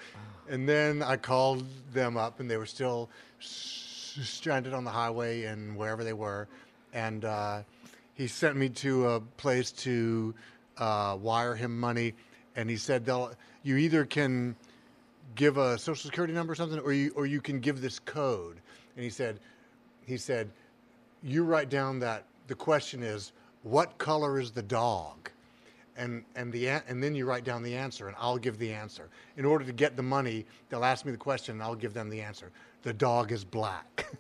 And 0.49 0.69
then 0.69 1.03
I 1.03 1.17
called 1.17 1.65
them 1.93 2.17
up, 2.17 2.41
and 2.41 2.51
they 2.51 2.57
were 2.57 2.67
still 2.67 3.11
s- 3.41 4.19
stranded 4.23 4.73
on 4.73 4.85
the 4.85 4.91
highway 4.91 5.45
and 5.45 5.77
wherever 5.77 6.03
they 6.05 6.13
were. 6.13 6.49
And 6.93 7.25
uh, 7.25 7.63
he 8.15 8.27
sent 8.27 8.57
me 8.57 8.69
to 8.71 9.09
a 9.09 9.21
place 9.21 9.71
to 9.73 10.35
uh, 10.79 11.19
wire 11.21 11.55
him 11.55 11.79
money, 11.79 12.15
and 12.57 12.71
he 12.71 12.77
said 12.77 13.05
they'll. 13.05 13.33
You 13.63 13.77
either 13.77 14.07
can 14.07 14.57
give 15.35 15.59
a 15.59 15.77
social 15.77 16.09
security 16.09 16.33
number 16.33 16.53
or 16.53 16.57
something, 16.57 16.79
or 16.79 16.93
you 16.93 17.13
or 17.15 17.27
you 17.27 17.41
can 17.41 17.61
give 17.61 17.81
this 17.81 17.99
code. 17.99 18.57
And 18.97 19.05
he 19.05 19.11
said, 19.11 19.41
he 20.07 20.17
said, 20.17 20.51
you 21.23 21.45
write 21.45 21.69
down 21.69 21.99
that 22.01 22.25
the 22.47 22.55
question 22.55 23.03
is, 23.03 23.33
what 23.63 23.99
color 23.99 24.41
is 24.41 24.51
the 24.51 24.63
dog? 24.63 25.31
And 25.99 26.25
and 26.37 26.53
the 26.53 26.69
and 26.69 27.03
then 27.03 27.15
you 27.15 27.27
write 27.27 27.45
down 27.45 27.63
the 27.63 27.75
answer, 27.75 28.07
and 28.09 28.17
I'll 28.21 28.39
give 28.39 28.57
the 28.59 28.73
answer. 28.73 29.09
In 29.37 29.45
order 29.45 29.65
to 29.65 29.73
get 29.73 29.97
the 29.97 30.03
money, 30.03 30.47
they'll 30.69 30.85
ask 30.85 31.05
me 31.05 31.11
the 31.13 31.19
question, 31.19 31.55
and 31.57 31.63
I'll 31.63 31.75
give 31.75 31.93
them 31.93 32.09
the 32.09 32.21
answer. 32.21 32.51
The 32.83 32.93
dog 32.93 33.33
is 33.33 33.45
black. 33.45 34.07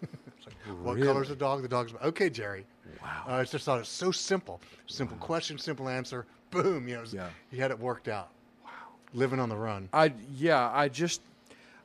Like, 0.67 0.85
what 0.85 1.01
color 1.03 1.23
is 1.23 1.29
the 1.31 1.37
dog? 1.37 1.63
The 1.63 1.69
dog's 1.69 1.93
black. 1.93 2.05
Okay, 2.05 2.29
Jerry. 2.29 2.67
Wow. 3.03 3.25
Uh, 3.27 3.33
I 3.37 3.45
just 3.45 3.65
thought 3.65 3.79
it's 3.81 3.89
so 3.89 4.11
simple. 4.11 4.61
Simple 4.87 5.17
question, 5.19 5.57
simple 5.59 5.89
answer. 5.89 6.27
Boom. 6.51 6.87
You 6.89 6.97
know, 6.97 7.01
was- 7.03 7.15
Yeah. 7.15 7.29
he 7.51 7.57
had 7.59 7.71
it 7.71 7.79
worked 7.79 8.09
out. 8.09 8.31
Wow. 8.65 8.71
Living 9.15 9.41
on 9.41 9.49
the 9.49 9.57
run. 9.57 9.89
I 9.95 10.13
yeah, 10.37 10.71
I 10.75 10.89
just 10.89 11.23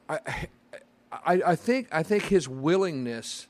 I 0.09 0.19
I, 1.11 1.33
I 1.45 1.55
think 1.55 1.87
I 1.91 2.03
think 2.03 2.23
his 2.23 2.49
willingness 2.49 3.47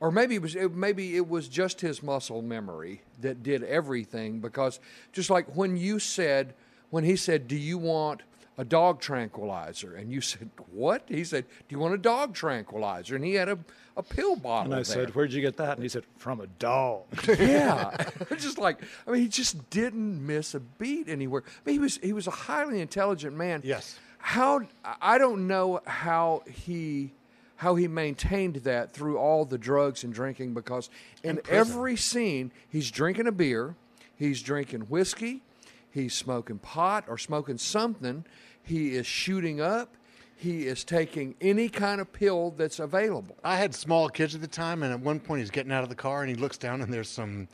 or 0.00 0.10
maybe 0.10 0.34
it 0.36 0.42
was 0.42 0.54
it, 0.54 0.74
maybe 0.74 1.16
it 1.16 1.28
was 1.28 1.48
just 1.48 1.80
his 1.80 2.02
muscle 2.02 2.42
memory 2.42 3.02
that 3.20 3.42
did 3.42 3.62
everything 3.64 4.40
because 4.40 4.80
just 5.12 5.30
like 5.30 5.56
when 5.56 5.76
you 5.76 5.98
said 5.98 6.54
when 6.90 7.04
he 7.04 7.16
said, 7.16 7.48
"Do 7.48 7.56
you 7.56 7.76
want 7.78 8.22
a 8.56 8.64
dog 8.64 9.00
tranquilizer?" 9.00 9.94
and 9.94 10.10
you 10.12 10.20
said, 10.32 10.50
"What?" 10.72 11.02
He 11.08 11.24
said, 11.24 11.44
"Do 11.68 11.74
you 11.74 11.78
want 11.78 11.94
a 11.94 11.98
dog 11.98 12.34
tranquilizer?" 12.34 13.16
and 13.16 13.24
he 13.24 13.34
had 13.34 13.48
a, 13.48 13.58
a 13.96 14.02
pill 14.02 14.36
bottle 14.36 14.72
And 14.72 14.74
I 14.74 14.76
there. 14.78 14.84
said, 14.84 15.14
"Where'd 15.14 15.32
you 15.32 15.40
get 15.42 15.56
that?" 15.58 15.72
And 15.74 15.82
he 15.82 15.88
said, 15.88 16.04
"From 16.16 16.40
a 16.40 16.46
dog." 16.46 17.04
yeah, 17.28 17.94
just 18.38 18.58
like 18.58 18.80
I 19.06 19.10
mean, 19.10 19.22
he 19.22 19.28
just 19.28 19.68
didn't 19.70 20.24
miss 20.26 20.54
a 20.54 20.60
beat 20.60 21.08
anywhere. 21.08 21.42
I 21.46 21.50
mean, 21.66 21.74
he 21.74 21.78
was 21.80 21.98
he 22.02 22.12
was 22.12 22.26
a 22.26 22.30
highly 22.32 22.80
intelligent 22.80 23.36
man. 23.36 23.60
Yes. 23.64 23.98
How 24.18 24.62
I 25.00 25.18
don't 25.18 25.46
know 25.46 25.80
how 25.86 26.42
he 26.50 27.12
how 27.58 27.74
he 27.74 27.88
maintained 27.88 28.54
that 28.56 28.92
through 28.92 29.18
all 29.18 29.44
the 29.44 29.58
drugs 29.58 30.04
and 30.04 30.14
drinking 30.14 30.54
because 30.54 30.88
in, 31.24 31.38
In 31.38 31.42
every 31.48 31.96
scene 31.96 32.52
he's 32.68 32.88
drinking 32.90 33.26
a 33.26 33.32
beer, 33.32 33.74
he's 34.16 34.42
drinking 34.42 34.82
whiskey, 34.82 35.42
he's 35.90 36.14
smoking 36.14 36.58
pot 36.58 37.04
or 37.08 37.18
smoking 37.18 37.58
something, 37.58 38.24
he 38.62 38.94
is 38.94 39.06
shooting 39.06 39.60
up, 39.60 39.96
he 40.36 40.68
is 40.68 40.84
taking 40.84 41.34
any 41.40 41.68
kind 41.68 42.00
of 42.00 42.12
pill 42.12 42.52
that's 42.56 42.78
available. 42.78 43.36
I 43.42 43.56
had 43.56 43.74
small 43.74 44.08
kids 44.08 44.36
at 44.36 44.40
the 44.40 44.46
time, 44.46 44.84
and 44.84 44.92
at 44.92 45.00
one 45.00 45.18
point 45.18 45.40
he's 45.40 45.50
getting 45.50 45.72
out 45.72 45.82
of 45.82 45.88
the 45.88 45.96
car 45.96 46.22
and 46.22 46.30
he 46.30 46.36
looks 46.36 46.58
down 46.58 46.80
and 46.80 46.94
there's 46.94 47.08
some 47.08 47.48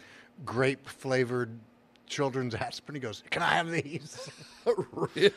grape 0.44 0.86
flavored 0.86 1.58
children's 2.06 2.54
aspirin. 2.66 2.94
He 2.96 3.00
goes, 3.00 3.22
"Can 3.30 3.42
I 3.42 3.54
have 3.54 3.70
these?" 3.70 4.30
really? 4.92 5.30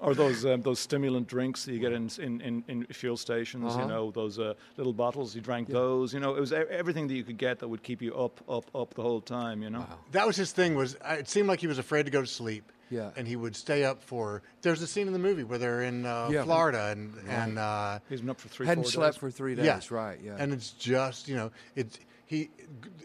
or 0.00 0.14
those 0.14 0.44
um, 0.44 0.62
those 0.62 0.78
stimulant 0.78 1.26
drinks 1.26 1.64
that 1.64 1.72
you 1.72 1.78
get 1.78 1.92
in 1.92 2.10
in, 2.18 2.40
in, 2.40 2.64
in 2.68 2.86
fuel 2.86 3.16
stations. 3.16 3.72
Uh-huh. 3.72 3.82
You 3.82 3.88
know 3.88 4.10
those 4.10 4.38
uh, 4.38 4.54
little 4.76 4.92
bottles. 4.92 5.34
You 5.34 5.40
drank 5.40 5.68
those. 5.68 6.12
You 6.14 6.20
know 6.20 6.34
it 6.34 6.40
was 6.40 6.52
e- 6.52 6.56
everything 6.70 7.06
that 7.08 7.14
you 7.14 7.24
could 7.24 7.38
get 7.38 7.58
that 7.60 7.68
would 7.68 7.82
keep 7.82 8.02
you 8.02 8.14
up, 8.14 8.40
up, 8.48 8.64
up 8.74 8.94
the 8.94 9.02
whole 9.02 9.20
time. 9.20 9.62
You 9.62 9.70
know. 9.70 9.86
that 10.12 10.26
was 10.26 10.36
his 10.36 10.52
thing. 10.52 10.74
Was 10.74 10.96
it 11.04 11.28
seemed 11.28 11.48
like 11.48 11.60
he 11.60 11.66
was 11.66 11.78
afraid 11.78 12.04
to 12.04 12.10
go 12.10 12.20
to 12.20 12.26
sleep. 12.26 12.70
Yeah. 12.88 13.10
And 13.16 13.26
he 13.26 13.34
would 13.34 13.56
stay 13.56 13.82
up 13.84 14.00
for. 14.00 14.42
There's 14.62 14.80
a 14.80 14.86
scene 14.86 15.08
in 15.08 15.12
the 15.12 15.18
movie 15.18 15.42
where 15.42 15.58
they're 15.58 15.82
in 15.82 16.06
uh, 16.06 16.28
Yeah. 16.30 16.44
Florida 16.44 16.90
and 16.92 17.14
and 17.28 17.58
uh, 17.58 17.98
He's 18.08 18.20
been 18.20 18.30
up 18.30 18.40
for 18.40 18.48
three. 18.48 18.66
Hadn't 18.66 18.84
four 18.84 18.92
slept 18.92 19.14
days. 19.14 19.20
for 19.20 19.30
three 19.30 19.56
days, 19.56 19.64
yeah, 19.66 19.80
right? 19.90 20.20
Yeah. 20.22 20.36
And 20.38 20.52
it's 20.52 20.70
just 20.70 21.26
you 21.28 21.34
know 21.34 21.50
it's 21.74 21.98
he 22.26 22.50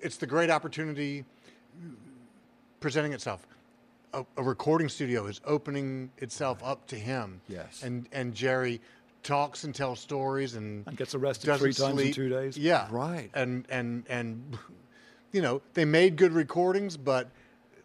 it's 0.03 0.17
the 0.17 0.27
great 0.27 0.51
opportunity 0.51 1.25
presenting 2.81 3.13
itself. 3.13 3.47
A, 4.13 4.25
a 4.35 4.43
recording 4.43 4.89
studio 4.89 5.25
is 5.27 5.39
opening 5.45 6.11
itself 6.17 6.61
up 6.61 6.85
to 6.87 6.97
him. 6.97 7.39
Yes. 7.47 7.81
And 7.81 8.09
and 8.11 8.35
Jerry 8.35 8.81
talks 9.23 9.63
and 9.63 9.73
tells 9.73 10.01
stories 10.01 10.55
and 10.55 10.85
And 10.85 10.97
gets 10.97 11.15
arrested 11.15 11.55
three 11.57 11.71
times 11.71 12.01
in 12.01 12.11
two 12.11 12.27
days. 12.27 12.57
Yeah. 12.57 12.87
Right. 12.91 13.29
And 13.33 13.65
and 13.69 14.03
and 14.09 14.57
you 15.31 15.41
know 15.41 15.61
they 15.75 15.85
made 15.85 16.17
good 16.17 16.33
recordings, 16.33 16.97
but 16.97 17.29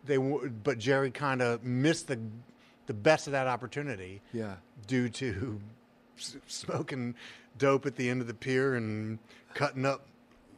they 0.04 0.16
but 0.18 0.78
Jerry 0.78 1.12
kind 1.12 1.40
of 1.40 1.62
missed 1.62 2.09
the 2.09 2.18
the 2.87 2.94
best 2.94 3.28
of 3.28 3.32
that 3.32 3.46
opportunity 3.46 4.20
Yeah. 4.32 4.54
due 4.88 5.09
to 5.11 5.61
s- 6.18 6.37
smoking 6.48 7.14
dope 7.59 7.87
at 7.87 7.94
the 7.96 8.11
end 8.11 8.20
of 8.20 8.26
the 8.26 8.35
pier 8.35 8.74
and 8.74 9.18
cutting 9.54 9.85
up 9.87 10.06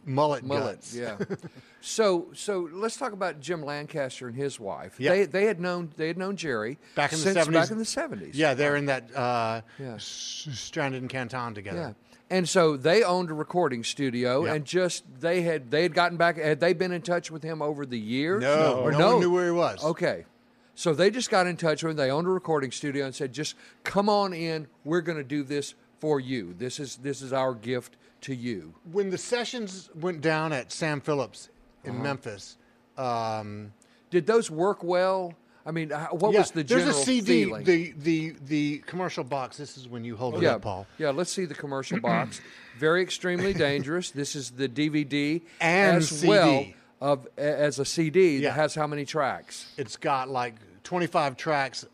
mullet, 0.08 0.42
Mullet, 0.44 0.76
guts. 0.76 0.94
yeah. 0.96 1.16
so, 1.80 2.28
so 2.34 2.68
let's 2.72 2.96
talk 2.96 3.12
about 3.12 3.40
Jim 3.40 3.62
Lancaster 3.64 4.26
and 4.28 4.36
his 4.36 4.58
wife. 4.58 4.98
Yeah. 4.98 5.10
They 5.10 5.24
they 5.26 5.44
had 5.46 5.60
known 5.60 5.92
they 5.96 6.08
had 6.08 6.18
known 6.18 6.36
Jerry 6.36 6.78
Back 6.94 7.12
in 7.12 7.20
the 7.20 7.30
70s. 7.30 7.52
Back 7.52 7.70
in 7.70 7.78
the 7.78 7.84
seventies. 7.84 8.34
Yeah, 8.34 8.54
they're 8.54 8.76
in 8.76 8.86
that 8.86 9.14
uh, 9.14 9.60
Yeah. 9.78 9.94
s- 9.94 10.48
stranded 10.52 11.02
in 11.02 11.08
Canton 11.08 11.54
together. 11.54 11.78
Yeah. 11.78 11.92
And 12.30 12.46
so 12.46 12.76
they 12.76 13.02
owned 13.02 13.30
a 13.30 13.34
recording 13.34 13.82
studio, 13.84 14.44
Yeah. 14.44 14.54
and 14.54 14.64
just 14.64 15.04
they 15.20 15.42
had 15.42 15.70
they 15.70 15.82
had 15.82 15.94
gotten 15.94 16.18
back. 16.18 16.36
Had 16.36 16.60
they 16.60 16.72
been 16.74 16.92
in 16.92 17.00
touch 17.02 17.30
with 17.30 17.42
him 17.42 17.62
over 17.62 17.86
the 17.86 17.98
years? 17.98 18.42
No, 18.42 18.80
or 18.82 18.92
no 18.92 18.98
no, 18.98 19.10
one 19.12 19.20
knew 19.20 19.30
where 19.32 19.46
he 19.46 19.50
was. 19.52 19.82
Okay, 19.82 20.26
so 20.74 20.92
they 20.92 21.10
just 21.10 21.30
got 21.30 21.46
in 21.46 21.56
touch 21.56 21.82
with 21.82 21.92
him. 21.92 21.96
They 21.96 22.10
owned 22.10 22.26
a 22.26 22.30
recording 22.30 22.70
studio 22.70 23.06
and 23.06 23.14
said, 23.14 23.32
"Just 23.32 23.54
come 23.82 24.10
on 24.10 24.34
in. 24.34 24.66
We're 24.84 25.00
going 25.00 25.16
to 25.16 25.24
do 25.24 25.42
this 25.42 25.72
for 26.00 26.20
you. 26.20 26.54
This 26.58 26.78
is 26.78 26.96
this 26.96 27.22
is 27.22 27.32
our 27.32 27.54
gift 27.54 27.96
to 28.28 28.34
you." 28.34 28.74
When 28.90 29.10
the 29.10 29.18
sessions 29.18 29.90
went 29.94 30.20
down 30.20 30.52
at 30.52 30.72
Sam 30.72 31.00
Phillips 31.00 31.48
in 31.84 31.92
Uh-huh. 31.94 32.02
Memphis, 32.02 32.56
um, 32.96 33.72
Did 34.10 34.26
those 34.26 34.50
work 34.50 34.82
well? 34.82 35.34
I 35.66 35.70
mean, 35.70 35.90
what 35.90 36.32
yeah, 36.32 36.38
was 36.40 36.50
the 36.52 36.64
general 36.64 36.86
there's 36.86 36.96
a 36.98 37.04
CD, 37.04 37.44
feeling? 37.44 37.64
the 37.64 37.92
the 37.98 38.34
the 38.46 38.78
commercial 38.86 39.22
box. 39.22 39.58
This 39.58 39.76
is 39.76 39.86
when 39.86 40.02
you 40.02 40.16
hold 40.16 40.36
it 40.36 40.42
yeah, 40.42 40.54
up, 40.54 40.62
Paul. 40.62 40.86
yeah. 40.96 41.10
Let's 41.10 41.30
see 41.30 41.44
the 41.44 41.54
commercial 41.54 42.00
box. 42.00 42.40
Very 42.78 43.02
extremely 43.02 43.52
dangerous. 43.52 44.10
This 44.10 44.34
is 44.34 44.52
the 44.52 44.66
DVD 44.68 45.42
And 45.60 45.98
as 45.98 46.08
CD. 46.08 46.26
well 46.28 46.64
of 47.02 47.28
as 47.36 47.78
a 47.78 47.84
CD 47.84 48.38
Yeah. 48.38 48.48
that 48.48 48.54
has 48.54 48.74
how 48.74 48.86
many 48.86 49.04
tracks? 49.04 49.66
It's 49.76 49.96
got 49.98 50.30
like 50.30 50.54
25 50.84 51.36
tracks. 51.36 51.84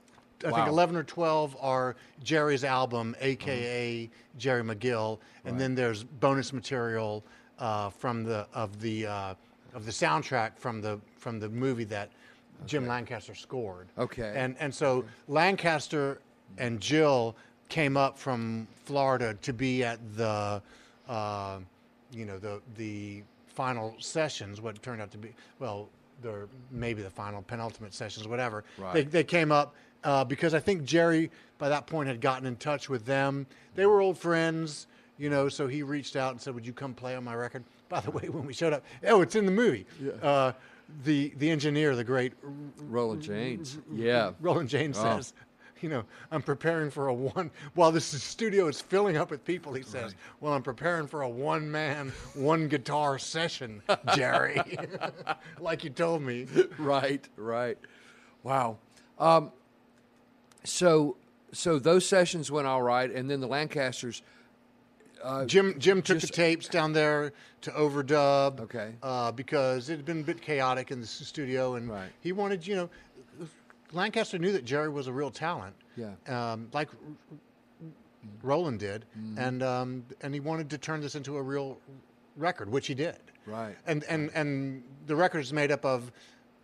I 0.45 0.51
Wow. 0.51 0.57
think 0.57 0.69
11 0.69 0.97
or 0.97 1.03
12 1.05 1.57
are 1.61 1.97
Jerry's 2.23 2.65
album, 2.65 3.17
aka 3.21 4.11
Jerry 4.39 4.63
McGill, 4.63 5.19
and 5.45 5.59
then 5.59 5.75
there's 5.75 6.05
bonus 6.05 6.53
material 6.53 7.25
uh, 7.59 7.91
from 7.91 8.25
the 8.25 8.47
of 8.53 8.81
the 8.81 9.07
uh, 9.07 9.35
of 9.73 9.87
the 9.87 9.93
soundtrack 9.93 10.57
from 10.59 10.81
the 10.81 11.01
from 11.17 11.41
the 11.41 11.49
movie 11.49 11.85
that 11.85 12.11
Jim 12.67 12.87
Lancaster 12.87 13.35
scored. 13.35 13.89
Okay. 13.99 14.33
And 14.37 14.57
and 14.61 14.75
so 14.75 15.05
Lancaster 15.29 16.21
and 16.59 16.81
Jill 16.81 17.35
came 17.69 17.97
up 17.97 18.19
from 18.19 18.67
Florida 18.85 19.35
to 19.43 19.53
be 19.53 19.83
at 19.85 19.99
the 20.17 20.61
uh, 21.09 21.59
you 22.13 22.25
know 22.25 22.39
the 22.39 22.61
the 22.77 23.23
final 23.47 23.95
sessions. 23.99 24.61
What 24.61 24.83
turned 24.83 25.01
out 25.01 25.11
to 25.13 25.19
be 25.19 25.33
well, 25.59 25.89
they're 26.23 26.49
maybe 26.71 27.03
the 27.03 27.11
final 27.11 27.43
penultimate 27.43 27.95
sessions, 27.95 28.27
whatever. 28.29 28.65
They 28.79 28.83
Right. 28.85 29.11
they 29.11 29.25
came 29.25 29.51
up 29.53 29.75
uh, 30.05 30.25
because 30.25 30.55
I 30.55 30.61
think 30.61 30.85
Jerry 30.85 31.31
by 31.59 31.69
that 31.69 31.87
point 31.87 32.09
had 32.09 32.21
gotten 32.21 32.47
in 32.47 32.57
touch 32.57 32.89
with 32.89 33.05
them. 33.07 33.47
They 33.75 33.87
were 33.87 34.01
old 34.01 34.19
friends, 34.19 34.87
you 35.19 35.31
know. 35.31 35.49
So 35.49 35.67
he 35.67 35.83
reached 35.83 36.17
out 36.17 36.33
and 36.33 36.41
said, 36.41 36.55
"Would 36.55 36.67
you 36.67 36.73
come 36.73 36.95
play 36.95 37.15
on 37.17 37.25
my 37.25 37.35
record?" 37.35 37.65
By 37.89 38.01
the 38.01 38.11
way, 38.11 38.29
when 38.29 38.45
we 38.47 38.53
showed 38.53 38.73
up, 38.73 38.85
oh, 39.07 39.21
it's 39.23 39.37
in 39.37 39.45
the 39.47 39.53
movie. 39.53 39.87
Uh, 40.23 40.53
the 41.05 41.33
the 41.39 41.51
engineer, 41.51 41.95
the 41.97 42.05
great 42.05 42.33
Roland 42.89 43.23
James. 43.23 43.79
Yeah. 43.93 44.33
Roland 44.41 44.69
James 44.69 44.97
Oh. 44.99 45.03
says, 45.17 45.33
you 45.81 45.89
know, 45.91 46.05
I'm 46.31 46.41
preparing 46.43 46.91
for 46.91 47.09
a 47.09 47.15
one. 47.15 47.51
While 47.75 47.93
this 47.93 48.05
studio 48.07 48.69
is 48.69 48.81
filling 48.81 49.17
up 49.17 49.31
with 49.31 49.45
people, 49.45 49.73
he 49.75 49.83
says, 49.83 50.15
"Well, 50.41 50.53
I'm 50.55 50.63
preparing 50.63 51.07
for 51.07 51.23
a 51.23 51.29
one-man, 51.29 52.11
one 52.35 52.69
guitar 52.69 53.19
session, 53.19 53.83
Jerry." 54.15 54.61
like 55.61 55.85
you 55.85 55.91
told 55.91 56.23
me. 56.23 56.47
right, 56.79 57.27
right. 57.37 57.77
Wow. 58.43 58.79
Um, 59.19 59.53
so, 60.65 61.17
so 61.53 61.79
those 61.79 62.07
sessions 62.07 62.51
went 62.51 62.67
all 62.67 62.83
right, 62.83 63.11
and 63.11 63.31
then 63.31 63.41
the 63.41 63.47
Lancasters. 63.47 64.23
Jim 65.47 65.79
Jim 65.79 66.03
took 66.03 66.19
just- 66.19 66.33
the 66.33 66.37
tapes 66.37 66.69
down 66.69 66.93
there 66.93 67.33
to 67.63 67.71
overdub. 67.71 68.61
Okay. 68.61 68.93
Uh, 69.03 69.33
because 69.33 69.89
it 69.89 69.97
had 69.97 70.05
been 70.05 70.21
a 70.21 70.25
bit 70.25 70.43
chaotic 70.43 70.91
in 70.91 71.01
the 71.01 71.07
studio, 71.07 71.77
and 71.77 71.89
Right. 71.89 72.11
he 72.21 72.33
wanted, 72.33 72.67
you 72.67 72.77
know, 72.77 72.91
Lancaster 73.93 74.39
knew 74.39 74.53
that 74.53 74.65
Jerry 74.67 74.91
was 74.91 75.07
a 75.07 75.13
real 75.13 75.31
talent. 75.31 75.75
Yeah. 75.97 76.13
Um, 76.27 76.69
like 76.75 76.91
Roland 78.43 78.81
did, 78.81 79.05
Mm-hmm. 79.19 79.39
and 79.39 79.63
um, 79.63 80.05
and 80.21 80.35
he 80.35 80.41
wanted 80.41 80.69
to 80.71 80.79
turn 80.79 81.01
this 81.01 81.15
into 81.15 81.37
a 81.37 81.43
real 81.43 81.79
record, 82.37 82.71
which 82.71 82.87
he 82.87 82.95
did. 82.95 83.17
Right. 83.47 83.77
And 83.87 84.05
and 84.05 84.31
and 84.35 84.83
the 85.07 85.17
record 85.17 85.41
is 85.41 85.53
made 85.53 85.71
up 85.71 85.85
of 85.85 86.11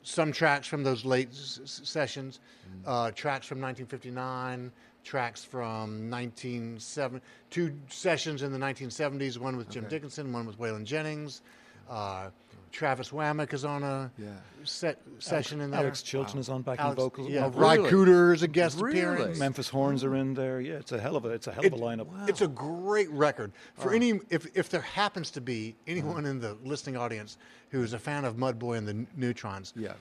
some 0.02 0.32
tracks 0.32 0.66
from 0.66 0.82
those 0.82 1.04
late 1.04 1.28
s- 1.30 1.60
sessions, 1.84 2.40
Mm. 2.68 2.82
uh, 2.86 3.10
tracks 3.12 3.46
from 3.46 3.60
1959, 3.60 4.72
tracks 5.04 5.42
from 5.44 6.08
1970, 6.10 7.20
two 7.50 7.74
sessions 7.88 8.42
in 8.42 8.52
the 8.52 8.58
1970s, 8.58 9.38
one 9.38 9.56
with 9.56 9.68
Jim 9.68 9.84
Okay. 9.84 9.96
Dickinson, 9.96 10.32
one 10.32 10.46
with 10.46 10.58
Waylon 10.58 10.84
Jennings. 10.84 11.42
Uh, 11.88 12.30
Travis 12.72 13.10
Wammack 13.10 13.52
is 13.52 13.64
on 13.64 13.82
a 13.82 14.10
Yeah. 14.16 14.28
set 14.64 15.00
session 15.18 15.60
in 15.60 15.70
there. 15.70 15.80
Alex 15.80 16.02
Chilton 16.02 16.38
is 16.38 16.48
on 16.48 16.62
backing 16.62 16.84
Alex- 16.84 16.96
vocals. 17.02 17.28
Yeah, 17.30 17.46
Oh, 17.46 17.50
Ry 17.50 17.74
really? 17.74 17.90
Cooder 17.90 18.34
is 18.34 18.42
a 18.42 18.48
guest 18.48 18.80
Really? 18.80 19.00
appearance. 19.00 19.38
Memphis 19.38 19.68
Horns 19.68 20.04
are 20.04 20.14
in 20.14 20.34
there. 20.34 20.60
Yeah, 20.60 20.74
it's 20.74 20.92
a 20.92 21.00
hell 21.00 21.16
of 21.16 21.24
a 21.24 21.30
it's 21.30 21.46
a 21.46 21.52
hell 21.52 21.64
of 21.66 21.72
a 21.72 21.76
It- 21.76 21.80
lineup. 21.80 22.28
It's 22.28 22.40
a 22.40 22.48
great 22.48 23.10
record 23.10 23.52
for 23.74 23.92
any. 23.92 24.20
If 24.30 24.46
if 24.56 24.68
there 24.68 24.80
happens 24.82 25.30
to 25.32 25.40
be 25.40 25.74
anyone 25.86 26.26
in 26.26 26.38
the 26.40 26.54
listening 26.64 26.96
audience 26.96 27.36
who 27.70 27.82
is 27.82 27.92
a 27.92 27.98
fan 27.98 28.24
of 28.24 28.36
Mudboy 28.36 28.78
and 28.78 28.86
the 28.88 29.06
Neutrons, 29.16 29.72
Yeah. 29.76 29.94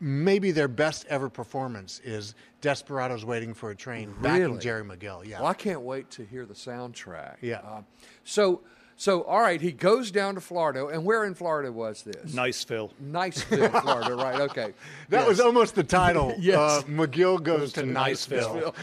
maybe 0.00 0.50
their 0.50 0.68
best 0.68 1.06
ever 1.08 1.28
performance 1.28 2.00
is 2.04 2.34
"Desperados 2.60 3.24
Waiting 3.24 3.54
for 3.54 3.70
a 3.70 3.76
Train" 3.76 4.14
backing 4.20 4.58
Jerry 4.58 4.82
McGill. 4.82 5.24
Yeah, 5.24 5.38
Well, 5.40 5.48
I 5.50 5.54
can't 5.54 5.82
wait 5.82 6.10
to 6.12 6.24
hear 6.24 6.44
the 6.46 6.54
soundtrack. 6.54 7.36
Yeah. 7.40 7.58
Uh, 7.60 7.82
so, 8.24 8.62
so 8.96 9.22
all 9.24 9.40
right, 9.40 9.60
he 9.60 9.72
goes 9.72 10.10
down 10.10 10.34
to 10.36 10.40
Florida, 10.40 10.86
and 10.86 11.04
where 11.04 11.24
in 11.24 11.34
Florida 11.34 11.70
was 11.70 12.02
this? 12.02 12.32
Nice, 12.34 12.64
Phil. 12.64 12.92
Niceville, 13.02 13.80
Florida. 13.82 14.14
Right. 14.14 14.40
Okay. 14.40 14.72
that 15.10 15.18
Yes. 15.20 15.28
was 15.28 15.40
almost 15.40 15.74
the 15.74 15.84
title. 15.84 16.34
Yes. 16.38 16.58
uh, 16.58 16.82
McGill 16.88 17.42
goes 17.42 17.72
to 17.74 17.82
to 17.82 17.86
Niceville. 17.88 18.74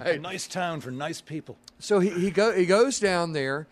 A 0.06 0.18
nice 0.18 0.46
town 0.46 0.80
for 0.80 0.90
nice 0.90 1.20
people. 1.20 1.56
So 1.78 2.00
he 2.00 2.10
he, 2.10 2.30
go, 2.30 2.52
he 2.54 2.66
goes 2.66 3.00
down 3.00 3.32
there, 3.32 3.66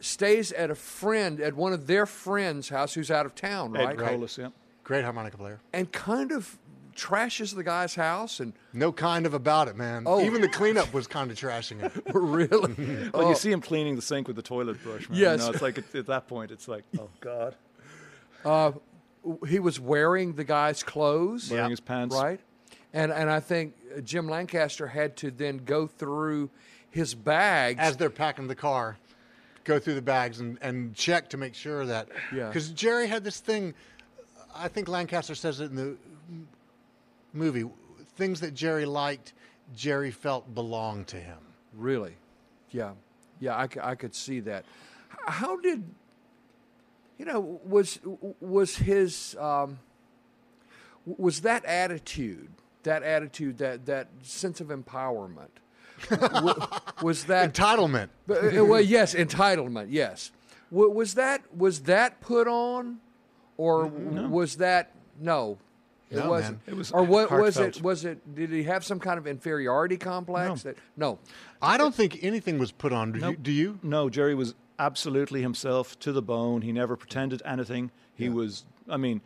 stays 0.00 0.52
at 0.52 0.70
a 0.70 0.74
friend 0.74 1.40
at 1.40 1.54
one 1.54 1.72
of 1.72 1.86
their 1.86 2.06
friends' 2.06 2.68
house 2.68 2.94
who's 2.94 3.10
out 3.10 3.26
of 3.26 3.34
town, 3.34 3.72
right? 3.72 3.90
Ed 3.90 3.98
Colas, 3.98 4.36
yeah. 4.38 4.48
Great 4.84 5.04
harmonica 5.04 5.36
player. 5.36 5.60
And 5.72 5.90
kind 5.90 6.30
of 6.30 6.58
trashes 6.96 7.54
the 7.54 7.62
guy's 7.62 7.94
house 7.94 8.40
and 8.40 8.52
No 8.72 8.90
kind 8.92 9.26
of 9.26 9.34
about 9.34 9.68
it, 9.68 9.76
man. 9.76 10.04
Oh. 10.06 10.24
Even 10.24 10.40
the 10.40 10.48
cleanup 10.48 10.92
was 10.92 11.06
kind 11.06 11.30
of 11.30 11.38
trashing 11.38 11.82
it. 11.82 11.92
really. 12.14 13.10
Well, 13.14 13.28
you 13.28 13.34
see 13.34 13.52
him 13.52 13.60
cleaning 13.60 13.94
the 13.96 14.02
sink 14.02 14.26
with 14.26 14.36
the 14.36 14.42
toilet 14.42 14.82
brush. 14.82 15.08
Man. 15.08 15.18
Yes. 15.18 15.40
You 15.40 15.46
know, 15.46 15.52
it's 15.52 15.62
like 15.62 15.78
at, 15.78 15.94
at 15.94 16.06
that 16.06 16.26
point, 16.26 16.50
it's 16.50 16.66
like, 16.68 16.84
oh 16.98 17.08
God, 17.20 17.54
Uh, 18.44 18.72
he 19.48 19.58
was 19.58 19.80
wearing 19.80 20.34
the 20.34 20.44
guy's 20.44 20.82
clothes, 20.84 21.50
wearing 21.50 21.70
his 21.70 21.80
pants. 21.80 22.14
right? 22.14 22.38
And 22.92 23.10
and 23.12 23.28
I 23.28 23.40
think 23.40 23.74
Jim 24.04 24.28
Lancaster 24.28 24.86
had 24.86 25.16
to 25.18 25.30
then 25.32 25.58
go 25.58 25.86
through 25.88 26.50
his 26.90 27.14
bags. 27.14 27.78
as 27.80 27.96
they're 27.96 28.08
packing 28.08 28.46
the 28.46 28.54
car, 28.54 28.98
go 29.64 29.78
through 29.80 29.94
the 29.94 30.02
bags 30.02 30.38
and, 30.38 30.58
and 30.62 30.94
check 30.94 31.28
to 31.30 31.36
make 31.36 31.54
sure 31.54 31.84
that. 31.86 32.08
Yeah. 32.32 32.46
Because 32.46 32.70
Jerry 32.70 33.08
had 33.08 33.24
this 33.24 33.40
thing, 33.40 33.74
I 34.54 34.68
think 34.68 34.86
Lancaster 34.88 35.34
says 35.34 35.60
it 35.60 35.70
in 35.70 35.76
the 35.76 35.82
m- 35.82 35.98
movie, 37.36 37.64
things 38.16 38.40
that 38.40 38.54
Jerry 38.54 38.84
liked, 38.84 39.32
Jerry 39.74 40.10
felt 40.10 40.54
belonged 40.54 41.08
to 41.08 41.16
him. 41.16 41.38
Really? 41.74 42.16
Yeah. 42.70 42.92
Yeah, 43.40 43.54
I, 43.54 43.68
I 43.82 43.94
could 43.94 44.14
see 44.14 44.40
that. 44.40 44.64
How 45.26 45.58
did 45.60 45.84
you 47.18 47.24
know 47.24 47.60
was 47.64 47.98
was 48.40 48.76
his 48.76 49.36
um, 49.38 49.78
was 51.04 51.40
that 51.42 51.64
attitude, 51.64 52.48
that 52.82 53.02
attitude, 53.02 53.58
that 53.58 53.86
that 53.86 54.08
sense 54.22 54.60
of 54.60 54.68
empowerment, 54.68 55.48
was 57.02 57.24
that 57.24 57.52
Entitlement. 57.52 58.08
But, 58.26 58.56
uh, 58.56 58.64
well, 58.64 58.80
yes, 58.80 59.14
entitlement. 59.14 59.88
Yes, 59.90 60.30
was 60.70 61.14
that 61.14 61.42
was 61.54 61.80
that 61.82 62.20
put 62.20 62.48
on, 62.48 62.98
or 63.56 63.84
w 63.84 64.28
was 64.28 64.56
that 64.56 64.92
no? 65.20 65.58
It 66.10 66.16
No, 66.18 66.30
wasn't. 66.30 66.64
man. 66.66 66.74
It 66.74 66.78
was 66.78 66.92
or 66.92 67.02
what 67.02 67.30
was 67.30 67.56
it? 67.58 67.82
Was 67.82 68.04
it? 68.04 68.34
Did 68.34 68.50
he 68.50 68.62
have 68.64 68.84
some 68.84 69.00
kind 69.00 69.18
of 69.18 69.26
inferiority 69.26 69.96
complex? 69.96 70.64
No. 70.64 70.70
That 70.72 70.78
no. 70.96 71.18
I 71.60 71.76
don't 71.76 71.94
think 71.94 72.18
anything 72.22 72.58
was 72.58 72.70
put 72.72 72.92
on. 72.92 73.12
Do, 73.12 73.18
Nope. 73.20 73.30
you, 73.32 73.36
do 73.38 73.52
you? 73.52 73.78
No, 73.82 74.08
Jerry 74.08 74.34
was 74.34 74.54
absolutely 74.78 75.42
himself 75.42 75.98
to 76.00 76.12
the 76.12 76.22
bone. 76.22 76.62
He 76.62 76.70
never 76.70 76.96
pretended 76.96 77.42
anything. 77.44 77.90
He 78.14 78.28
was, 78.28 78.64
I 78.88 78.96
mean, 78.98 79.20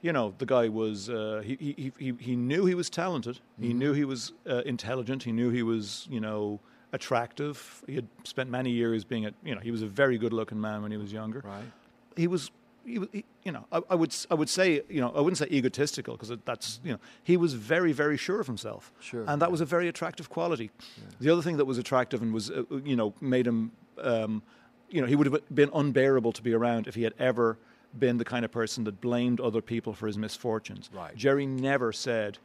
you 0.00 0.12
know, 0.12 0.34
the 0.38 0.46
guy 0.46 0.68
was, 0.68 1.08
uh, 1.10 1.42
he, 1.44 1.56
he, 1.56 1.92
he, 1.98 2.12
he 2.18 2.36
knew 2.36 2.64
he 2.66 2.74
was 2.74 2.88
talented. 2.90 3.40
He 3.60 3.68
Mm-hmm. 3.68 3.78
knew 3.78 3.92
he 3.92 4.04
was 4.04 4.32
uh, 4.48 4.62
intelligent. 4.66 5.22
He 5.24 5.32
knew 5.32 5.50
he 5.50 5.62
was, 5.62 6.06
you 6.10 6.20
know, 6.20 6.60
attractive. 6.92 7.82
He 7.86 7.94
had 7.96 8.06
spent 8.24 8.50
many 8.50 8.70
years 8.70 9.04
being 9.04 9.26
a, 9.26 9.32
you 9.44 9.54
know, 9.54 9.60
he 9.60 9.70
was 9.70 9.82
a 9.82 9.86
very 9.86 10.16
good 10.18 10.32
looking 10.32 10.60
man 10.60 10.82
when 10.82 10.90
he 10.90 10.96
was 10.96 11.12
younger. 11.12 11.42
Right. 11.44 11.64
He 12.16 12.26
was, 12.26 12.50
he, 12.84 13.24
you 13.42 13.52
know, 13.52 13.66
I, 13.72 13.80
I 13.90 13.94
would, 13.94 14.14
I 14.30 14.34
would 14.34 14.48
say, 14.48 14.82
you 14.88 15.00
know, 15.00 15.12
I 15.14 15.20
wouldn't 15.20 15.38
say 15.38 15.46
egotistical 15.50 16.16
because 16.16 16.36
that's, 16.44 16.80
you 16.84 16.92
know, 16.92 16.98
he 17.22 17.36
was 17.36 17.54
very, 17.54 17.92
very 17.92 18.16
sure 18.16 18.40
of 18.40 18.46
himself. 18.46 18.92
Sure, 19.00 19.24
And 19.26 19.40
that 19.42 19.50
was 19.50 19.60
a 19.60 19.64
very 19.64 19.88
attractive 19.88 20.28
quality. 20.30 20.70
The 21.20 21.30
other 21.30 21.42
thing 21.42 21.56
that 21.56 21.64
was 21.64 21.78
attractive 21.78 22.22
and 22.22 22.32
was, 22.32 22.50
uh, 22.50 22.64
you 22.84 22.96
know, 22.96 23.14
made 23.20 23.46
him, 23.46 23.72
um, 23.98 24.42
you 24.88 25.00
know, 25.00 25.06
he 25.06 25.16
would 25.16 25.26
have 25.26 25.54
been 25.54 25.70
unbearable 25.74 26.32
to 26.32 26.42
be 26.42 26.52
around 26.52 26.86
if 26.86 26.94
he 26.94 27.02
had 27.02 27.14
ever 27.18 27.58
been 27.98 28.18
the 28.18 28.24
kind 28.24 28.44
of 28.44 28.50
person 28.50 28.84
that 28.84 29.00
blamed 29.00 29.40
other 29.40 29.62
people 29.62 29.92
for 29.92 30.06
his 30.06 30.18
misfortunes. 30.18 30.90
Right. 30.92 31.14
Jerry 31.16 31.46
never 31.46 31.92
said, 31.92 32.38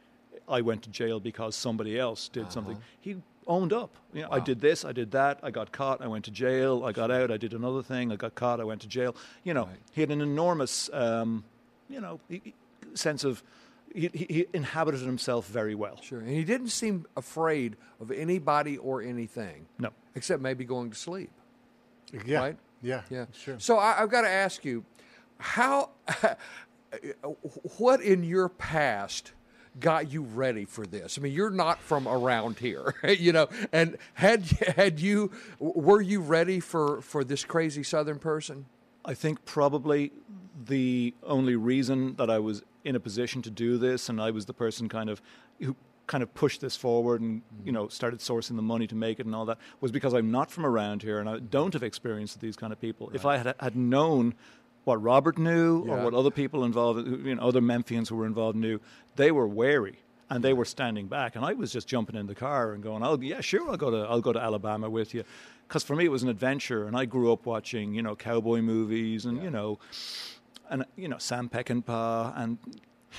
I 0.47 0.61
went 0.61 0.83
to 0.83 0.89
jail 0.89 1.19
because 1.19 1.55
somebody 1.55 1.99
else 1.99 2.29
did 2.29 2.51
something. 2.51 2.75
Uh-huh. 2.75 2.83
He 3.01 3.15
owned 3.49 3.73
up. 3.73 3.95
You 4.13 4.21
know, 4.21 4.29
I 4.31 4.39
did 4.39 4.61
this, 4.61 4.85
I 4.85 4.91
did 4.93 5.11
that, 5.11 5.39
I 5.43 5.51
got 5.51 5.71
caught, 5.73 6.01
I 6.01 6.07
went 6.07 6.23
to 6.25 6.31
jail, 6.31 6.83
I 6.85 6.91
got 6.93 7.11
out, 7.11 7.31
I 7.31 7.37
did 7.37 7.53
another 7.53 7.81
thing, 7.83 8.11
I 8.11 8.15
got 8.15 8.35
caught, 8.35 8.61
I 8.61 8.63
went 8.63 8.81
to 8.81 8.87
jail. 8.87 9.15
You 9.43 9.53
know, 9.53 9.65
Right. 9.65 9.75
he 9.91 10.01
had 10.01 10.11
an 10.11 10.21
enormous, 10.21 10.89
um, 10.93 11.43
you 11.89 11.99
know, 11.99 12.19
he- 12.29 12.41
he- 12.45 12.53
sense 12.93 13.23
of, 13.25 13.43
he, 13.93 14.09
he 14.13 14.25
he 14.29 14.45
inhabited 14.53 15.01
himself 15.01 15.47
very 15.47 15.73
well. 15.75 15.97
Sure. 16.01 16.19
And 16.19 16.29
he 16.29 16.43
didn't 16.43 16.69
seem 16.69 17.05
afraid 17.17 17.75
of 17.99 18.11
anybody 18.11 18.77
or 18.77 19.01
anything. 19.01 19.65
No. 19.79 19.89
Except 20.15 20.41
maybe 20.41 20.63
going 20.63 20.91
to 20.91 20.95
sleep. 20.95 21.31
Yeah. 22.25 22.39
Right? 22.39 22.57
Yeah. 22.83 23.01
Yeah. 23.09 23.25
Sure. 23.33 23.59
So 23.59 23.77
I, 23.79 24.01
I've 24.01 24.09
got 24.11 24.21
to 24.21 24.29
ask 24.29 24.63
you, 24.63 24.85
how, 25.39 25.89
what 27.77 28.01
in 28.01 28.23
your 28.23 28.49
past 28.49 29.31
got 29.79 30.11
you 30.11 30.23
ready 30.23 30.65
for 30.65 30.85
this? 30.85 31.17
I 31.17 31.21
mean, 31.21 31.33
you're 31.33 31.49
not 31.49 31.79
from 31.79 32.07
around 32.07 32.59
here, 32.59 32.95
you 33.07 33.31
know. 33.31 33.47
And 33.71 33.97
had 34.13 34.45
had 34.75 34.99
you, 34.99 35.31
were 35.59 36.01
you 36.01 36.21
ready 36.21 36.59
for 36.59 37.01
for 37.01 37.23
this 37.23 37.43
crazy 37.43 37.83
Southern 37.83 38.19
person? 38.19 38.65
I 39.05 39.13
think 39.13 39.45
probably 39.45 40.11
the 40.65 41.13
only 41.23 41.55
reason 41.55 42.15
that 42.15 42.29
I 42.29 42.39
was 42.39 42.63
in 42.83 42.95
a 42.95 42.99
position 42.99 43.41
to 43.43 43.49
do 43.49 43.77
this, 43.77 44.09
and 44.09 44.21
I 44.21 44.31
was 44.31 44.45
the 44.45 44.53
person 44.53 44.89
kind 44.89 45.09
of 45.09 45.21
who 45.61 45.75
kind 46.07 46.23
of 46.23 46.33
pushed 46.33 46.59
this 46.59 46.75
forward 46.75 47.21
and 47.21 47.41
mm-hmm. 47.41 47.67
you 47.67 47.71
know 47.71 47.87
started 47.87 48.19
sourcing 48.19 48.55
the 48.55 48.63
money 48.63 48.87
to 48.87 48.95
make 48.95 49.19
it 49.19 49.25
and 49.25 49.35
all 49.35 49.45
that, 49.45 49.57
was 49.79 49.91
because 49.91 50.13
I'm 50.13 50.31
not 50.31 50.51
from 50.51 50.65
around 50.65 51.03
here 51.03 51.19
and 51.19 51.29
I 51.29 51.39
don't 51.39 51.73
have 51.73 51.83
experience 51.83 52.33
with 52.33 52.41
these 52.41 52.55
kind 52.55 52.73
of 52.73 52.81
people. 52.81 53.11
If 53.13 53.25
I 53.25 53.37
had 53.37 53.55
had 53.59 53.75
known 53.75 54.35
what 54.85 55.01
Robert 55.01 55.37
knew 55.37 55.85
Yeah. 55.85 55.93
or 55.93 56.03
what 56.05 56.13
other 56.13 56.31
people 56.31 56.63
involved, 56.63 57.07
you 57.07 57.35
know, 57.35 57.41
other 57.41 57.61
Memphians 57.61 58.09
who 58.09 58.15
were 58.15 58.25
involved 58.25 58.57
knew, 58.57 58.79
they 59.19 59.31
were 59.31 59.47
wary 59.47 59.99
and 60.29 60.43
they 60.43 60.53
were 60.53 60.65
standing 60.65 61.07
back, 61.07 61.35
and 61.35 61.43
I 61.43 61.53
was 61.53 61.71
just 61.73 61.87
jumping 61.87 62.15
in 62.15 62.27
the 62.27 62.35
car 62.35 62.71
and 62.71 62.81
going, 62.81 63.03
"Oh 63.03 63.19
yeah, 63.19 63.41
sure, 63.41 63.69
I'll 63.69 63.77
go 63.77 63.91
to 63.91 63.97
I'll 63.97 64.21
go 64.21 64.31
to 64.31 64.39
Alabama 64.39 64.89
with 64.89 65.13
you," 65.13 65.23
because 65.67 65.83
for 65.83 65.95
me 65.95 66.05
it 66.05 66.11
was 66.11 66.23
an 66.23 66.29
adventure, 66.29 66.87
and 66.87 66.95
I 66.95 67.05
grew 67.05 67.33
up 67.33 67.45
watching 67.45 67.93
you 67.93 68.01
know 68.01 68.15
cowboy 68.15 68.61
movies 68.61 69.25
and 69.25 69.43
you 69.43 69.49
know, 69.49 69.79
and 70.69 70.85
you 70.95 71.07
know 71.07 71.17
Sam 71.17 71.49
Peckinpah 71.49 72.33
and 72.37 72.57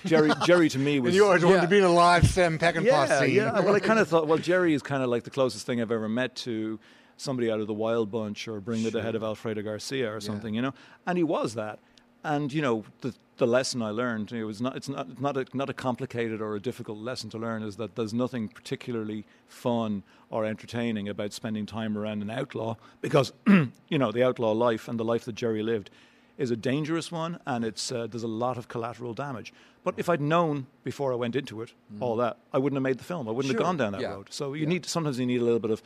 Jerry. 0.06 0.30
Jerry 0.44 0.68
to 0.70 0.78
me 0.78 1.00
was 1.00 1.10
And 1.10 1.16
you 1.16 1.26
always 1.26 1.44
wanted 1.44 1.56
yeah. 1.56 1.62
to 1.62 1.68
be 1.68 1.78
in 1.78 1.84
a 1.84 1.92
live 1.92 2.26
Sam 2.26 2.58
Peckinpah 2.58 2.84
yeah, 2.84 3.20
scene. 3.20 3.34
yeah. 3.34 3.60
Well, 3.60 3.74
I 3.74 3.80
kind 3.80 3.98
of 3.98 4.08
thought, 4.12 4.26
well, 4.26 4.38
Jerry 4.38 4.72
is 4.72 4.82
kind 4.82 5.02
of 5.02 5.10
like 5.10 5.24
the 5.24 5.30
closest 5.30 5.66
thing 5.66 5.82
I've 5.82 5.92
ever 5.92 6.08
met 6.08 6.36
to 6.36 6.78
somebody 7.16 7.50
out 7.50 7.60
of 7.60 7.66
the 7.66 7.74
Wild 7.74 8.10
Bunch 8.10 8.48
or 8.48 8.60
Bring 8.60 8.82
Me 8.82 8.88
the 8.90 9.02
Head 9.02 9.14
of 9.14 9.22
Alfredo 9.22 9.62
Garcia 9.62 10.14
or 10.14 10.20
something, 10.20 10.54
you 10.54 10.62
know. 10.62 10.72
And 11.06 11.18
he 11.18 11.24
was 11.24 11.54
that. 11.54 11.80
And 12.24 12.52
you 12.52 12.62
know 12.62 12.84
the 13.00 13.14
the 13.38 13.46
lesson 13.46 13.80
I 13.80 13.90
learned 13.90 14.32
it 14.32 14.44
was 14.44 14.60
not 14.60 14.76
it's 14.76 14.88
not 14.88 15.20
not 15.20 15.36
a, 15.36 15.46
not 15.54 15.70
a 15.70 15.72
complicated 15.74 16.40
or 16.42 16.54
a 16.54 16.60
difficult 16.60 16.98
lesson 16.98 17.30
to 17.30 17.38
learn 17.38 17.62
is 17.62 17.76
that 17.76 17.96
there's 17.96 18.12
nothing 18.12 18.48
particularly 18.48 19.24
fun 19.48 20.02
or 20.28 20.44
entertaining 20.44 21.08
about 21.08 21.32
spending 21.32 21.64
time 21.66 21.96
around 21.96 22.22
an 22.22 22.30
outlaw 22.30 22.76
because 23.00 23.32
you 23.46 23.98
know 23.98 24.12
the 24.12 24.22
outlaw 24.22 24.52
life 24.52 24.88
and 24.88 25.00
the 25.00 25.04
life 25.04 25.24
that 25.24 25.34
Jerry 25.34 25.62
lived 25.62 25.90
is 26.36 26.50
a 26.50 26.56
dangerous 26.56 27.10
one 27.10 27.38
and 27.46 27.64
it's 27.64 27.90
uh, 27.92 28.06
there's 28.06 28.22
a 28.22 28.28
lot 28.28 28.58
of 28.58 28.68
collateral 28.68 29.14
damage. 29.14 29.52
But 29.82 29.94
if 29.96 30.10
I'd 30.10 30.20
known 30.20 30.66
before 30.84 31.10
I 31.12 31.16
went 31.16 31.34
into 31.34 31.62
it 31.62 31.72
all 32.00 32.16
that, 32.16 32.36
I 32.52 32.58
wouldn't 32.58 32.76
have 32.76 32.82
made 32.82 32.98
the 32.98 33.04
film. 33.04 33.26
I 33.26 33.30
wouldn't 33.30 33.54
Mm. 33.54 33.56
Sure, 33.58 33.66
have 33.66 33.66
gone 33.66 33.76
down 33.78 33.92
that 33.92 34.02
yeah, 34.02 34.10
road. 34.12 34.28
So 34.30 34.52
you 34.52 34.62
yeah. 34.62 34.68
need 34.68 34.86
sometimes 34.86 35.18
you 35.18 35.24
need 35.24 35.40
a 35.40 35.44
little 35.44 35.58
bit 35.58 35.70
of 35.70 35.82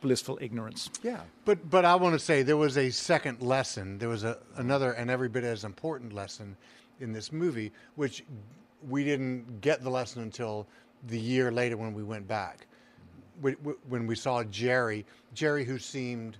blissful 0.00 0.38
ignorance. 0.40 0.90
Yeah. 1.02 1.20
But 1.44 1.70
but 1.70 1.84
I 1.84 1.94
want 1.94 2.14
to 2.14 2.18
say 2.18 2.42
there 2.42 2.56
was 2.56 2.76
a 2.78 2.90
second 2.90 3.40
lesson. 3.42 3.98
There 3.98 4.08
was 4.08 4.24
a 4.24 4.38
another 4.56 4.92
and 4.92 5.10
every 5.10 5.28
bit 5.28 5.44
as 5.44 5.64
important 5.64 6.12
lesson 6.12 6.56
in 7.00 7.12
this 7.12 7.32
movie, 7.32 7.72
which 7.96 8.24
we 8.88 9.04
didn't 9.04 9.60
get 9.60 9.82
the 9.82 9.90
lesson 9.90 10.22
until 10.22 10.66
the 11.08 11.18
year 11.18 11.50
later 11.50 11.76
when 11.76 11.92
we 11.94 12.02
went 12.02 12.26
back, 12.28 12.66
Wh- 13.42 13.52
wh- 13.64 13.90
when 13.90 14.06
we 14.06 14.14
saw 14.14 14.42
Jerry. 14.44 15.04
Jerry, 15.34 15.64
who 15.64 15.78
seemed, 15.78 16.36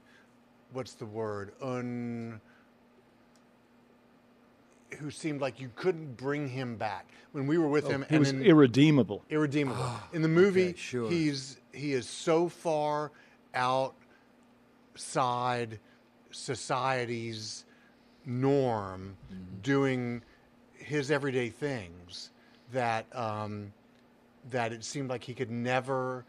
what's 0.72 0.92
the 0.94 1.06
word, 1.06 1.52
un. 1.60 2.40
Who 5.00 5.10
seemed 5.10 5.40
like 5.40 5.58
you 5.60 5.70
couldn't 5.74 6.16
bring 6.16 6.48
him 6.48 6.76
back 6.76 7.06
when 7.32 7.48
we 7.48 7.58
were 7.58 7.66
with 7.66 7.86
oh, 7.86 7.90
him. 7.90 8.02
Oh, 8.04 8.06
He 8.08 8.14
and 8.14 8.20
was 8.20 8.30
in- 8.30 8.42
irredeemable. 8.44 9.22
irredeemable. 9.28 9.84
In 10.12 10.22
the 10.22 10.28
movie, 10.28 10.68
okay, 10.68 10.78
sure. 10.78 11.10
he's 11.10 11.58
he 11.72 11.92
is 11.94 12.08
so 12.08 12.48
far 12.48 13.10
outside 13.54 15.78
society's 16.30 17.64
norm, 18.26 19.16
doing 19.62 20.22
his 20.74 21.10
everyday 21.10 21.48
things 21.48 22.30
that 22.72 23.06
um, 23.16 23.72
that 24.50 24.72
it 24.72 24.84
seemed 24.84 25.08
like 25.08 25.24
he 25.24 25.32
could 25.34 25.50
never, 25.50 26.24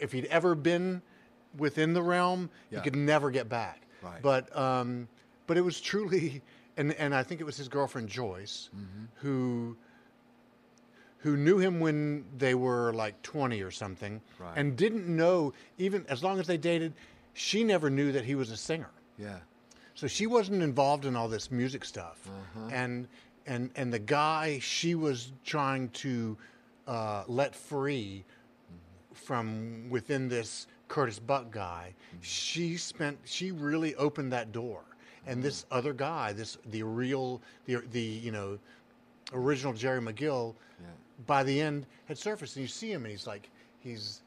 if 0.00 0.12
he'd 0.12 0.26
ever 0.26 0.54
been 0.54 1.00
within 1.56 1.94
the 1.94 2.02
realm, 2.02 2.50
Yeah. 2.70 2.78
he 2.78 2.84
could 2.84 2.96
never 2.96 3.30
get 3.30 3.48
back. 3.48 3.82
Right. 4.02 4.20
But 4.20 4.54
um, 4.56 5.08
but 5.46 5.56
it 5.56 5.62
was 5.62 5.80
truly, 5.80 6.42
and 6.76 6.92
and 6.94 7.14
I 7.14 7.22
think 7.22 7.40
it 7.40 7.44
was 7.44 7.56
his 7.56 7.68
girlfriend 7.68 8.08
Joyce, 8.08 8.70
who 9.14 9.76
who 11.24 11.38
knew 11.38 11.56
him 11.56 11.80
when 11.80 12.22
they 12.36 12.54
were 12.54 12.92
like 12.92 13.20
20 13.22 13.62
or 13.62 13.70
something 13.70 14.20
Right. 14.38 14.52
and 14.58 14.76
didn't 14.76 15.08
know 15.08 15.54
even 15.78 16.04
as 16.06 16.22
long 16.22 16.38
as 16.38 16.46
they 16.46 16.58
dated 16.58 16.92
she 17.32 17.64
never 17.64 17.88
knew 17.88 18.12
that 18.12 18.24
he 18.26 18.34
was 18.34 18.50
a 18.50 18.56
singer 18.58 18.90
Yeah. 19.18 19.38
so 19.94 20.06
she 20.06 20.26
wasn't 20.26 20.62
involved 20.62 21.06
in 21.06 21.16
all 21.16 21.26
this 21.28 21.50
music 21.50 21.84
stuff 21.86 22.18
Uh-huh. 22.28 22.68
and 22.70 23.08
and 23.46 23.70
and 23.74 23.90
the 23.92 23.98
guy 23.98 24.58
she 24.58 24.94
was 24.94 25.32
trying 25.44 25.88
to 26.04 26.36
uh, 26.86 27.24
let 27.26 27.54
free 27.56 28.22
from 29.14 29.88
within 29.88 30.28
this 30.28 30.66
Curtis 30.88 31.18
Buck 31.18 31.50
guy 31.50 31.94
she 32.20 32.76
spent 32.76 33.16
she 33.24 33.50
really 33.50 33.94
opened 33.94 34.30
that 34.32 34.52
door 34.52 34.82
and 35.26 35.42
this 35.42 35.64
other 35.70 35.94
guy 35.94 36.34
this 36.34 36.58
the 36.66 36.82
real 36.82 37.40
the 37.64 37.76
the 37.92 38.02
you 38.02 38.30
know 38.30 38.58
original 39.32 39.72
Jerry 39.72 40.02
McGill 40.02 40.54
by 41.26 41.42
the 41.42 41.60
end 41.60 41.86
had 42.06 42.18
surfaced 42.18 42.56
and 42.56 42.62
you 42.62 42.68
see 42.68 42.90
him 42.90 43.02
and 43.04 43.10
he's 43.10 43.26
like 43.26 43.50
he's 43.78 44.22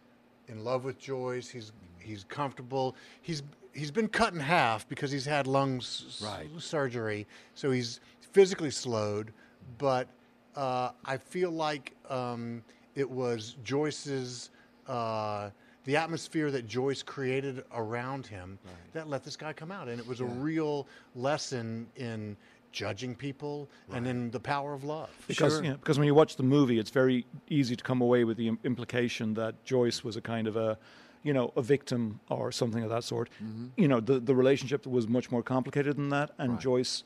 in 0.48 0.64
love 0.64 0.84
with 0.86 0.98
Joyce 1.00 1.50
he's 1.50 1.72
he's 2.00 2.24
comfortable 2.24 2.96
he's 3.22 3.44
he's 3.74 3.92
been 3.92 4.08
cut 4.08 4.34
in 4.34 4.40
half 4.40 4.88
because 4.88 5.12
he's 5.12 5.26
had 5.26 5.48
lung 5.48 5.78
s- 5.78 6.22
Right. 6.24 6.50
surgery 6.60 7.28
so 7.56 7.72
he's 7.72 8.00
physically 8.32 8.72
slowed 8.72 9.34
but 9.78 10.08
uh, 10.56 10.92
I 11.06 11.18
feel 11.18 11.52
like 11.52 11.94
um, 12.10 12.64
it 12.96 13.10
was 13.10 13.58
Joyce's 13.64 14.50
uh, 14.88 15.50
the 15.84 15.96
atmosphere 15.96 16.50
that 16.52 16.66
Joyce 16.68 17.04
created 17.04 17.64
around 17.74 18.26
him 18.28 18.58
that 18.94 19.08
let 19.08 19.24
this 19.24 19.36
guy 19.36 19.54
come 19.54 19.72
out 19.72 19.88
and 19.88 20.00
it 20.00 20.08
was 20.08 20.20
a 20.22 20.26
real 20.26 20.88
lesson 21.16 21.88
in 21.96 22.36
judging 22.82 23.16
people 23.16 23.54
and 23.96 24.06
in 24.08 24.20
the 24.32 24.40
power 24.40 24.72
of 24.78 24.84
love 24.84 25.10
Because, 25.28 25.54
Sure. 25.54 25.64
you 25.64 25.70
know, 25.72 25.78
because 25.78 25.98
when 26.00 26.08
you 26.12 26.14
watch 26.22 26.36
the 26.36 26.44
movie, 26.58 26.78
it's 26.82 26.92
very 27.04 27.26
easy 27.60 27.76
to 27.76 27.84
come 27.90 28.02
away 28.08 28.22
with 28.24 28.38
the 28.38 28.48
im- 28.52 28.60
implication 28.64 29.34
that 29.42 29.54
Joyce 29.66 30.04
was 30.08 30.16
a 30.16 30.22
kind 30.22 30.46
of 30.48 30.56
a, 30.56 30.78
you 31.24 31.34
know, 31.34 31.52
a 31.56 31.62
victim 31.76 32.20
or 32.30 32.52
something 32.52 32.84
of 32.84 32.90
that 32.96 33.04
sort. 33.04 33.28
Mm-hmm. 33.44 33.68
You 33.82 33.88
know, 33.92 34.00
the 34.10 34.20
the 34.30 34.36
relationship 34.44 34.86
was 34.98 35.06
much 35.08 35.28
more 35.32 35.44
complicated 35.56 35.94
than 36.00 36.10
that, 36.10 36.28
and 36.38 36.50
Joyce, 36.60 37.04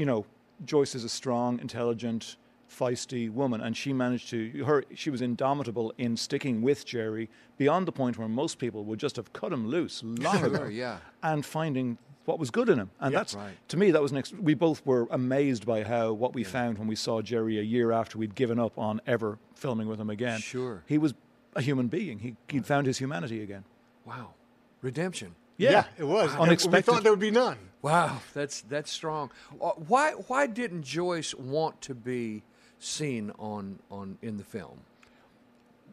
you 0.00 0.06
know, 0.06 0.24
Joyce 0.64 0.94
is 0.98 1.04
a 1.04 1.08
strong, 1.20 1.50
intelligent, 1.60 2.36
feisty 2.78 3.24
woman, 3.40 3.60
and 3.60 3.76
she 3.76 3.92
managed 3.92 4.26
to 4.30 4.64
her 4.68 4.84
she 5.02 5.10
was 5.10 5.20
indomitable 5.20 5.92
in 5.98 6.16
sticking 6.16 6.62
with 6.62 6.80
Jerry 6.92 7.28
beyond 7.58 7.86
the 7.86 7.92
point 7.92 8.14
where 8.18 8.28
most 8.28 8.54
people 8.58 8.82
would 8.88 8.98
just 9.06 9.16
have 9.16 9.28
cut 9.40 9.52
him 9.52 9.64
loose 9.68 10.02
long 10.02 10.38
Sure, 10.42 10.46
ago, 10.46 10.64
yeah. 10.84 10.96
and 11.22 11.44
finding 11.44 11.98
what 12.24 12.38
was 12.38 12.50
good 12.50 12.68
in 12.68 12.78
him, 12.78 12.90
and 13.00 13.14
that's 13.14 13.34
Right. 13.34 13.54
to 13.68 13.76
me, 13.76 13.90
that 13.90 14.00
was 14.02 14.12
next. 14.12 14.34
We 14.38 14.54
both 14.54 14.84
were 14.86 15.06
amazed 15.10 15.66
by 15.66 15.82
how 15.84 16.12
what 16.12 16.34
we 16.34 16.44
found 16.44 16.78
when 16.78 16.86
we 16.88 16.94
saw 16.96 17.20
Jerry 17.22 17.58
a 17.58 17.62
year 17.62 17.92
after 17.92 18.18
we'd 18.18 18.34
given 18.34 18.58
up 18.58 18.78
on 18.78 19.00
ever 19.06 19.38
filming 19.54 19.88
with 19.88 20.00
him 20.00 20.10
again. 20.10 20.40
Sure. 20.40 20.82
he 20.86 20.98
was 20.98 21.14
a 21.54 21.60
human 21.60 21.88
being. 21.88 22.18
He 22.20 22.36
he'd 22.48 22.64
found 22.66 22.86
his 22.86 22.98
humanity 22.98 23.42
again. 23.42 23.64
Wow. 24.04 24.34
Redemption. 24.80 25.34
Yeah, 25.58 25.84
it 25.98 26.04
was. 26.04 26.32
And 26.32 26.42
Unexpected. 26.42 26.90
We 26.90 26.94
thought 26.94 27.02
there 27.04 27.12
would 27.12 27.20
be 27.20 27.30
none. 27.30 27.58
Wow, 27.82 28.20
that's 28.34 28.62
that's 28.62 28.90
strong. 28.90 29.30
Uh, 29.60 29.70
Why 29.70 30.12
why 30.12 30.46
didn't 30.46 30.82
Joyce 30.82 31.34
want 31.34 31.80
to 31.82 31.94
be 31.94 32.42
seen 32.78 33.30
on 33.38 33.78
on 33.90 34.18
in 34.22 34.38
the 34.38 34.44
film? 34.44 34.78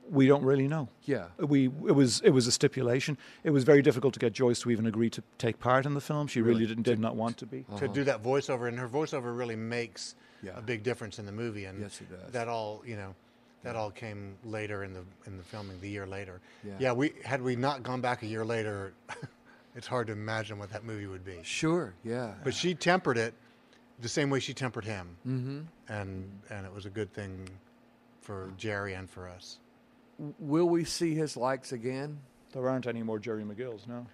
We 0.10 0.28
don't 0.28 0.43
really 0.43 0.68
know. 0.68 0.89
Yeah. 1.05 1.26
we 1.38 1.66
it 1.66 1.95
was 1.95 2.22
it 2.22 2.32
was 2.32 2.47
a 2.47 2.51
stipulation. 2.51 3.18
It 3.43 3.51
was 3.51 3.64
very 3.64 3.82
difficult 3.82 4.14
to 4.16 4.20
get 4.20 4.34
Joyce 4.34 4.60
to 4.62 4.72
even 4.72 4.86
agree 4.88 5.10
to 5.12 5.24
take 5.38 5.60
part 5.60 5.86
in 5.86 5.93
the 5.93 6.01
film. 6.01 6.28
She 6.28 6.41
really, 6.41 6.66
didn't 6.66 6.84
did 6.84 6.99
not 6.99 7.16
want 7.16 7.38
to 7.38 7.45
be. 7.45 7.66
to 7.78 7.88
do 7.88 8.03
that 8.05 8.24
voiceover, 8.24 8.68
and 8.68 8.80
her 8.80 8.88
voiceover 8.88 9.38
really 9.38 9.55
makes 9.55 10.16
Yeah. 10.41 10.57
a 10.57 10.62
big 10.62 10.84
difference 10.84 11.20
in 11.20 11.26
the 11.26 11.32
movie. 11.32 11.66
And 11.66 11.80
Yes, 11.80 12.01
it 12.01 12.10
does. 12.10 12.32
that 12.32 12.47
all 12.47 12.82
you 12.86 12.95
know, 12.95 13.14
that 13.64 13.76
all 13.76 13.91
came 13.91 14.36
later 14.43 14.84
in 14.84 14.93
the 14.93 15.03
in 15.28 15.38
the 15.38 15.43
filming, 15.43 15.80
the 15.82 15.89
year 15.89 16.07
later. 16.07 16.41
Yeah. 16.80 16.93
we 16.93 17.14
had 17.24 17.41
we 17.41 17.55
not 17.55 17.84
gone 17.84 18.01
back 18.01 18.24
a 18.24 18.28
year 18.28 18.45
later, 18.45 18.93
it's 19.76 19.88
hard 19.88 20.07
to 20.07 20.14
imagine 20.14 20.57
what 20.57 20.72
that 20.72 20.84
movie 20.84 21.07
would 21.07 21.26
be. 21.26 21.39
Sure. 21.43 21.93
Yeah. 22.03 22.34
But 22.43 22.53
she 22.53 22.74
tempered 22.74 23.18
it 23.18 23.34
the 24.01 24.10
same 24.10 24.30
way 24.30 24.39
she 24.39 24.53
tempered 24.53 24.86
him, 24.86 25.07
mm-hmm. 25.28 25.60
and 25.91 26.32
and 26.49 26.66
it 26.66 26.74
was 26.74 26.86
a 26.86 26.89
good 26.89 27.14
thing 27.14 27.47
for 28.22 28.51
Jerry 28.57 28.93
and 28.93 29.10
for 29.10 29.28
us. 29.28 29.60
Will 30.39 30.67
we 30.67 30.84
see 30.84 31.15
his 31.15 31.38
likes 31.38 31.72
again? 31.72 32.20
There 32.51 32.67
aren't 32.70 32.88
any 32.88 33.03
more 33.03 33.20
Jerry 33.20 33.43
McGills, 33.43 33.88
no. 33.88 34.05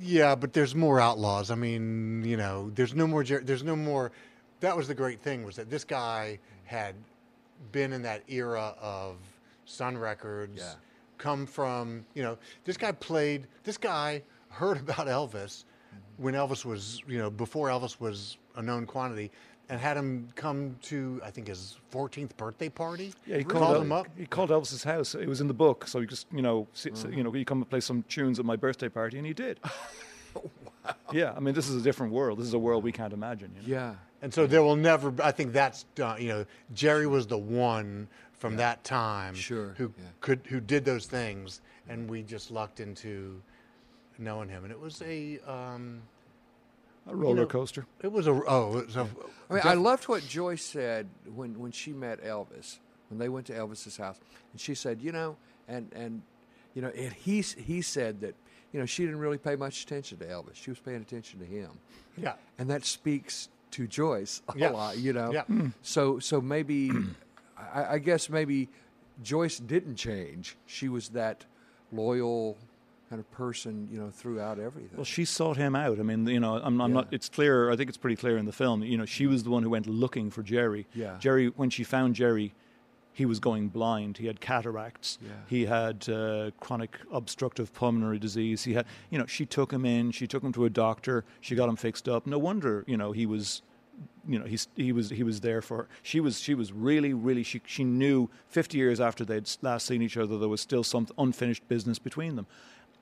Yeah, 0.00 0.34
but 0.36 0.52
there's 0.52 0.74
more 0.74 1.00
outlaws. 1.00 1.50
I 1.50 1.56
mean, 1.56 2.22
you 2.24 2.36
know, 2.36 2.70
there's 2.74 2.94
no 2.94 3.06
more. 3.06 3.24
Jer- 3.24 3.40
There's 3.44 3.64
no 3.64 3.74
more. 3.74 4.12
That 4.60 4.76
was 4.76 4.86
the 4.86 4.94
great 4.94 5.20
thing 5.20 5.44
was 5.44 5.56
that 5.56 5.68
this 5.70 5.82
guy 5.84 6.38
had 6.64 6.94
been 7.72 7.92
in 7.92 8.02
that 8.02 8.22
era 8.28 8.74
of 8.80 9.16
Sun 9.64 9.98
Records. 9.98 10.58
Yeah. 10.58 10.74
Come 11.18 11.44
from 11.46 12.04
you 12.14 12.22
know 12.22 12.38
this 12.64 12.76
guy 12.76 12.92
played. 12.92 13.46
This 13.64 13.76
guy 13.78 14.22
heard 14.48 14.76
about 14.88 15.06
Elvis 15.08 15.64
when 16.18 16.34
Elvis 16.34 16.64
was 16.64 17.02
you 17.08 17.18
know 17.18 17.30
before 17.30 17.68
Elvis 17.68 17.98
was 17.98 18.36
a 18.56 18.62
known 18.62 18.86
quantity, 18.86 19.32
and 19.70 19.80
had 19.80 19.96
him 19.96 20.28
come 20.34 20.76
to 20.82 21.20
I 21.24 21.30
think 21.30 21.46
his 21.46 21.78
14th 21.92 22.36
birthday 22.36 22.68
party. 22.68 23.14
Yeah, 23.24 23.38
he 23.38 23.44
called, 23.44 23.62
called, 23.64 23.76
El- 23.76 23.82
him 23.82 23.92
up. 23.92 24.06
He 24.18 24.26
called 24.26 24.50
Elvis's 24.50 24.84
house. 24.84 25.14
It 25.14 25.28
was 25.28 25.40
in 25.40 25.46
the 25.46 25.54
book, 25.54 25.86
so 25.86 26.00
he 26.00 26.06
just 26.06 26.26
you 26.32 26.42
know, 26.42 26.66
si- 26.74 26.90
si- 26.94 27.08
you 27.10 27.22
know, 27.22 27.32
you 27.34 27.44
come 27.44 27.58
and 27.58 27.70
play 27.70 27.80
some 27.80 28.02
tunes 28.08 28.38
at 28.38 28.44
my 28.44 28.56
birthday 28.56 28.88
party, 28.88 29.16
and 29.16 29.26
he 29.26 29.32
did. 29.32 29.58
Wow. 30.32 30.94
Yeah, 31.12 31.34
I 31.36 31.40
mean, 31.40 31.54
this 31.54 31.68
is 31.68 31.74
a 31.74 31.82
different 31.82 32.12
world. 32.12 32.38
This 32.38 32.46
is 32.46 32.54
a 32.54 32.58
world 32.58 32.84
we 32.84 32.92
can't 32.92 33.12
imagine. 33.12 33.50
You 33.56 33.62
know? 33.74 33.80
Yeah. 33.80 33.94
And 34.22 34.32
so 34.32 34.46
there 34.46 34.62
will 34.62 34.76
never. 34.76 35.12
I 35.22 35.32
think 35.32 35.52
that's 35.52 35.84
done. 35.96 36.22
You 36.22 36.28
know, 36.28 36.46
Jerry 36.72 37.06
was 37.08 37.26
the 37.26 37.36
one 37.36 38.06
from 38.38 38.56
that 38.56 38.82
time 38.84 39.34
Sure, 39.34 39.74
who 39.76 39.92
yeah. 39.98 40.04
could 40.20 40.40
who 40.48 40.60
did 40.60 40.84
those 40.84 41.06
things, 41.06 41.60
and 41.88 42.08
we 42.08 42.22
just 42.22 42.50
lucked 42.52 42.78
into 42.80 43.42
knowing 44.18 44.48
him. 44.48 44.62
And 44.62 44.72
it 44.72 44.78
was 44.80 45.02
a 45.02 45.38
um, 45.46 46.00
A 47.08 47.16
roller 47.16 47.42
know, 47.42 47.46
coaster. 47.46 47.86
it 48.02 48.12
was 48.12 48.26
a 48.26 48.30
oh, 48.46 48.78
it 48.78 48.86
was 48.86 48.96
a, 48.96 49.08
I 49.48 49.54
mean, 49.54 49.62
I 49.64 49.74
loved 49.74 50.04
what 50.08 50.26
Joyce 50.26 50.62
said 50.62 51.08
when, 51.34 51.58
when 51.58 51.72
she 51.72 51.92
met 51.92 52.22
Elvis, 52.22 52.78
when 53.08 53.18
they 53.18 53.28
went 53.28 53.46
to 53.46 53.52
Elvis's 53.52 53.96
house, 53.96 54.18
and 54.52 54.60
she 54.60 54.74
said, 54.74 55.00
you 55.00 55.10
know, 55.10 55.36
and 55.66 55.90
and 55.94 56.22
you 56.74 56.82
know, 56.82 56.88
and 56.88 57.12
he 57.12 57.40
he 57.40 57.82
said 57.82 58.20
that 58.20 58.34
you 58.72 58.78
know 58.78 58.86
she 58.86 59.04
didn't 59.04 59.18
really 59.18 59.38
pay 59.38 59.56
much 59.56 59.82
attention 59.82 60.18
to 60.18 60.24
Elvis; 60.26 60.54
she 60.54 60.70
was 60.70 60.78
paying 60.78 61.00
attention 61.00 61.40
to 61.40 61.46
him, 61.46 61.70
yeah. 62.16 62.34
and 62.58 62.68
that 62.70 62.84
speaks 62.84 63.48
to 63.72 63.86
Joyce 63.86 64.42
a 64.54 64.58
Yeah. 64.58 64.70
lot, 64.70 64.98
you 64.98 65.12
know. 65.12 65.32
Yeah. 65.32 65.44
Mm. 65.50 65.72
So 65.82 66.18
so 66.18 66.40
maybe, 66.40 66.92
I, 67.58 67.94
I 67.94 67.98
guess 67.98 68.28
maybe 68.28 68.68
Joyce 69.22 69.58
didn't 69.58 69.96
change. 69.96 70.56
She 70.66 70.88
was 70.88 71.08
that 71.10 71.44
loyal 71.92 72.56
kind 73.10 73.18
of 73.20 73.30
person, 73.32 73.88
you 73.90 73.98
know, 73.98 74.08
throughout 74.08 74.60
everything. 74.60 74.96
Well, 74.96 75.04
she 75.04 75.24
sought 75.24 75.56
him 75.56 75.74
out. 75.74 75.98
I 75.98 76.02
mean, 76.02 76.26
you 76.28 76.38
know, 76.38 76.54
I'm, 76.62 76.80
I'm 76.80 76.90
Yeah. 76.90 76.94
not. 76.94 77.08
It's 77.10 77.28
clear. 77.28 77.68
I 77.70 77.74
think 77.76 77.88
it's 77.88 77.98
pretty 77.98 78.14
clear 78.16 78.38
in 78.38 78.46
the 78.46 78.52
film. 78.52 78.84
You 78.84 78.96
know, 78.96 79.04
she 79.04 79.26
was 79.26 79.42
the 79.42 79.50
one 79.50 79.64
who 79.64 79.70
went 79.70 79.86
looking 79.88 80.30
for 80.30 80.44
Jerry. 80.44 80.86
Yeah. 80.94 81.16
Jerry, 81.18 81.48
when 81.48 81.70
she 81.70 81.82
found 81.82 82.14
Jerry, 82.14 82.54
he 83.12 83.26
was 83.26 83.40
going 83.40 83.68
blind. 83.68 84.18
He 84.18 84.28
had 84.28 84.40
cataracts. 84.40 85.18
Yeah. 85.20 85.30
He 85.48 85.66
had 85.66 86.08
uh, 86.08 86.52
chronic 86.60 86.98
obstructive 87.12 87.74
pulmonary 87.74 88.20
disease. 88.20 88.62
He 88.62 88.74
had, 88.74 88.86
you 89.10 89.18
know, 89.18 89.26
she 89.26 89.44
took 89.44 89.72
him 89.72 89.84
in. 89.84 90.12
She 90.12 90.28
took 90.28 90.44
him 90.44 90.52
to 90.52 90.64
a 90.64 90.70
doctor. 90.70 91.24
She 91.40 91.56
got 91.56 91.68
him 91.68 91.74
fixed 91.76 92.08
up. 92.08 92.28
No 92.28 92.38
wonder, 92.38 92.84
you 92.86 92.96
know, 92.96 93.10
he 93.10 93.26
was. 93.26 93.62
You 94.26 94.38
know, 94.38 94.44
he's, 94.46 94.68
he 94.76 94.92
was 94.92 95.10
he 95.10 95.22
was 95.22 95.40
there 95.40 95.60
for 95.60 95.76
her. 95.78 95.88
She 96.02 96.20
was 96.20 96.40
she 96.40 96.54
was 96.54 96.72
really 96.72 97.12
really 97.12 97.42
she 97.42 97.60
she 97.66 97.84
knew 97.84 98.30
50 98.48 98.78
years 98.78 98.98
after 99.00 99.24
they'd 99.26 99.50
last 99.60 99.86
seen 99.86 100.00
each 100.00 100.16
other 100.16 100.38
there 100.38 100.48
was 100.48 100.60
still 100.60 100.84
some 100.84 101.06
unfinished 101.18 101.66
business 101.68 101.98
between 101.98 102.36
them, 102.36 102.46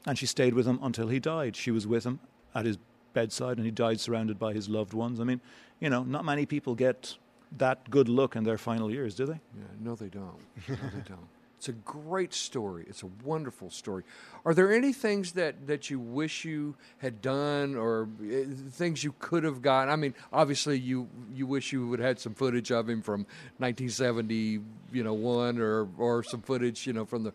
and 0.07 0.19
she 0.19 0.27
stayed 0.27 0.55
with 0.55 0.67
him 0.67 0.79
until 0.83 1.09
he 1.09 1.21
died. 1.21 1.57
She 1.57 1.71
was 1.71 1.87
with 1.87 2.05
him 2.05 2.21
at 2.55 2.65
his 2.65 2.79
bedside, 3.13 3.57
and 3.57 3.65
he 3.67 3.71
died 3.71 4.01
surrounded 4.01 4.39
by 4.39 4.53
his 4.53 4.69
loved 4.69 4.95
ones. 4.95 5.21
I 5.21 5.25
mean, 5.25 5.41
you 5.81 5.91
know, 5.91 6.03
not 6.03 6.25
many 6.25 6.47
people 6.47 6.75
get 6.75 7.17
that 7.57 7.91
good 7.91 8.09
look 8.09 8.37
in 8.37 8.45
their 8.45 8.59
final 8.59 8.91
years, 8.91 9.15
do 9.15 9.27
they? 9.27 9.41
Yeah, 9.57 9.65
no, 9.81 9.95
they 9.95 10.09
don't. 10.09 10.41
No, 10.69 10.77
they 10.95 11.09
don't. 11.09 11.29
It's 11.59 11.69
a 11.69 11.73
great 11.73 12.33
story. 12.33 12.85
It's 12.89 13.03
a 13.03 13.11
wonderful 13.25 13.71
story. 13.71 14.05
Are 14.45 14.55
there 14.55 14.73
any 14.73 14.93
things 14.93 15.33
that, 15.33 15.67
that 15.67 15.91
you 15.91 15.99
wish 15.99 16.45
you 16.45 16.77
had 16.99 17.21
done, 17.21 17.75
or 17.75 18.09
uh, 18.23 18.45
things 18.71 19.03
you 19.03 19.13
could 19.19 19.43
have 19.43 19.61
gotten? 19.61 19.93
I 19.93 19.97
mean, 19.97 20.15
obviously, 20.33 20.79
you 20.79 21.09
you 21.35 21.49
wish 21.49 21.73
you 21.73 21.89
would 21.89 21.99
have 21.99 22.07
had 22.07 22.21
some 22.21 22.35
footage 22.35 22.71
of 22.71 22.89
him 22.89 23.03
from 23.03 23.27
1970, 23.57 24.61
you 24.93 25.03
know, 25.03 25.15
one, 25.15 25.59
or 25.59 25.89
or 25.99 26.23
some 26.23 26.43
footage, 26.43 26.87
you 26.87 26.93
know, 26.93 27.05
from 27.05 27.25
the 27.25 27.33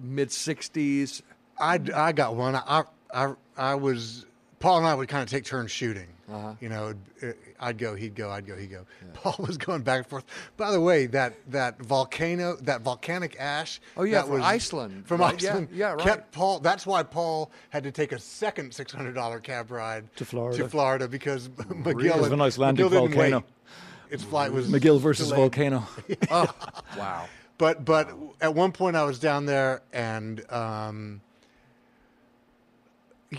mid 0.00 0.28
60s. 0.28 1.22
I, 1.58 1.78
I 1.94 2.12
got 2.12 2.36
one. 2.36 2.54
I, 2.56 2.84
I, 3.12 3.34
I 3.56 3.74
was, 3.74 4.26
Paul 4.60 4.78
and 4.78 4.86
I 4.86 4.94
would 4.94 5.08
kind 5.08 5.22
of 5.22 5.28
take 5.30 5.44
turns 5.44 5.70
shooting. 5.70 6.08
Uh-huh. 6.32 6.54
You 6.60 6.68
know, 6.70 6.94
it- 7.20 7.38
I'd 7.60 7.78
go, 7.78 7.94
he'd 7.94 8.14
go, 8.14 8.30
I'd 8.30 8.46
go, 8.46 8.56
he'd 8.56 8.70
go. 8.70 8.84
Paul 9.14 9.36
was 9.46 9.56
going 9.56 9.82
back 9.82 9.98
and 9.98 10.06
forth. 10.06 10.24
By 10.56 10.70
the 10.70 10.80
way, 10.80 11.06
that, 11.06 11.34
that 11.50 11.78
volcano, 11.80 12.56
that 12.62 12.82
volcanic 12.82 13.36
ash. 13.38 13.80
Oh, 13.96 14.02
yeah, 14.04 14.22
that 14.22 14.26
from 14.28 14.42
Iceland, 14.42 15.06
From 15.06 15.20
right? 15.20 15.34
Iceland. 15.34 15.68
yeah, 15.72 15.92
right. 15.92 16.00
Kept 16.00 16.32
Paul, 16.32 16.58
that's 16.60 16.86
why 16.86 17.02
Paul 17.04 17.50
had 17.70 17.84
to 17.84 17.90
take 17.92 18.12
a 18.12 18.18
second 18.18 18.72
$600 18.72 19.42
cab 19.42 19.70
ride 19.70 20.14
To 20.16 20.24
Florida. 20.24 20.58
To 20.58 20.68
Florida 20.68 21.08
because 21.08 21.48
McGill. 21.48 22.04
It 22.16 22.20
was 22.20 22.28
a 22.30 22.32
and- 22.32 22.40
McGill 22.42 22.90
didn't 22.90 22.90
volcano. 22.92 23.36
wait. 23.38 23.44
Its 24.10 24.22
flight 24.24 24.52
was 24.52 24.68
McGill 24.68 25.00
versus 25.00 25.28
delayed. 25.28 25.40
volcano. 25.40 25.86
Wow. 26.98 27.26
But 27.56 27.84
but 27.84 28.10
at 28.40 28.54
one 28.54 28.72
point 28.72 28.96
I 28.96 29.04
was 29.04 29.18
down 29.18 29.46
there 29.46 29.82
and 29.92 30.44
um, 30.52 31.20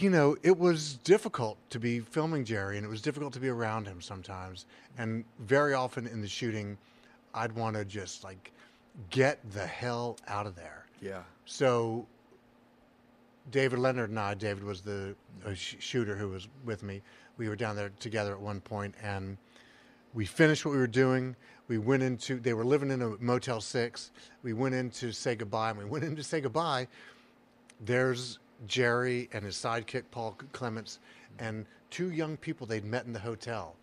you 0.01 0.09
know 0.09 0.35
it 0.43 0.57
was 0.57 0.95
difficult 1.03 1.57
to 1.69 1.79
be 1.79 1.99
filming 1.99 2.43
Jerry 2.45 2.77
and 2.77 2.85
it 2.85 2.89
was 2.89 3.01
difficult 3.01 3.33
to 3.33 3.39
be 3.39 3.49
around 3.49 3.87
him 3.87 4.01
sometimes 4.01 4.65
and 4.97 5.23
very 5.39 5.73
often 5.73 6.07
in 6.07 6.21
the 6.21 6.27
shooting 6.27 6.77
I'd 7.35 7.51
want 7.51 7.75
to 7.75 7.85
just 7.85 8.23
like 8.23 8.51
get 9.09 9.39
the 9.51 9.65
hell 9.65 10.17
out 10.27 10.47
of 10.47 10.55
there. 10.55 10.85
Yeah. 11.01 11.23
So 11.45 12.07
David 13.51 13.79
Leonard 13.79 14.09
and 14.09 14.19
I, 14.19 14.33
David 14.33 14.63
was 14.63 14.81
the 14.81 15.15
uh, 15.45 15.53
sh- 15.53 15.75
shooter 15.79 16.15
who 16.15 16.29
was 16.29 16.47
with 16.63 16.81
me. 16.81 17.01
We 17.37 17.49
were 17.49 17.55
down 17.55 17.75
there 17.75 17.91
together 17.99 18.31
at 18.31 18.39
one 18.39 18.61
point, 18.61 18.95
and 19.03 19.37
we 20.13 20.25
finished 20.25 20.65
what 20.65 20.71
we 20.71 20.77
were 20.77 20.87
doing. 20.87 21.35
We 21.67 21.77
went 21.77 22.01
into. 22.01 22.39
They 22.39 22.53
were 22.53 22.63
living 22.63 22.89
in 22.89 23.01
a 23.01 23.09
Motel 23.19 23.59
Six. 23.59 24.11
We 24.41 24.53
went 24.53 24.73
in 24.73 24.89
to 24.91 25.11
say 25.11 25.35
goodbye, 25.35 25.71
and 25.71 25.79
we 25.79 25.85
went 25.85 26.05
in 26.05 26.15
to 26.15 26.23
say 26.23 26.39
goodbye. 26.39 26.87
There's 27.81 28.39
Jerry 28.67 29.29
and 29.33 29.43
his 29.43 29.55
sidekick 29.55 30.03
Paul 30.11 30.37
Clements, 30.51 30.99
and 31.39 31.65
two 31.89 32.11
young 32.11 32.37
people 32.37 32.65
they'd 32.67 32.85
met 32.85 33.05
in 33.05 33.13
the 33.13 33.19
hotel, 33.19 33.75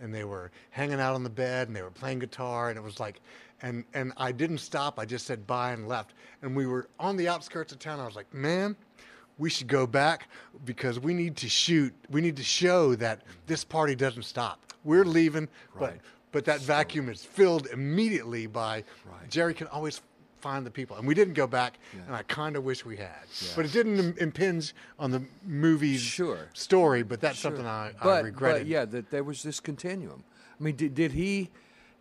and 0.00 0.14
they 0.14 0.24
were 0.24 0.50
hanging 0.70 1.00
out 1.00 1.14
on 1.14 1.22
the 1.24 1.30
bed 1.30 1.68
and 1.68 1.76
they 1.76 1.82
were 1.82 1.90
playing 1.90 2.18
guitar, 2.20 2.68
and 2.70 2.78
it 2.78 2.82
was 2.82 3.00
like, 3.00 3.20
and 3.62 3.84
and 3.94 4.12
I 4.16 4.32
didn't 4.32 4.58
stop. 4.58 4.98
I 4.98 5.04
just 5.04 5.26
said 5.26 5.46
bye 5.46 5.72
and 5.72 5.86
left, 5.88 6.14
and 6.42 6.56
we 6.56 6.66
were 6.66 6.88
on 6.98 7.16
the 7.16 7.28
outskirts 7.28 7.72
of 7.72 7.78
town. 7.78 8.00
I 8.00 8.06
was 8.06 8.16
like, 8.16 8.32
man. 8.32 8.76
We 9.38 9.48
should 9.48 9.68
go 9.68 9.86
back 9.86 10.28
because 10.66 11.00
we 11.00 11.14
need 11.14 11.34
to 11.38 11.48
shoot. 11.48 11.94
We 12.10 12.20
need 12.20 12.36
to 12.36 12.42
show 12.42 12.94
that 12.96 13.22
this 13.46 13.64
party 13.64 13.94
doesn't 13.94 14.24
stop. 14.24 14.60
We're 14.84 15.06
leaving, 15.06 15.48
but 15.78 15.80
Right. 15.92 16.00
but 16.30 16.44
that 16.44 16.60
vacuum 16.60 17.08
is 17.08 17.24
filled 17.24 17.66
immediately 17.68 18.46
by 18.46 18.84
Right. 19.06 19.30
Jerry 19.30 19.54
can 19.54 19.66
always 19.68 20.02
find 20.40 20.64
the 20.66 20.70
people. 20.70 20.96
And 20.96 21.06
we 21.06 21.14
didn't 21.14 21.34
go 21.34 21.46
back, 21.46 21.78
and 22.06 22.14
I 22.14 22.22
kind 22.24 22.56
of 22.56 22.64
wish 22.64 22.84
we 22.84 22.96
had. 22.96 23.24
But 23.54 23.64
it 23.66 23.72
didn't 23.72 23.98
im- 23.98 24.14
impinge 24.18 24.74
on 24.98 25.10
the 25.10 25.22
movie's 25.44 26.00
Sure. 26.00 26.48
story, 26.54 27.02
but 27.02 27.20
that's 27.20 27.38
something 27.38 27.66
I, 27.66 27.92
I 28.00 28.20
regretted. 28.20 28.62
But 28.62 28.66
yeah, 28.66 28.84
that 28.86 29.10
there 29.10 29.24
was 29.24 29.42
this 29.42 29.60
continuum. 29.60 30.24
I 30.58 30.62
mean, 30.62 30.76
did, 30.76 30.94
did 30.94 31.12
he 31.12 31.50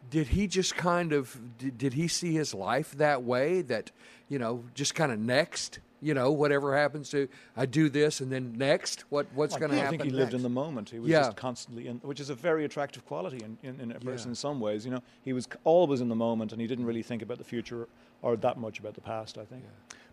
did 0.09 0.27
he 0.27 0.47
just 0.47 0.75
kind 0.75 1.11
of 1.13 1.37
did, 1.57 1.77
did 1.77 1.93
he 1.93 2.07
see 2.07 2.33
his 2.33 2.53
life 2.53 2.91
that 2.93 3.23
way 3.23 3.61
that 3.63 3.91
you 4.29 4.39
know 4.39 4.63
just 4.73 4.95
kind 4.95 5.11
of 5.11 5.19
next 5.19 5.79
you 6.01 6.13
know 6.13 6.31
whatever 6.31 6.75
happens 6.77 7.09
to 7.09 7.27
I 7.57 7.65
do 7.65 7.89
this 7.89 8.21
and 8.21 8.31
then 8.31 8.53
next 8.57 9.01
what 9.09 9.25
what's 9.33 9.55
going 9.57 9.71
to 9.71 9.77
happen? 9.77 9.87
I 9.87 9.97
think 9.97 10.03
he 10.03 10.09
lived 10.09 10.33
in 10.33 10.41
the 10.43 10.49
moment. 10.49 10.89
He 10.89 10.99
was 10.99 11.09
Yeah. 11.09 11.21
just 11.25 11.37
constantly 11.37 11.87
in, 11.87 11.97
which 11.97 12.19
is 12.19 12.29
a 12.29 12.35
very 12.35 12.65
attractive 12.65 13.05
quality 13.05 13.43
in, 13.43 13.57
in, 13.63 13.79
in 13.81 13.91
a 13.91 13.99
person 13.99 14.27
Yeah. 14.29 14.31
in 14.31 14.35
some 14.35 14.59
ways. 14.59 14.85
You 14.85 14.91
know, 14.91 15.03
he 15.21 15.33
was 15.33 15.47
always 15.63 16.01
in 16.01 16.09
the 16.09 16.15
moment, 16.15 16.51
and 16.51 16.61
he 16.61 16.67
didn't 16.67 16.85
really 16.85 17.03
think 17.03 17.21
about 17.21 17.37
the 17.37 17.43
future 17.43 17.87
or 18.21 18.35
that 18.37 18.57
much 18.57 18.79
about 18.79 18.93
the 18.95 19.01
past. 19.01 19.37
I 19.37 19.45
think. 19.45 19.63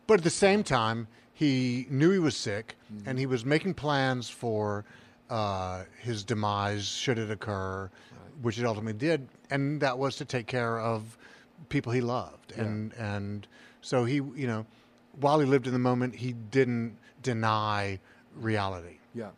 But 0.06 0.18
at 0.20 0.24
the 0.24 0.30
same 0.30 0.62
time, 0.62 1.08
he 1.32 1.86
knew 1.90 2.10
he 2.10 2.18
was 2.18 2.36
sick, 2.36 2.76
Mm-hmm. 2.92 3.08
and 3.08 3.18
he 3.18 3.26
was 3.26 3.44
making 3.44 3.74
plans 3.74 4.28
for 4.28 4.84
uh, 5.30 5.84
his 6.00 6.22
demise 6.24 6.86
should 6.86 7.18
it 7.18 7.30
occur, 7.30 7.90
which 8.42 8.58
it 8.60 8.64
ultimately 8.64 8.92
did, 8.92 9.26
and 9.50 9.80
that 9.80 9.98
was 9.98 10.14
to 10.16 10.24
take 10.24 10.46
care 10.46 10.78
of 10.80 11.16
people 11.68 11.90
he 11.92 12.00
loved, 12.00 12.52
and 12.56 12.92
and 12.94 13.46
so 13.80 14.04
he, 14.04 14.16
you 14.16 14.46
know, 14.46 14.64
while 15.20 15.40
he 15.40 15.46
lived 15.46 15.66
in 15.66 15.72
the 15.72 15.78
moment, 15.78 16.16
he 16.16 16.32
didn't 16.32 16.96
deny 17.22 17.98
reality. 18.34 18.98
Yeah. 19.14 19.30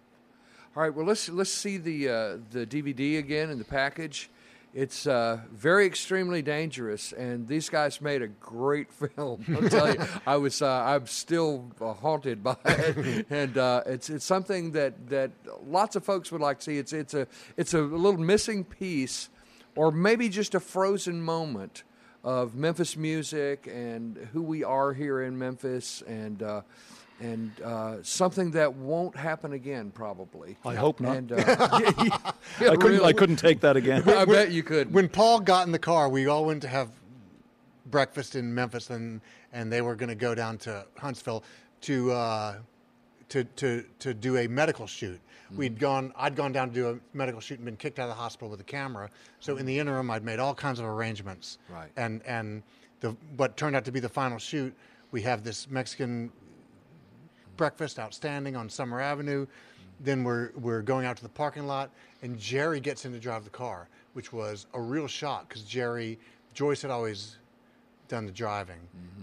All 0.76 0.82
right. 0.82 0.94
Well, 0.94 1.06
let's 1.06 1.28
let's 1.28 1.52
see 1.52 1.76
the 1.76 2.08
uh, 2.08 2.36
the 2.50 2.66
DVD 2.66 3.18
again 3.18 3.50
in 3.50 3.58
the 3.58 3.64
package. 3.64 4.30
It's 4.74 5.06
uh, 5.06 5.40
very 5.50 5.86
extremely 5.86 6.42
dangerous, 6.42 7.12
and 7.12 7.48
these 7.48 7.70
guys 7.70 8.00
made 8.02 8.20
a 8.20 8.28
great 8.28 8.92
film. 9.16 9.44
I'll 9.48 9.68
tell 9.68 9.94
you, 9.94 10.04
I 10.26 10.36
was 10.36 10.60
uh, 10.60 10.68
I'm 10.68 11.06
still 11.06 11.64
uh, 11.80 11.94
haunted 11.94 12.44
by 12.44 12.56
it, 12.64 13.26
and 13.30 13.56
uh, 13.56 13.82
it's 13.86 14.10
it's 14.10 14.24
something 14.24 14.72
that, 14.72 15.08
that 15.08 15.30
lots 15.66 15.96
of 15.96 16.04
folks 16.04 16.30
would 16.30 16.42
like 16.42 16.58
to 16.58 16.64
see. 16.64 16.78
It's 16.78 16.92
it's 16.92 17.14
a 17.14 17.26
it's 17.56 17.72
a 17.74 17.80
little 17.80 18.20
missing 18.20 18.62
piece, 18.62 19.30
or 19.74 19.90
maybe 19.90 20.28
just 20.28 20.54
a 20.54 20.60
frozen 20.60 21.22
moment 21.22 21.82
of 22.28 22.54
Memphis 22.54 22.94
music 22.94 23.70
and 23.72 24.18
who 24.34 24.42
we 24.42 24.62
are 24.62 24.92
here 24.92 25.22
in 25.22 25.38
Memphis, 25.38 26.02
and 26.06 26.42
uh, 26.42 26.60
and 27.20 27.50
uh, 27.62 28.02
something 28.02 28.50
that 28.50 28.74
won't 28.74 29.16
happen 29.16 29.54
again, 29.54 29.90
probably. 29.90 30.58
I 30.62 30.74
hope 30.74 31.00
not. 31.00 31.16
And, 31.16 31.32
uh, 31.32 31.36
yeah, 31.38 31.92
yeah, 32.60 32.70
I 32.70 32.76
couldn't. 32.76 33.02
I 33.02 33.14
couldn't 33.14 33.36
take 33.36 33.60
that 33.60 33.78
again. 33.78 34.06
I 34.06 34.26
bet 34.26 34.50
you 34.50 34.62
could. 34.62 34.92
When 34.92 35.08
Paul 35.08 35.40
got 35.40 35.64
in 35.66 35.72
the 35.72 35.78
car, 35.78 36.10
we 36.10 36.26
all 36.26 36.44
went 36.44 36.60
to 36.62 36.68
have 36.68 36.90
breakfast 37.86 38.36
in 38.36 38.54
Memphis, 38.54 38.90
and 38.90 39.22
and 39.54 39.72
they 39.72 39.80
were 39.80 39.94
going 39.94 40.10
to 40.10 40.14
go 40.14 40.34
down 40.34 40.58
to 40.58 40.84
Huntsville 40.98 41.42
to 41.82 42.12
uh, 42.12 42.56
to 43.30 43.44
to 43.44 43.84
to 44.00 44.12
do 44.12 44.36
a 44.36 44.46
medical 44.46 44.86
shoot. 44.86 45.18
We'd 45.54 45.72
mm-hmm. 45.72 45.80
gone. 45.80 46.12
I'd 46.16 46.36
gone 46.36 46.52
down 46.52 46.68
to 46.68 46.74
do 46.74 46.88
a 46.90 47.16
medical 47.16 47.40
shoot 47.40 47.58
and 47.58 47.64
been 47.64 47.76
kicked 47.76 47.98
out 47.98 48.04
of 48.04 48.10
the 48.10 48.20
hospital 48.20 48.48
with 48.48 48.60
a 48.60 48.64
camera. 48.64 49.10
So 49.40 49.56
in 49.56 49.66
the 49.66 49.72
mm-hmm. 49.72 49.80
interim, 49.80 50.10
I'd 50.10 50.24
made 50.24 50.38
all 50.38 50.54
kinds 50.54 50.78
of 50.78 50.86
arrangements. 50.86 51.58
Right. 51.68 51.90
And 51.96 52.22
and 52.26 52.62
the 53.00 53.16
what 53.36 53.56
turned 53.56 53.76
out 53.76 53.84
to 53.86 53.92
be 53.92 54.00
the 54.00 54.08
final 54.08 54.38
shoot, 54.38 54.74
we 55.10 55.22
have 55.22 55.44
this 55.44 55.68
Mexican 55.70 56.30
breakfast 57.56 57.98
outstanding 57.98 58.56
on 58.56 58.68
Summer 58.68 59.00
Avenue. 59.00 59.46
Mm-hmm. 59.46 60.04
Then 60.04 60.24
we're 60.24 60.50
we're 60.56 60.82
going 60.82 61.06
out 61.06 61.16
to 61.16 61.22
the 61.22 61.28
parking 61.28 61.66
lot, 61.66 61.90
and 62.22 62.38
Jerry 62.38 62.80
gets 62.80 63.04
in 63.04 63.12
to 63.12 63.18
drive 63.18 63.44
the 63.44 63.50
car, 63.50 63.88
which 64.12 64.32
was 64.32 64.66
a 64.74 64.80
real 64.80 65.06
shock 65.06 65.48
because 65.48 65.62
Jerry 65.62 66.18
Joyce 66.54 66.82
had 66.82 66.90
always 66.90 67.36
done 68.08 68.26
the 68.26 68.32
driving, 68.32 68.80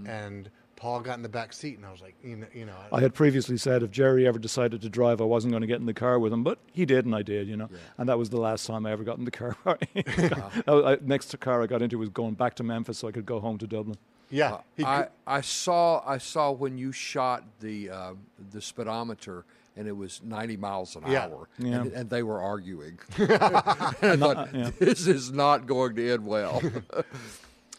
and 0.07 0.49
Paul 0.75 0.99
got 0.99 1.15
in 1.17 1.23
the 1.23 1.29
back 1.29 1.53
seat, 1.53 1.77
and 1.77 1.85
I 1.85 1.91
was 1.91 2.01
like, 2.01 2.15
you 2.21 2.35
know, 2.35 2.47
you 2.53 2.65
know, 2.65 2.75
I 2.91 2.99
had 2.99 3.13
previously 3.13 3.55
said 3.57 3.81
if 3.81 3.91
Jerry 3.91 4.27
ever 4.27 4.37
decided 4.37 4.81
to 4.81 4.89
drive, 4.89 5.21
I 5.21 5.23
wasn't 5.23 5.51
going 5.53 5.61
to 5.61 5.67
get 5.67 5.79
in 5.79 5.85
the 5.85 5.93
car 5.93 6.19
with 6.19 6.33
him, 6.33 6.43
but 6.43 6.59
he 6.73 6.85
did, 6.85 7.05
and 7.05 7.15
I 7.15 7.21
did, 7.21 7.47
you 7.47 7.55
know. 7.55 7.69
And 7.97 8.09
that 8.09 8.17
was 8.17 8.29
the 8.29 8.39
last 8.41 8.67
time 8.67 8.85
I 8.85 8.91
ever 8.91 9.03
got 9.03 9.17
in 9.17 9.23
the 9.25 9.31
car. 9.31 9.55
That 9.65 10.63
was- 10.67 10.85
I- 10.85 11.05
next 11.05 11.37
car 11.39 11.61
I 11.63 11.67
got 11.67 11.81
into 11.81 11.97
was 11.97 12.09
going 12.09 12.33
back 12.33 12.55
to 12.55 12.63
Memphis 12.63 12.97
so 12.99 13.07
I 13.07 13.11
could 13.11 13.25
go 13.25 13.39
home 13.39 13.57
to 13.59 13.67
Dublin. 13.67 13.97
yeah, 14.29 14.57
he 14.75 14.83
I, 14.83 15.07
I 15.25 15.41
saw 15.41 16.01
I 16.05 16.17
saw 16.17 16.51
when 16.51 16.77
you 16.77 16.91
shot 16.91 17.43
the 17.61 17.89
uh, 17.91 18.13
the 18.51 18.59
speedometer 18.61 19.45
and 19.77 19.87
it 19.87 19.91
was 19.95 20.21
90 20.23 20.57
miles 20.57 20.95
an 20.95 21.03
Yeah. 21.07 21.25
hour 21.25 21.47
Yeah. 21.57 21.81
and, 21.81 21.91
and 21.93 22.09
they 22.09 22.23
were 22.23 22.41
arguing. 22.41 22.97
I 23.17 24.15
thought 24.17 24.51
this 24.79 25.05
is 25.07 25.31
not 25.31 25.67
going 25.67 25.95
to 25.97 26.11
end 26.13 26.25
well. 26.25 26.61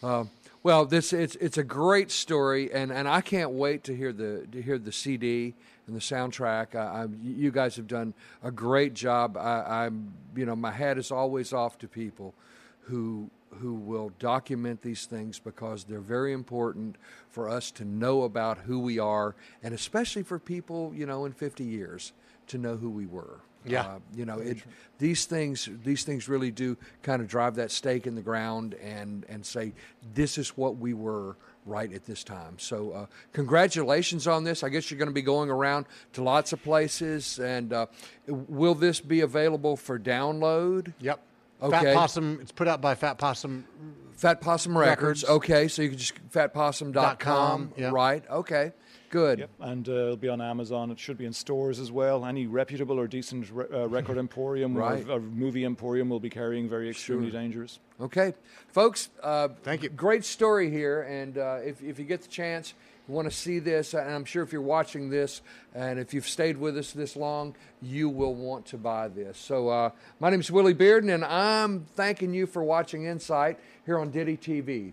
um, 0.02 0.30
Well, 0.62 0.84
this 0.84 1.12
it's 1.12 1.36
it's 1.36 1.58
a 1.58 1.64
great 1.64 2.10
story, 2.10 2.72
and, 2.72 2.90
and 2.90 3.06
I 3.06 3.20
can't 3.20 3.52
wait 3.52 3.84
to 3.84 3.96
hear 3.96 4.12
the 4.12 4.46
to 4.50 4.60
hear 4.60 4.78
the 4.78 4.92
CD 4.92 5.54
and 5.86 5.94
the 5.94 6.00
soundtrack. 6.00 6.74
I, 6.74 7.04
I, 7.04 7.08
you 7.22 7.50
guys 7.50 7.76
have 7.76 7.86
done 7.86 8.14
a 8.42 8.50
great 8.50 8.94
job. 8.94 9.36
I, 9.36 9.84
I'm 9.84 10.12
you 10.34 10.44
know 10.44 10.56
my 10.56 10.72
hat 10.72 10.98
is 10.98 11.10
always 11.10 11.52
off 11.52 11.78
to 11.78 11.88
people 11.88 12.34
who 12.82 13.30
who 13.60 13.74
will 13.74 14.10
document 14.18 14.82
these 14.82 15.06
things 15.06 15.38
because 15.38 15.84
they're 15.84 16.00
very 16.00 16.32
important 16.32 16.96
for 17.30 17.48
us 17.48 17.70
to 17.72 17.84
know 17.84 18.22
about 18.22 18.58
who 18.58 18.80
we 18.80 18.98
are, 18.98 19.34
and 19.62 19.72
especially 19.72 20.22
for 20.22 20.38
people 20.38 20.92
you 20.94 21.06
know 21.06 21.24
in 21.26 21.32
50 21.32 21.64
years 21.64 22.12
to 22.48 22.58
know 22.58 22.76
who 22.76 22.90
we 22.90 23.06
were. 23.06 23.40
Yeah. 23.66 23.82
Uh, 23.82 23.98
you 24.14 24.24
know, 24.24 24.38
it, 24.38 24.58
these 24.98 25.24
things 25.26 25.68
these 25.84 26.04
things 26.04 26.28
really 26.28 26.50
do 26.50 26.76
kind 27.02 27.20
of 27.20 27.28
drive 27.28 27.56
that 27.56 27.70
stake 27.70 28.06
in 28.06 28.14
the 28.14 28.22
ground 28.22 28.74
and 28.74 29.24
and 29.28 29.44
say 29.44 29.72
this 30.14 30.38
is 30.38 30.50
what 30.56 30.76
we 30.76 30.94
were 30.94 31.36
right 31.66 31.92
at 31.92 32.04
this 32.04 32.22
time. 32.24 32.58
So, 32.58 32.92
uh, 32.92 33.06
congratulations 33.32 34.26
on 34.26 34.44
this. 34.44 34.62
I 34.62 34.68
guess 34.68 34.90
you're 34.90 34.98
going 34.98 35.08
to 35.08 35.14
be 35.14 35.22
going 35.22 35.50
around 35.50 35.86
to 36.14 36.22
lots 36.22 36.52
of 36.52 36.62
places, 36.62 37.38
and 37.38 37.72
uh, 37.72 37.86
will 38.26 38.74
this 38.74 39.00
be 39.00 39.20
available 39.20 39.76
for 39.76 39.98
download? 39.98 40.94
Yep. 41.00 41.20
Okay. 41.62 41.82
Fat 41.84 41.94
Possum. 41.94 42.38
It's 42.40 42.52
put 42.52 42.68
out 42.68 42.80
by 42.80 42.94
Fat 42.94 43.18
Possum. 43.18 43.64
Fat 44.12 44.40
Possum 44.40 44.76
Records. 44.76 45.22
Records. 45.22 45.24
Okay, 45.24 45.68
so 45.68 45.82
you 45.82 45.90
can 45.90 45.98
just 45.98 46.14
fatpossum.com. 46.30 47.16
com, 47.18 47.72
yeah. 47.76 47.90
Right. 47.90 48.24
Okay. 48.30 48.72
Good. 49.10 49.38
Yep, 49.40 49.50
and 49.60 49.88
uh, 49.88 49.92
it'll 49.92 50.16
be 50.16 50.28
on 50.28 50.40
Amazon. 50.40 50.90
It 50.90 50.98
should 50.98 51.16
be 51.18 51.24
in 51.26 51.32
stores 51.32 51.78
as 51.78 51.90
well. 51.92 52.24
Any 52.24 52.46
reputable 52.46 52.98
or 52.98 53.06
decent 53.06 53.50
re- 53.50 53.66
uh, 53.72 53.86
record 53.88 54.18
emporium 54.18 54.74
Right. 54.76 55.06
or, 55.08 55.12
or 55.12 55.20
movie 55.20 55.64
emporium 55.64 56.08
will 56.08 56.20
be 56.20 56.30
carrying 56.30 56.68
very 56.68 56.90
extremely 56.90 57.30
Sure. 57.30 57.40
dangerous. 57.40 57.78
Okay, 58.00 58.34
folks. 58.72 59.08
Uh, 59.22 59.48
Thank 59.62 59.82
you. 59.82 59.88
Great 59.88 60.24
story 60.24 60.70
here, 60.70 61.02
and 61.02 61.38
uh, 61.38 61.58
if 61.64 61.82
if 61.82 61.98
you 61.98 62.04
get 62.04 62.22
the 62.22 62.28
chance, 62.28 62.74
you 63.08 63.14
want 63.14 63.30
to 63.30 63.34
see 63.34 63.58
this, 63.60 63.94
and 63.94 64.10
I'm 64.10 64.24
sure 64.24 64.42
if 64.42 64.52
you're 64.52 64.60
watching 64.60 65.08
this, 65.10 65.40
and 65.74 65.98
if 65.98 66.12
you've 66.12 66.26
stayed 66.28 66.56
with 66.58 66.76
us 66.76 66.92
this 66.92 67.14
long, 67.16 67.54
you 67.80 68.08
will 68.08 68.34
want 68.34 68.66
to 68.66 68.76
buy 68.76 69.06
this. 69.08 69.38
So, 69.38 69.68
uh, 69.68 69.90
my 70.18 70.28
name 70.30 70.40
is 70.40 70.50
Willie 70.50 70.74
Bearden, 70.74 71.14
and 71.14 71.24
I'm 71.24 71.86
thanking 71.94 72.34
you 72.34 72.46
for 72.46 72.64
watching 72.64 73.04
Insight 73.06 73.58
here 73.86 73.98
on 73.98 74.10
Diddy 74.10 74.36
TV. 74.36 74.92